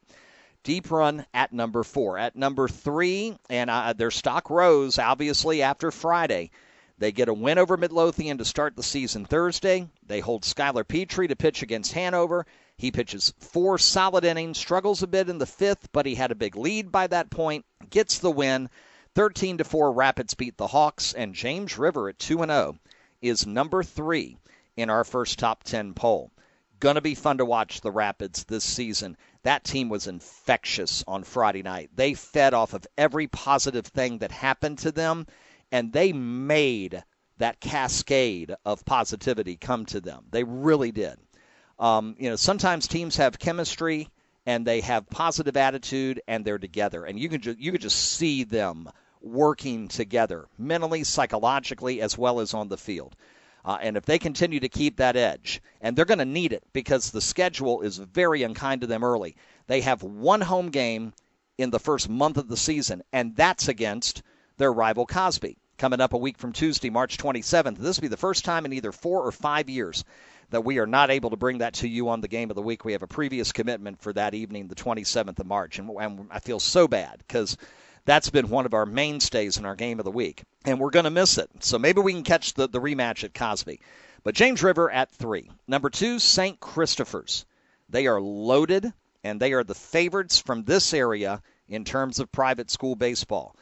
Deep 0.64 0.89
Run 0.89 1.26
at 1.34 1.52
number 1.52 1.84
four. 1.84 2.18
At 2.18 2.38
number 2.38 2.70
three, 2.70 3.36
and 3.50 3.70
uh, 3.70 3.91
their 3.91 4.12
stock 4.12 4.50
rose, 4.50 4.98
obviously, 4.98 5.62
after 5.62 5.91
Friday. 5.91 6.52
They 6.98 7.12
get 7.12 7.28
a 7.28 7.34
win 7.34 7.58
over 7.58 7.76
Midlothian 7.76 8.38
to 8.38 8.46
start 8.46 8.78
the 8.78 8.84
season 8.84 9.26
Thursday. 9.26 9.89
They 10.06 10.22
hold 10.22 10.44
Skylar 10.44 10.88
Petrie 10.88 11.28
to 11.28 11.36
pitch 11.36 11.62
against 11.62 11.91
Hanover. 11.91 12.46
He 12.78 12.91
pitches 12.91 13.34
four 13.39 13.78
solid 13.78 14.24
innings, 14.24 14.58
struggles 14.58 15.04
a 15.04 15.08
bit 15.08 15.28
in 15.28 15.39
the 15.39 15.46
fifth, 15.46 15.91
but 15.91 16.06
he 16.06 16.16
had 16.16 16.32
a 16.32 16.36
big 16.36 16.56
lead 16.56 16.89
by 16.89 17.08
that 17.08 17.30
point, 17.30 17.66
gets 17.89 18.20
the 18.20 18.32
win. 18.32 18.70
13 19.16 19.59
to 19.59 19.64
4 19.64 19.91
Rapids 19.91 20.34
beat 20.34 20.57
the 20.57 20.66
Hawks 20.66 21.14
and 21.14 21.36
James 21.36 21.78
River 21.78 22.09
at 22.09 22.18
2 22.18 22.41
and 22.41 22.51
0 22.51 22.80
is 23.22 23.45
number 23.45 23.84
3 23.84 24.38
in 24.76 24.89
our 24.89 25.03
first 25.03 25.38
top 25.38 25.64
10 25.64 25.93
poll. 25.93 26.32
Going 26.80 26.95
to 26.95 27.01
be 27.01 27.14
fun 27.14 27.38
to 27.38 27.45
watch 27.45 27.82
the 27.82 27.91
Rapids 27.91 28.43
this 28.45 28.64
season. 28.64 29.16
That 29.43 29.64
team 29.64 29.88
was 29.89 30.07
infectious 30.07 31.03
on 31.07 31.24
Friday 31.24 31.61
night. 31.61 31.91
They 31.95 32.16
fed 32.16 32.55
off 32.55 32.74
of 32.74 32.88
every 32.97 33.28
positive 33.28 33.86
thing 33.86 34.18
that 34.18 34.32
happened 34.32 34.80
to 34.80 34.91
them 34.91 35.28
and 35.72 35.93
they 35.93 36.11
made 36.11 37.03
that 37.38 37.59
cascade 37.59 38.55
of 38.66 38.84
positivity 38.84 39.57
come 39.57 39.86
to 39.88 40.01
them. 40.01 40.26
They 40.32 40.43
really 40.43 40.91
did. 40.91 41.18
Um, 41.78 42.16
you 42.18 42.30
know, 42.32 42.36
sometimes 42.36 42.88
teams 42.88 43.18
have 43.18 43.38
chemistry 43.38 44.09
and 44.45 44.66
they 44.66 44.82
have 44.82 45.09
positive 45.09 45.57
attitude 45.57 46.22
and 46.28 46.43
they're 46.43 46.57
together, 46.57 47.05
and 47.05 47.20
you 47.20 47.30
can 47.30 47.41
ju- 47.41 47.55
you 47.57 47.72
can 47.72 47.82
just 47.82 47.97
see 47.97 48.43
them 48.43 48.89
working 49.24 49.88
together 49.88 50.46
mentally, 50.58 51.04
psychologically, 51.04 52.02
as 52.02 52.18
well 52.18 52.40
as 52.40 52.54
on 52.54 52.68
the 52.68 52.78
field. 52.78 53.16
Uh, 53.66 53.78
and 53.82 53.96
if 53.96 54.06
they 54.06 54.20
continue 54.20 54.60
to 54.60 54.68
keep 54.68 54.98
that 54.98 55.16
edge, 55.16 55.62
and 55.82 55.96
they're 55.96 56.06
going 56.06 56.18
to 56.20 56.26
need 56.26 56.52
it 56.52 56.64
because 56.74 57.10
the 57.10 57.22
schedule 57.22 57.82
is 57.82 57.98
very 57.98 58.44
unkind 58.44 58.82
to 58.82 58.88
them 58.88 59.04
early. 59.04 59.36
They 59.68 59.82
have 59.82 60.04
one 60.04 60.42
home 60.42 60.70
game 60.70 61.14
in 61.58 61.70
the 61.70 61.80
first 61.80 62.10
month 62.10 62.38
of 62.38 62.50
the 62.50 62.58
season, 62.58 63.04
and 63.14 63.36
that's 63.36 63.70
against 63.70 64.22
their 64.58 64.74
rival 64.74 65.06
Cosby. 65.06 65.58
Coming 65.78 66.02
up 66.02 66.14
a 66.14 66.18
week 66.18 66.38
from 66.38 66.54
Tuesday, 66.54 66.90
March 66.90 67.18
27th. 67.18 67.78
This 67.78 67.98
will 67.98 68.04
be 68.04 68.08
the 68.10 68.18
first 68.18 68.46
time 68.46 68.66
in 68.66 68.74
either 68.74 68.92
four 68.92 69.26
or 69.26 69.32
five 69.32 69.70
years 69.70 70.04
that 70.50 70.64
we 70.64 70.78
are 70.78 70.86
not 70.86 71.10
able 71.10 71.32
to 71.32 71.38
bring 71.38 71.60
that 71.60 71.74
to 71.74 71.88
you 71.88 72.10
on 72.10 72.22
the 72.22 72.28
game 72.28 72.52
of 72.52 72.56
the 72.56 72.62
week. 72.62 72.86
We 72.86 72.92
have 72.92 73.02
a 73.02 73.08
previous 73.08 73.52
commitment 73.52 74.02
for 74.02 74.14
that 74.14 74.34
evening, 74.34 74.68
the 74.68 74.76
27th 74.76 75.40
of 75.40 75.48
March, 75.48 75.80
and, 75.80 75.90
and 75.90 76.28
I 76.30 76.40
feel 76.40 76.60
so 76.60 76.88
bad 76.88 77.24
because 77.28 77.58
that's 78.06 78.30
been 78.30 78.49
one 78.49 78.66
of 78.66 78.74
our 78.74 78.86
mainstays 78.86 79.58
in 79.58 79.66
our 79.66 79.76
game 79.76 79.99
of 79.99 80.06
the 80.06 80.12
week, 80.12 80.43
and 80.66 80.80
we're 80.80 80.89
going 80.89 81.06
to 81.06 81.10
miss 81.10 81.38
it. 81.38 81.49
So 81.60 81.80
maybe 81.80 82.01
we 82.01 82.14
can 82.14 82.24
catch 82.24 82.54
the, 82.54 82.68
the 82.68 82.82
rematch 82.82 83.24
at 83.24 83.34
Cosby. 83.34 83.80
But 84.24 84.36
James 84.36 84.64
River 84.64 84.91
at 84.91 85.12
three. 85.12 85.49
Number 85.68 85.89
two, 85.89 86.20
St. 86.20 86.60
Christopher's. 86.60 87.45
They 87.89 88.08
are 88.08 88.22
loaded, 88.22 88.91
and 89.24 89.39
they 89.39 89.54
are 89.54 89.64
the 89.64 89.76
favorites 89.76 90.39
from 90.39 90.64
this 90.64 90.93
area 90.93 91.41
in 91.68 91.86
terms 91.86 92.20
of 92.20 92.32
private 92.32 92.72
school 92.72 92.95
baseball. 92.95 93.56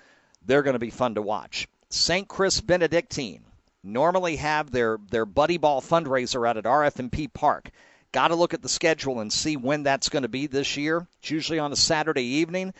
They're 0.45 0.63
going 0.63 0.73
to 0.73 0.79
be 0.79 0.89
fun 0.89 1.15
to 1.15 1.21
watch. 1.21 1.67
St. 1.89 2.27
Chris 2.27 2.61
Benedictine 2.61 3.43
normally 3.83 4.37
have 4.37 4.71
their, 4.71 4.97
their 5.09 5.25
buddy 5.25 5.57
ball 5.57 5.81
fundraiser 5.81 6.47
out 6.47 6.57
at 6.57 6.63
RF&P 6.65 7.27
Park. 7.27 7.69
Got 8.11 8.29
to 8.29 8.35
look 8.35 8.53
at 8.53 8.61
the 8.61 8.69
schedule 8.69 9.19
and 9.19 9.31
see 9.31 9.55
when 9.57 9.83
that's 9.83 10.09
going 10.09 10.23
to 10.23 10.29
be 10.29 10.47
this 10.47 10.77
year. 10.77 11.07
It's 11.19 11.31
usually 11.31 11.59
on 11.59 11.71
a 11.71 11.77
Saturday 11.77 12.23
evening. 12.23 12.73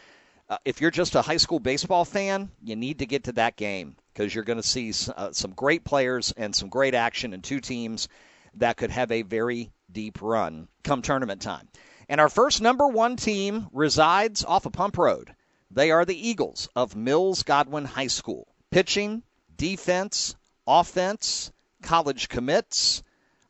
Uh, 0.52 0.58
if 0.66 0.82
you're 0.82 0.91
just 0.91 1.16
a 1.16 1.22
high 1.22 1.38
school 1.38 1.62
baseball 1.62 2.04
fan, 2.04 2.52
you 2.62 2.76
need 2.76 2.99
to 2.99 3.06
get 3.06 3.24
to 3.24 3.32
that 3.32 3.56
game 3.56 3.95
because 4.14 4.36
you're 4.36 4.43
going 4.43 4.62
to 4.62 4.68
see 4.68 4.91
uh, 5.16 5.32
some 5.32 5.52
great 5.52 5.86
players 5.86 6.34
and 6.36 6.54
some 6.54 6.68
great 6.68 6.93
action 6.93 7.34
in 7.34 7.41
two 7.41 7.62
teams 7.62 8.10
that 8.56 8.76
could 8.76 8.91
have 8.91 9.14
a 9.14 9.22
very 9.22 9.72
deep 9.89 10.22
run 10.22 10.68
come 10.84 11.02
tournament 11.02 11.41
time. 11.41 11.70
And 12.10 12.20
our 12.20 12.28
first 12.28 12.62
number 12.62 12.86
one 12.86 13.16
team 13.16 13.70
resides 13.72 14.43
off 14.43 14.66
of 14.66 14.74
Pump 14.74 14.97
Road. 14.97 15.34
They 15.72 15.89
are 15.91 16.04
the 16.04 16.30
Eagles 16.30 16.68
of 16.76 16.97
Mills 16.97 17.43
Godwin 17.43 17.86
High 17.86 18.08
School. 18.08 18.45
Pitching, 18.72 19.24
defense, 19.56 20.36
offense, 20.68 21.54
college 21.82 22.28
commits. 22.28 23.04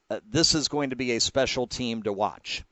Uh, 0.07 0.19
this 0.29 0.53
is 0.53 0.67
going 0.67 0.91
to 0.91 0.95
be 0.95 1.13
a 1.13 1.19
special 1.19 1.65
team 1.65 2.03
to 2.03 2.13
watch. 2.13 2.63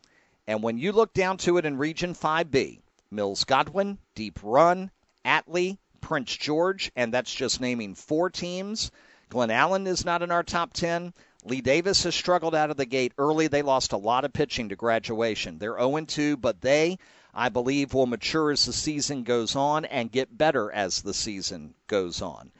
And 0.46 0.62
when 0.62 0.78
you 0.78 0.92
look 0.92 1.16
down 1.16 1.38
to 1.38 1.58
it 1.58 1.66
in 1.66 1.80
Region 1.80 2.14
5B, 2.14 2.82
Mills 3.12 3.44
Godwin, 3.44 3.98
Deep 4.16 4.40
Run, 4.44 4.92
Atlee, 5.26 5.78
Prince 6.02 6.36
George, 6.36 6.92
and 6.96 7.14
that's 7.14 7.34
just 7.34 7.60
naming 7.60 7.96
four 7.96 8.30
teams. 8.30 8.92
Glen 9.30 9.52
Allen 9.52 9.88
is 9.88 10.06
not 10.06 10.22
in 10.22 10.32
our 10.32 10.44
top 10.44 10.74
10. 10.74 11.14
Lee 11.46 11.62
Davis 11.62 12.04
has 12.04 12.16
struggled 12.16 12.56
out 12.56 12.70
of 12.70 12.78
the 12.78 12.86
gate 12.86 13.14
early. 13.18 13.48
They 13.48 13.62
lost 13.62 13.94
a 13.94 13.98
lot 13.98 14.26
of 14.26 14.34
pitching 14.34 14.70
to 14.70 14.76
graduation. 14.76 15.58
They're 15.58 15.78
0 15.78 16.06
2, 16.06 16.38
but 16.38 16.62
they, 16.62 16.98
I 17.34 17.50
believe, 17.50 17.94
will 17.94 18.08
mature 18.08 18.52
as 18.52 18.66
the 18.66 18.74
season 18.74 19.24
goes 19.24 19.56
on 19.56 19.86
and 19.86 20.12
get 20.12 20.38
better 20.38 20.72
as 20.72 21.02
the 21.02 21.14
season 21.14 21.74
goes 21.88 22.22
on. 22.22 22.52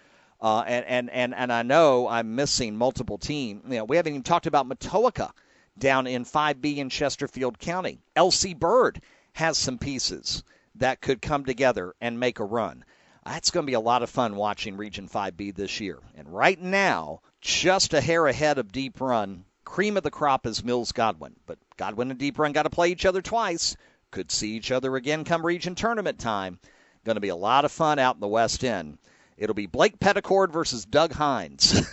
Uh, 0.42 0.64
and, 0.66 0.86
and, 0.86 1.10
and, 1.10 1.36
and 1.36 1.52
I 1.52 1.64
know 1.64 2.08
I'm 2.08 2.36
missing 2.36 2.76
multiple 2.76 3.18
teams. 3.18 3.64
You 3.68 3.80
know, 3.80 3.84
we 3.84 3.98
haven't 3.98 4.14
even 4.14 4.24
talked 4.24 4.48
about 4.48 4.68
Matoaca 4.68 5.32
down 5.78 6.08
in 6.08 6.24
5B 6.24 6.78
in 6.78 6.90
Chesterfield 6.90 7.60
County. 7.60 8.00
LC 8.16 8.58
Bird 8.58 9.02
has 9.40 9.58
some 9.58 9.78
pieces 9.78 10.44
that 10.76 11.00
could 11.00 11.22
come 11.22 11.46
together 11.46 11.96
and 12.02 12.20
make 12.20 12.40
a 12.40 12.44
run. 12.44 12.84
That's 13.26 13.52
going 13.52 13.66
to 13.66 13.70
be 13.70 13.76
a 13.76 13.80
lot 13.80 14.04
of 14.04 14.10
fun 14.10 14.36
watching 14.36 14.76
Region 14.76 15.08
5B 15.08 15.56
this 15.56 15.80
year. 15.80 16.00
And 16.16 16.28
right 16.28 16.60
now, 16.60 17.22
just 17.40 17.94
a 17.94 18.02
hair 18.02 18.28
ahead 18.28 18.58
of 18.58 18.74
Deep 18.74 19.00
Run, 19.00 19.46
cream 19.64 19.96
of 19.96 20.04
the 20.04 20.12
crop 20.12 20.46
is 20.46 20.64
Mills 20.64 20.92
Godwin. 20.92 21.36
But 21.46 21.58
Godwin 21.78 22.12
and 22.12 22.20
Deep 22.20 22.38
Run 22.38 22.52
got 22.52 22.64
to 22.64 22.70
play 22.70 22.90
each 22.90 23.06
other 23.06 23.22
twice. 23.22 23.78
Could 24.12 24.30
see 24.30 24.52
each 24.58 24.72
other 24.72 24.96
again 24.98 25.24
come 25.24 25.46
region 25.46 25.74
tournament 25.74 26.20
time. 26.20 26.60
Going 27.06 27.16
to 27.16 27.22
be 27.22 27.30
a 27.30 27.36
lot 27.36 27.64
of 27.64 27.72
fun 27.72 27.98
out 27.98 28.16
in 28.16 28.22
the 28.22 28.28
West 28.28 28.64
End. 28.66 28.98
It'll 29.38 29.56
be 29.56 29.68
Blake 29.68 30.00
Petticord 30.00 30.52
versus 30.52 30.84
Doug 30.84 31.14
Hines. 31.14 31.88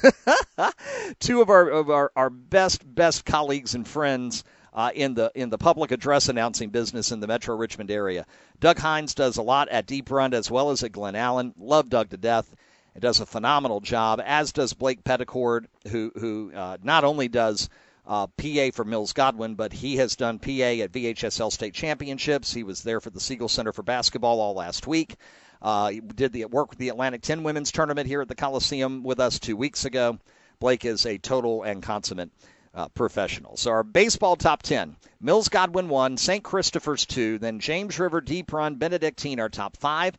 Two 1.20 1.42
of 1.42 1.51
our 1.51 1.68
of 1.68 1.90
our, 1.90 2.11
our 2.16 2.28
best 2.28 2.82
best 2.92 3.24
colleagues 3.24 3.76
and 3.76 3.86
friends 3.86 4.42
uh, 4.77 4.91
in 4.95 5.14
the 5.14 5.33
in 5.35 5.49
the 5.49 5.59
public 5.59 5.91
address 5.91 6.29
announcing 6.29 6.68
business 6.68 7.11
in 7.11 7.18
the 7.18 7.27
Metro 7.27 7.57
Richmond 7.57 7.91
area. 7.91 8.27
Doug 8.61 8.79
Hines 8.79 9.14
does 9.14 9.39
a 9.39 9.43
lot 9.43 9.70
at 9.70 9.87
Deep 9.87 10.11
Run 10.11 10.35
as 10.35 10.51
well 10.51 10.70
as 10.70 10.85
at 10.85 10.93
Glen 10.93 11.16
Allen. 11.16 11.55
Love 11.59 11.89
Doug 11.89 12.11
to 12.11 12.18
death. 12.18 12.55
It 12.95 13.01
does 13.01 13.20
a 13.20 13.27
phenomenal 13.27 13.81
job, 13.81 14.22
as 14.24 14.53
does 14.53 14.74
Blake 14.74 15.03
Petticord, 15.03 15.66
who 15.89 16.12
who 16.14 16.53
uh, 16.55 16.77
not 16.83 17.05
only 17.05 17.29
does 17.29 17.70
uh, 18.07 18.27
PA 18.27 18.70
for 18.72 18.85
Mills 18.85 19.14
Godwin, 19.14 19.55
but 19.55 19.72
he 19.72 19.97
has 19.97 20.14
done 20.14 20.39
PA 20.39 20.51
at 20.51 20.93
VHSL 20.93 21.51
state 21.51 21.74
championships. 21.74 22.53
He 22.53 22.62
was 22.62 22.83
there 22.83 23.01
for 23.01 23.11
the 23.11 23.20
Siegel 23.20 23.49
Center 23.49 23.72
for 23.72 23.83
basketball 23.83 24.41
all 24.41 24.55
last 24.55 24.87
week. 24.87 25.16
Uh, 25.61 25.91
did 26.14 26.33
the 26.33 26.45
work 26.45 26.68
with 26.70 26.79
the 26.79 26.91
Atlantic 26.91 27.22
10 27.22 27.43
women's 27.43 27.72
tournament 27.72 28.07
here 28.07 28.20
at 28.20 28.29
the 28.29 28.35
Coliseum 28.35 29.03
with 29.03 29.18
us 29.18 29.39
two 29.39 29.57
weeks 29.57 29.87
ago. 29.87 30.18
Blake 30.61 30.85
is 30.85 31.07
a 31.07 31.18
total 31.18 31.62
and 31.62 31.83
consummate 31.83 32.31
uh, 32.77 32.89
professional. 32.89 33.57
So 33.57 33.70
our 33.70 33.83
baseball 33.83 34.37
top 34.37 34.62
10. 34.62 34.97
Mills 35.18 35.49
Godwin 35.49 35.89
1, 35.89 36.18
St. 36.18 36.45
Christopher's 36.45 37.07
2, 37.07 37.39
then 37.39 37.59
James 37.59 37.99
River, 37.99 38.20
Deep 38.20 38.53
Run, 38.53 38.77
Benedictine 38.77 39.41
are 39.41 39.49
top 39.49 39.77
5. 39.79 40.16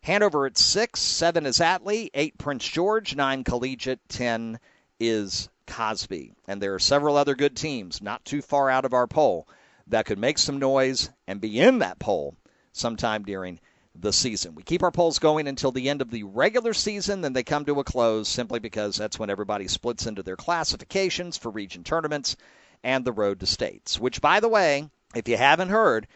Hanover 0.00 0.46
at 0.46 0.56
6, 0.56 0.98
7 0.98 1.44
is 1.44 1.58
Atlee, 1.58 2.08
8 2.14 2.38
Prince 2.38 2.66
George, 2.66 3.14
9 3.14 3.44
Collegiate, 3.44 4.00
10 4.08 4.58
is 4.98 5.50
Cosby. 5.66 6.32
And 6.46 6.62
there 6.62 6.74
are 6.74 6.78
several 6.78 7.16
other 7.16 7.34
good 7.34 7.56
teams 7.56 8.00
not 8.00 8.24
too 8.24 8.40
far 8.40 8.70
out 8.70 8.86
of 8.86 8.94
our 8.94 9.06
poll 9.06 9.46
that 9.88 10.06
could 10.06 10.18
make 10.18 10.38
some 10.38 10.58
noise 10.58 11.10
and 11.26 11.40
be 11.40 11.60
in 11.60 11.80
that 11.80 11.98
poll 11.98 12.34
sometime 12.72 13.22
during 13.24 13.60
the 14.00 14.12
season. 14.12 14.54
We 14.54 14.62
keep 14.62 14.82
our 14.82 14.90
polls 14.90 15.18
going 15.18 15.48
until 15.48 15.72
the 15.72 15.88
end 15.88 16.02
of 16.02 16.10
the 16.10 16.22
regular 16.22 16.72
season, 16.72 17.20
then 17.20 17.32
they 17.32 17.42
come 17.42 17.64
to 17.64 17.80
a 17.80 17.84
close 17.84 18.28
simply 18.28 18.60
because 18.60 18.96
that's 18.96 19.18
when 19.18 19.30
everybody 19.30 19.66
splits 19.68 20.06
into 20.06 20.22
their 20.22 20.36
classifications 20.36 21.36
for 21.36 21.50
region 21.50 21.84
tournaments 21.84 22.36
and 22.84 23.04
the 23.04 23.12
road 23.12 23.40
to 23.40 23.46
states. 23.46 23.98
Which, 23.98 24.20
by 24.20 24.40
the 24.40 24.48
way, 24.48 24.88
if 25.14 25.28
you 25.28 25.36
haven't 25.36 25.70
heard, 25.70 26.06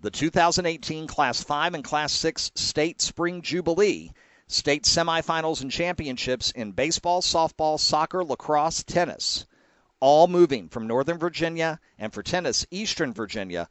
the 0.00 0.10
2018 0.10 1.06
Class 1.06 1.42
5 1.42 1.74
and 1.74 1.84
Class 1.84 2.12
6 2.12 2.52
State 2.54 3.00
Spring 3.00 3.42
Jubilee, 3.42 4.12
state 4.48 4.84
semifinals 4.84 5.62
and 5.62 5.70
championships 5.70 6.50
in 6.50 6.72
baseball, 6.72 7.22
softball, 7.22 7.78
soccer, 7.78 8.24
lacrosse, 8.24 8.82
tennis, 8.82 9.46
all 10.00 10.26
moving 10.28 10.68
from 10.68 10.86
Northern 10.86 11.18
Virginia 11.18 11.80
and 11.98 12.12
for 12.12 12.22
tennis, 12.22 12.66
Eastern 12.70 13.12
Virginia 13.12 13.68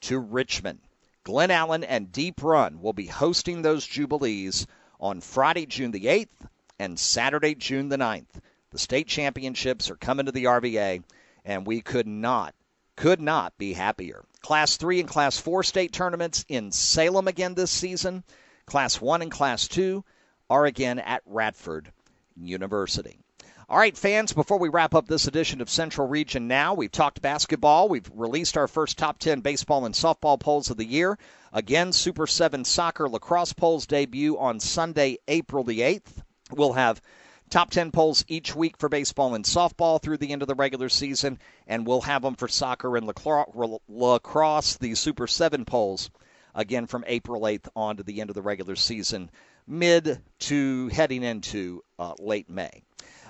to 0.00 0.18
Richmond. 0.18 0.80
Glen 1.24 1.50
Allen 1.50 1.82
and 1.84 2.12
Deep 2.12 2.42
Run 2.42 2.82
will 2.82 2.92
be 2.92 3.06
hosting 3.06 3.62
those 3.62 3.86
Jubilees 3.86 4.66
on 5.00 5.22
Friday, 5.22 5.64
June 5.64 5.90
the 5.90 6.04
8th 6.04 6.48
and 6.78 6.98
Saturday, 6.98 7.54
June 7.54 7.88
the 7.88 7.96
9th. 7.96 8.42
The 8.72 8.78
state 8.78 9.08
championships 9.08 9.88
are 9.88 9.96
coming 9.96 10.26
to 10.26 10.32
the 10.32 10.44
RVA, 10.44 11.02
and 11.46 11.66
we 11.66 11.80
could 11.80 12.06
not, 12.06 12.54
could 12.96 13.22
not 13.22 13.56
be 13.56 13.72
happier. 13.72 14.26
Class 14.42 14.76
3 14.76 15.00
and 15.00 15.08
Class 15.08 15.38
4 15.38 15.62
state 15.62 15.92
tournaments 15.92 16.44
in 16.46 16.70
Salem 16.70 17.26
again 17.26 17.54
this 17.54 17.70
season. 17.70 18.22
Class 18.66 19.00
1 19.00 19.22
and 19.22 19.30
Class 19.30 19.66
2 19.68 20.04
are 20.50 20.66
again 20.66 20.98
at 20.98 21.22
Radford 21.24 21.90
University. 22.36 23.23
All 23.66 23.78
right, 23.78 23.96
fans, 23.96 24.34
before 24.34 24.58
we 24.58 24.68
wrap 24.68 24.94
up 24.94 25.08
this 25.08 25.26
edition 25.26 25.62
of 25.62 25.70
Central 25.70 26.06
Region 26.06 26.46
Now, 26.46 26.74
we've 26.74 26.92
talked 26.92 27.22
basketball. 27.22 27.88
We've 27.88 28.10
released 28.14 28.58
our 28.58 28.68
first 28.68 28.98
top 28.98 29.18
10 29.18 29.40
baseball 29.40 29.86
and 29.86 29.94
softball 29.94 30.38
polls 30.38 30.68
of 30.68 30.76
the 30.76 30.84
year. 30.84 31.18
Again, 31.50 31.90
Super 31.94 32.26
7 32.26 32.66
soccer 32.66 33.08
lacrosse 33.08 33.54
polls 33.54 33.86
debut 33.86 34.36
on 34.36 34.60
Sunday, 34.60 35.16
April 35.28 35.64
the 35.64 35.80
8th. 35.80 36.22
We'll 36.50 36.74
have 36.74 37.00
Top 37.48 37.70
10 37.70 37.90
polls 37.90 38.22
each 38.28 38.54
week 38.54 38.76
for 38.76 38.90
baseball 38.90 39.34
and 39.34 39.46
softball 39.46 40.02
through 40.02 40.18
the 40.18 40.32
end 40.32 40.42
of 40.42 40.48
the 40.48 40.54
regular 40.54 40.90
season, 40.90 41.38
and 41.66 41.86
we'll 41.86 42.02
have 42.02 42.20
them 42.20 42.34
for 42.34 42.48
soccer 42.48 42.98
and 42.98 43.06
lacrosse, 43.06 44.76
the 44.76 44.94
Super 44.94 45.26
7 45.26 45.64
polls, 45.64 46.10
again 46.54 46.86
from 46.86 47.04
April 47.06 47.40
8th 47.40 47.68
on 47.74 47.96
to 47.96 48.02
the 48.02 48.20
end 48.20 48.28
of 48.28 48.34
the 48.34 48.42
regular 48.42 48.76
season, 48.76 49.30
mid 49.66 50.20
to 50.40 50.88
heading 50.88 51.22
into 51.22 51.82
uh, 51.98 52.12
late 52.18 52.50
May. 52.50 52.82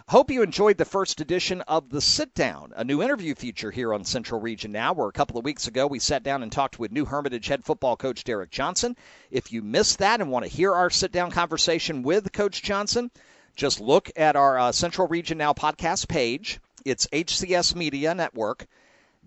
Hope 0.07 0.31
you 0.31 0.43
enjoyed 0.43 0.77
the 0.77 0.85
first 0.85 1.23
edition 1.23 1.63
of 1.63 1.89
The 1.89 2.03
Sit 2.03 2.35
Down, 2.35 2.75
a 2.77 2.85
new 2.85 3.03
interview 3.03 3.35
feature 3.35 3.71
here 3.71 3.95
on 3.95 4.05
Central 4.05 4.39
Region 4.39 4.71
Now, 4.71 4.93
where 4.93 5.09
a 5.09 5.13
couple 5.13 5.39
of 5.39 5.47
weeks 5.47 5.67
ago 5.67 5.87
we 5.87 5.99
sat 5.99 6.23
down 6.23 6.43
and 6.43 6.53
talked 6.53 6.79
with 6.79 6.93
New 6.93 7.07
Hermitage 7.07 7.47
head 7.47 7.65
football 7.65 7.97
coach 7.97 8.23
Derek 8.23 8.51
Johnson. 8.51 8.99
If 9.31 9.51
you 9.51 9.63
missed 9.63 10.01
that 10.01 10.21
and 10.21 10.31
want 10.31 10.45
to 10.45 10.51
hear 10.51 10.75
our 10.75 10.91
sit 10.91 11.11
down 11.11 11.31
conversation 11.31 12.03
with 12.03 12.35
Coach 12.35 12.63
Johnson, 12.63 13.11
just 13.57 13.81
look 13.81 14.11
at 14.15 14.37
our 14.37 14.59
uh, 14.59 14.73
Central 14.73 15.09
Region 15.09 15.39
Now 15.39 15.55
podcast 15.55 16.07
page. 16.07 16.61
It's 16.85 17.07
HCS 17.07 17.75
Media 17.75 18.15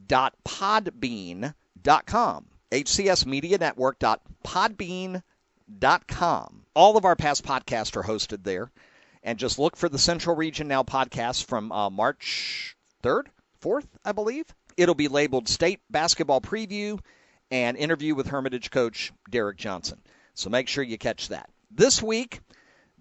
podbean.com. 0.07 1.55
HCS 2.71 3.25
Media 3.25 3.57
Network 3.57 3.97
dot 3.97 4.21
podbean.com. 4.45 5.23
All 6.75 6.97
of 6.97 7.05
our 7.05 7.15
past 7.15 7.43
podcasts 7.43 7.97
are 7.97 8.03
hosted 8.03 8.43
there. 8.43 8.69
And 9.28 9.38
just 9.38 9.59
look 9.59 9.75
for 9.75 9.89
the 9.89 9.99
Central 9.99 10.38
Region 10.38 10.69
Now 10.69 10.84
podcast 10.84 11.43
from 11.43 11.69
uh, 11.69 11.89
March 11.89 12.78
3rd, 13.03 13.23
4th, 13.61 13.86
I 14.05 14.13
believe. 14.13 14.45
It'll 14.78 14.95
be 14.95 15.09
labeled 15.09 15.49
State 15.49 15.82
Basketball 15.89 16.39
Preview 16.39 17.01
and 17.51 17.75
interview 17.75 18.15
with 18.15 18.28
Hermitage 18.28 18.71
coach 18.71 19.11
Derek 19.30 19.57
Johnson. 19.57 19.99
So 20.34 20.49
make 20.49 20.69
sure 20.69 20.82
you 20.82 20.97
catch 20.97 21.28
that. 21.28 21.49
This 21.69 22.01
week, 22.01 22.39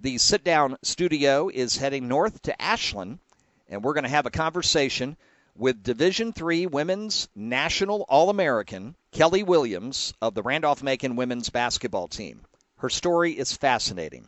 the 0.00 0.18
sit 0.18 0.42
down 0.42 0.78
studio 0.82 1.48
is 1.48 1.76
heading 1.76 2.08
north 2.08 2.42
to 2.42 2.60
Ashland, 2.60 3.20
and 3.68 3.84
we're 3.84 3.94
going 3.94 4.02
to 4.02 4.10
have 4.10 4.26
a 4.26 4.30
conversation 4.30 5.16
with 5.54 5.84
Division 5.84 6.32
Three 6.32 6.66
Women's 6.66 7.28
National 7.36 8.04
All 8.08 8.30
American 8.30 8.96
Kelly 9.12 9.44
Williams 9.44 10.12
of 10.20 10.34
the 10.34 10.42
Randolph 10.42 10.82
Macon 10.82 11.14
women's 11.14 11.50
basketball 11.50 12.08
team. 12.08 12.40
Her 12.78 12.90
story 12.90 13.38
is 13.38 13.52
fascinating. 13.52 14.26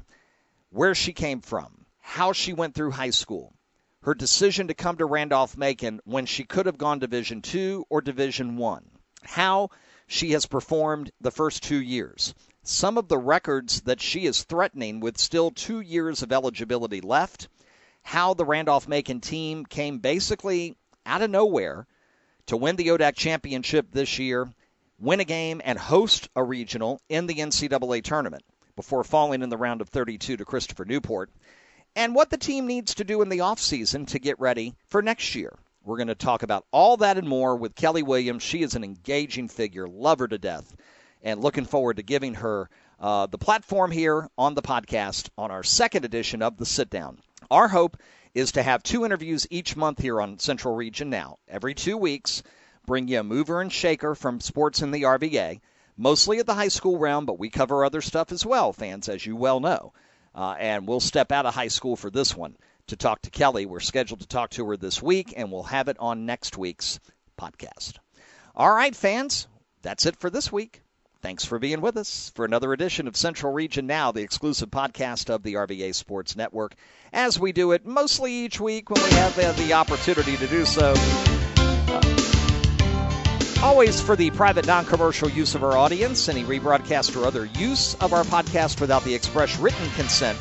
Where 0.70 0.94
she 0.94 1.12
came 1.12 1.40
from, 1.40 1.77
how 2.12 2.32
she 2.32 2.54
went 2.54 2.74
through 2.74 2.90
high 2.90 3.10
school, 3.10 3.52
her 4.00 4.14
decision 4.14 4.66
to 4.66 4.72
come 4.72 4.96
to 4.96 5.04
Randolph 5.04 5.58
Macon 5.58 6.00
when 6.04 6.24
she 6.24 6.42
could 6.42 6.64
have 6.64 6.78
gone 6.78 6.98
Division 6.98 7.42
Two 7.42 7.84
or 7.90 8.00
Division 8.00 8.56
One, 8.56 8.90
how 9.22 9.68
she 10.06 10.30
has 10.30 10.46
performed 10.46 11.10
the 11.20 11.30
first 11.30 11.62
two 11.62 11.80
years, 11.82 12.34
some 12.62 12.96
of 12.96 13.08
the 13.08 13.18
records 13.18 13.82
that 13.82 14.00
she 14.00 14.24
is 14.24 14.42
threatening 14.42 15.00
with 15.00 15.18
still 15.18 15.50
two 15.50 15.80
years 15.80 16.22
of 16.22 16.32
eligibility 16.32 17.02
left, 17.02 17.46
how 18.02 18.32
the 18.32 18.46
Randolph 18.46 18.88
Macon 18.88 19.20
team 19.20 19.66
came 19.66 19.98
basically 19.98 20.78
out 21.04 21.20
of 21.20 21.28
nowhere 21.28 21.86
to 22.46 22.56
win 22.56 22.76
the 22.76 22.88
ODAC 22.88 23.16
championship 23.16 23.92
this 23.92 24.18
year, 24.18 24.50
win 24.98 25.20
a 25.20 25.24
game, 25.24 25.60
and 25.62 25.78
host 25.78 26.30
a 26.34 26.42
regional 26.42 27.02
in 27.10 27.26
the 27.26 27.34
NCAA 27.34 28.02
tournament 28.02 28.44
before 28.76 29.04
falling 29.04 29.42
in 29.42 29.50
the 29.50 29.58
round 29.58 29.82
of 29.82 29.90
32 29.90 30.38
to 30.38 30.44
Christopher 30.46 30.86
Newport, 30.86 31.30
and 31.96 32.14
what 32.14 32.30
the 32.30 32.36
team 32.36 32.66
needs 32.66 32.94
to 32.94 33.04
do 33.04 33.22
in 33.22 33.28
the 33.28 33.38
offseason 33.38 34.06
to 34.08 34.18
get 34.18 34.38
ready 34.40 34.74
for 34.86 35.02
next 35.02 35.34
year. 35.34 35.54
We're 35.84 35.96
going 35.96 36.08
to 36.08 36.14
talk 36.14 36.42
about 36.42 36.66
all 36.70 36.98
that 36.98 37.18
and 37.18 37.28
more 37.28 37.56
with 37.56 37.74
Kelly 37.74 38.02
Williams. 38.02 38.42
She 38.42 38.62
is 38.62 38.74
an 38.74 38.84
engaging 38.84 39.48
figure, 39.48 39.88
love 39.88 40.18
her 40.18 40.28
to 40.28 40.38
death 40.38 40.76
and 41.22 41.40
looking 41.40 41.64
forward 41.64 41.96
to 41.96 42.02
giving 42.02 42.34
her 42.34 42.68
uh, 43.00 43.26
the 43.26 43.38
platform 43.38 43.90
here 43.90 44.28
on 44.36 44.54
the 44.54 44.62
podcast 44.62 45.28
on 45.38 45.50
our 45.50 45.62
second 45.62 46.04
edition 46.04 46.42
of 46.42 46.56
the 46.56 46.66
Sit 46.66 46.90
Down. 46.90 47.18
Our 47.50 47.68
hope 47.68 47.96
is 48.34 48.52
to 48.52 48.62
have 48.62 48.82
two 48.82 49.04
interviews 49.04 49.46
each 49.50 49.76
month 49.76 50.00
here 50.00 50.20
on 50.20 50.38
Central 50.38 50.74
Region 50.74 51.10
Now. 51.10 51.38
Every 51.48 51.74
two 51.74 51.96
weeks, 51.96 52.42
bring 52.86 53.08
you 53.08 53.20
a 53.20 53.24
mover 53.24 53.60
and 53.60 53.72
shaker 53.72 54.14
from 54.14 54.40
sports 54.40 54.82
in 54.82 54.90
the 54.90 55.02
RVA, 55.02 55.60
mostly 55.96 56.38
at 56.38 56.46
the 56.46 56.54
high 56.54 56.68
school 56.68 56.98
realm, 56.98 57.26
but 57.26 57.38
we 57.38 57.50
cover 57.50 57.84
other 57.84 58.00
stuff 58.00 58.32
as 58.32 58.44
well, 58.44 58.72
fans, 58.72 59.08
as 59.08 59.24
you 59.24 59.36
well 59.36 59.60
know. 59.60 59.92
Uh, 60.38 60.54
and 60.60 60.86
we'll 60.86 61.00
step 61.00 61.32
out 61.32 61.46
of 61.46 61.54
high 61.54 61.66
school 61.66 61.96
for 61.96 62.10
this 62.10 62.36
one 62.36 62.56
to 62.86 62.94
talk 62.94 63.20
to 63.22 63.30
Kelly. 63.30 63.66
We're 63.66 63.80
scheduled 63.80 64.20
to 64.20 64.28
talk 64.28 64.50
to 64.50 64.64
her 64.66 64.76
this 64.76 65.02
week, 65.02 65.34
and 65.36 65.50
we'll 65.50 65.64
have 65.64 65.88
it 65.88 65.96
on 65.98 66.26
next 66.26 66.56
week's 66.56 67.00
podcast. 67.36 67.94
All 68.54 68.72
right, 68.72 68.94
fans, 68.94 69.48
that's 69.82 70.06
it 70.06 70.14
for 70.14 70.30
this 70.30 70.52
week. 70.52 70.82
Thanks 71.22 71.44
for 71.44 71.58
being 71.58 71.80
with 71.80 71.96
us 71.96 72.30
for 72.36 72.44
another 72.44 72.72
edition 72.72 73.08
of 73.08 73.16
Central 73.16 73.52
Region 73.52 73.88
Now, 73.88 74.12
the 74.12 74.22
exclusive 74.22 74.70
podcast 74.70 75.28
of 75.28 75.42
the 75.42 75.54
RVA 75.54 75.92
Sports 75.92 76.36
Network, 76.36 76.76
as 77.12 77.40
we 77.40 77.50
do 77.50 77.72
it 77.72 77.84
mostly 77.84 78.32
each 78.32 78.60
week 78.60 78.90
when 78.90 79.02
we 79.02 79.10
have 79.10 79.36
uh, 79.36 79.50
the 79.54 79.72
opportunity 79.72 80.36
to 80.36 80.46
do 80.46 80.64
so. 80.64 81.37
Always 83.62 84.00
for 84.00 84.14
the 84.14 84.30
private 84.30 84.66
non 84.66 84.84
commercial 84.84 85.28
use 85.28 85.54
of 85.54 85.64
our 85.64 85.76
audience, 85.76 86.28
any 86.28 86.44
rebroadcast 86.44 87.20
or 87.20 87.26
other 87.26 87.44
use 87.44 87.94
of 87.96 88.12
our 88.12 88.24
podcast 88.24 88.80
without 88.80 89.04
the 89.04 89.14
express 89.14 89.58
written 89.58 89.90
consent 89.90 90.38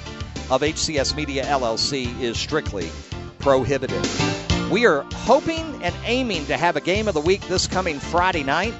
of 0.49 0.61
HCS 0.61 1.15
Media 1.15 1.43
LLC 1.45 2.19
is 2.21 2.37
strictly 2.37 2.89
prohibited. 3.39 4.07
We 4.69 4.85
are 4.85 5.05
hoping 5.13 5.83
and 5.83 5.95
aiming 6.05 6.45
to 6.45 6.57
have 6.57 6.75
a 6.75 6.81
game 6.81 7.07
of 7.07 7.13
the 7.13 7.21
week 7.21 7.41
this 7.47 7.67
coming 7.67 7.99
Friday 7.99 8.43
night 8.43 8.73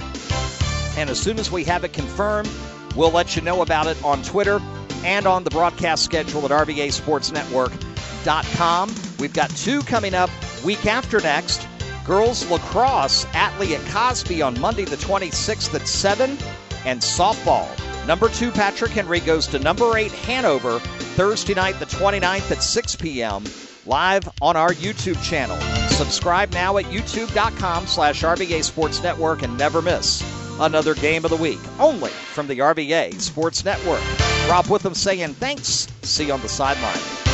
and 0.97 1.09
as 1.11 1.19
soon 1.19 1.37
as 1.39 1.51
we 1.51 1.63
have 1.65 1.83
it 1.83 1.93
confirmed, 1.93 2.49
we'll 2.95 3.11
let 3.11 3.35
you 3.35 3.43
know 3.43 3.61
about 3.61 3.85
it 3.85 4.03
on 4.03 4.23
Twitter 4.23 4.59
and 5.03 5.27
on 5.27 5.43
the 5.43 5.51
broadcast 5.51 6.03
schedule 6.03 6.43
at 6.43 6.49
RVASportsNetwork.com. 6.51 8.95
We've 9.19 9.33
got 9.33 9.51
two 9.51 9.83
coming 9.83 10.15
up 10.15 10.31
week 10.65 10.87
after 10.87 11.21
next. 11.21 11.67
Girls 12.07 12.49
lacrosse 12.49 13.27
at 13.33 13.59
Lee 13.59 13.75
at 13.75 13.85
Cosby 13.87 14.41
on 14.41 14.59
Monday 14.61 14.85
the 14.85 14.95
26th 14.95 15.73
at 15.75 15.87
7, 15.87 16.37
and 16.85 17.01
softball. 17.01 17.67
Number 18.07 18.29
two, 18.29 18.49
Patrick 18.49 18.91
Henry 18.91 19.19
goes 19.19 19.45
to 19.47 19.59
number 19.59 19.97
eight, 19.97 20.13
Hanover, 20.13 20.79
Thursday 20.79 21.53
night 21.53 21.77
the 21.79 21.85
29th 21.85 22.49
at 22.49 22.63
6 22.63 22.95
p.m. 22.95 23.43
live 23.85 24.27
on 24.41 24.55
our 24.55 24.71
YouTube 24.71 25.21
channel. 25.21 25.57
Subscribe 25.89 26.53
now 26.53 26.77
at 26.77 26.85
youtube.com 26.85 27.87
slash 27.87 28.23
RVA 28.23 28.63
Sports 28.63 29.03
Network 29.03 29.43
and 29.43 29.57
never 29.57 29.81
miss 29.81 30.23
another 30.59 30.95
game 30.95 31.25
of 31.25 31.31
the 31.31 31.37
week, 31.37 31.59
only 31.79 32.09
from 32.09 32.47
the 32.47 32.59
RVA 32.59 33.19
Sports 33.19 33.65
Network. 33.65 34.01
Rob 34.49 34.67
Witham 34.67 34.93
saying 34.93 35.33
thanks. 35.33 35.87
See 36.03 36.27
you 36.27 36.33
on 36.33 36.41
the 36.41 36.49
sideline. 36.49 37.26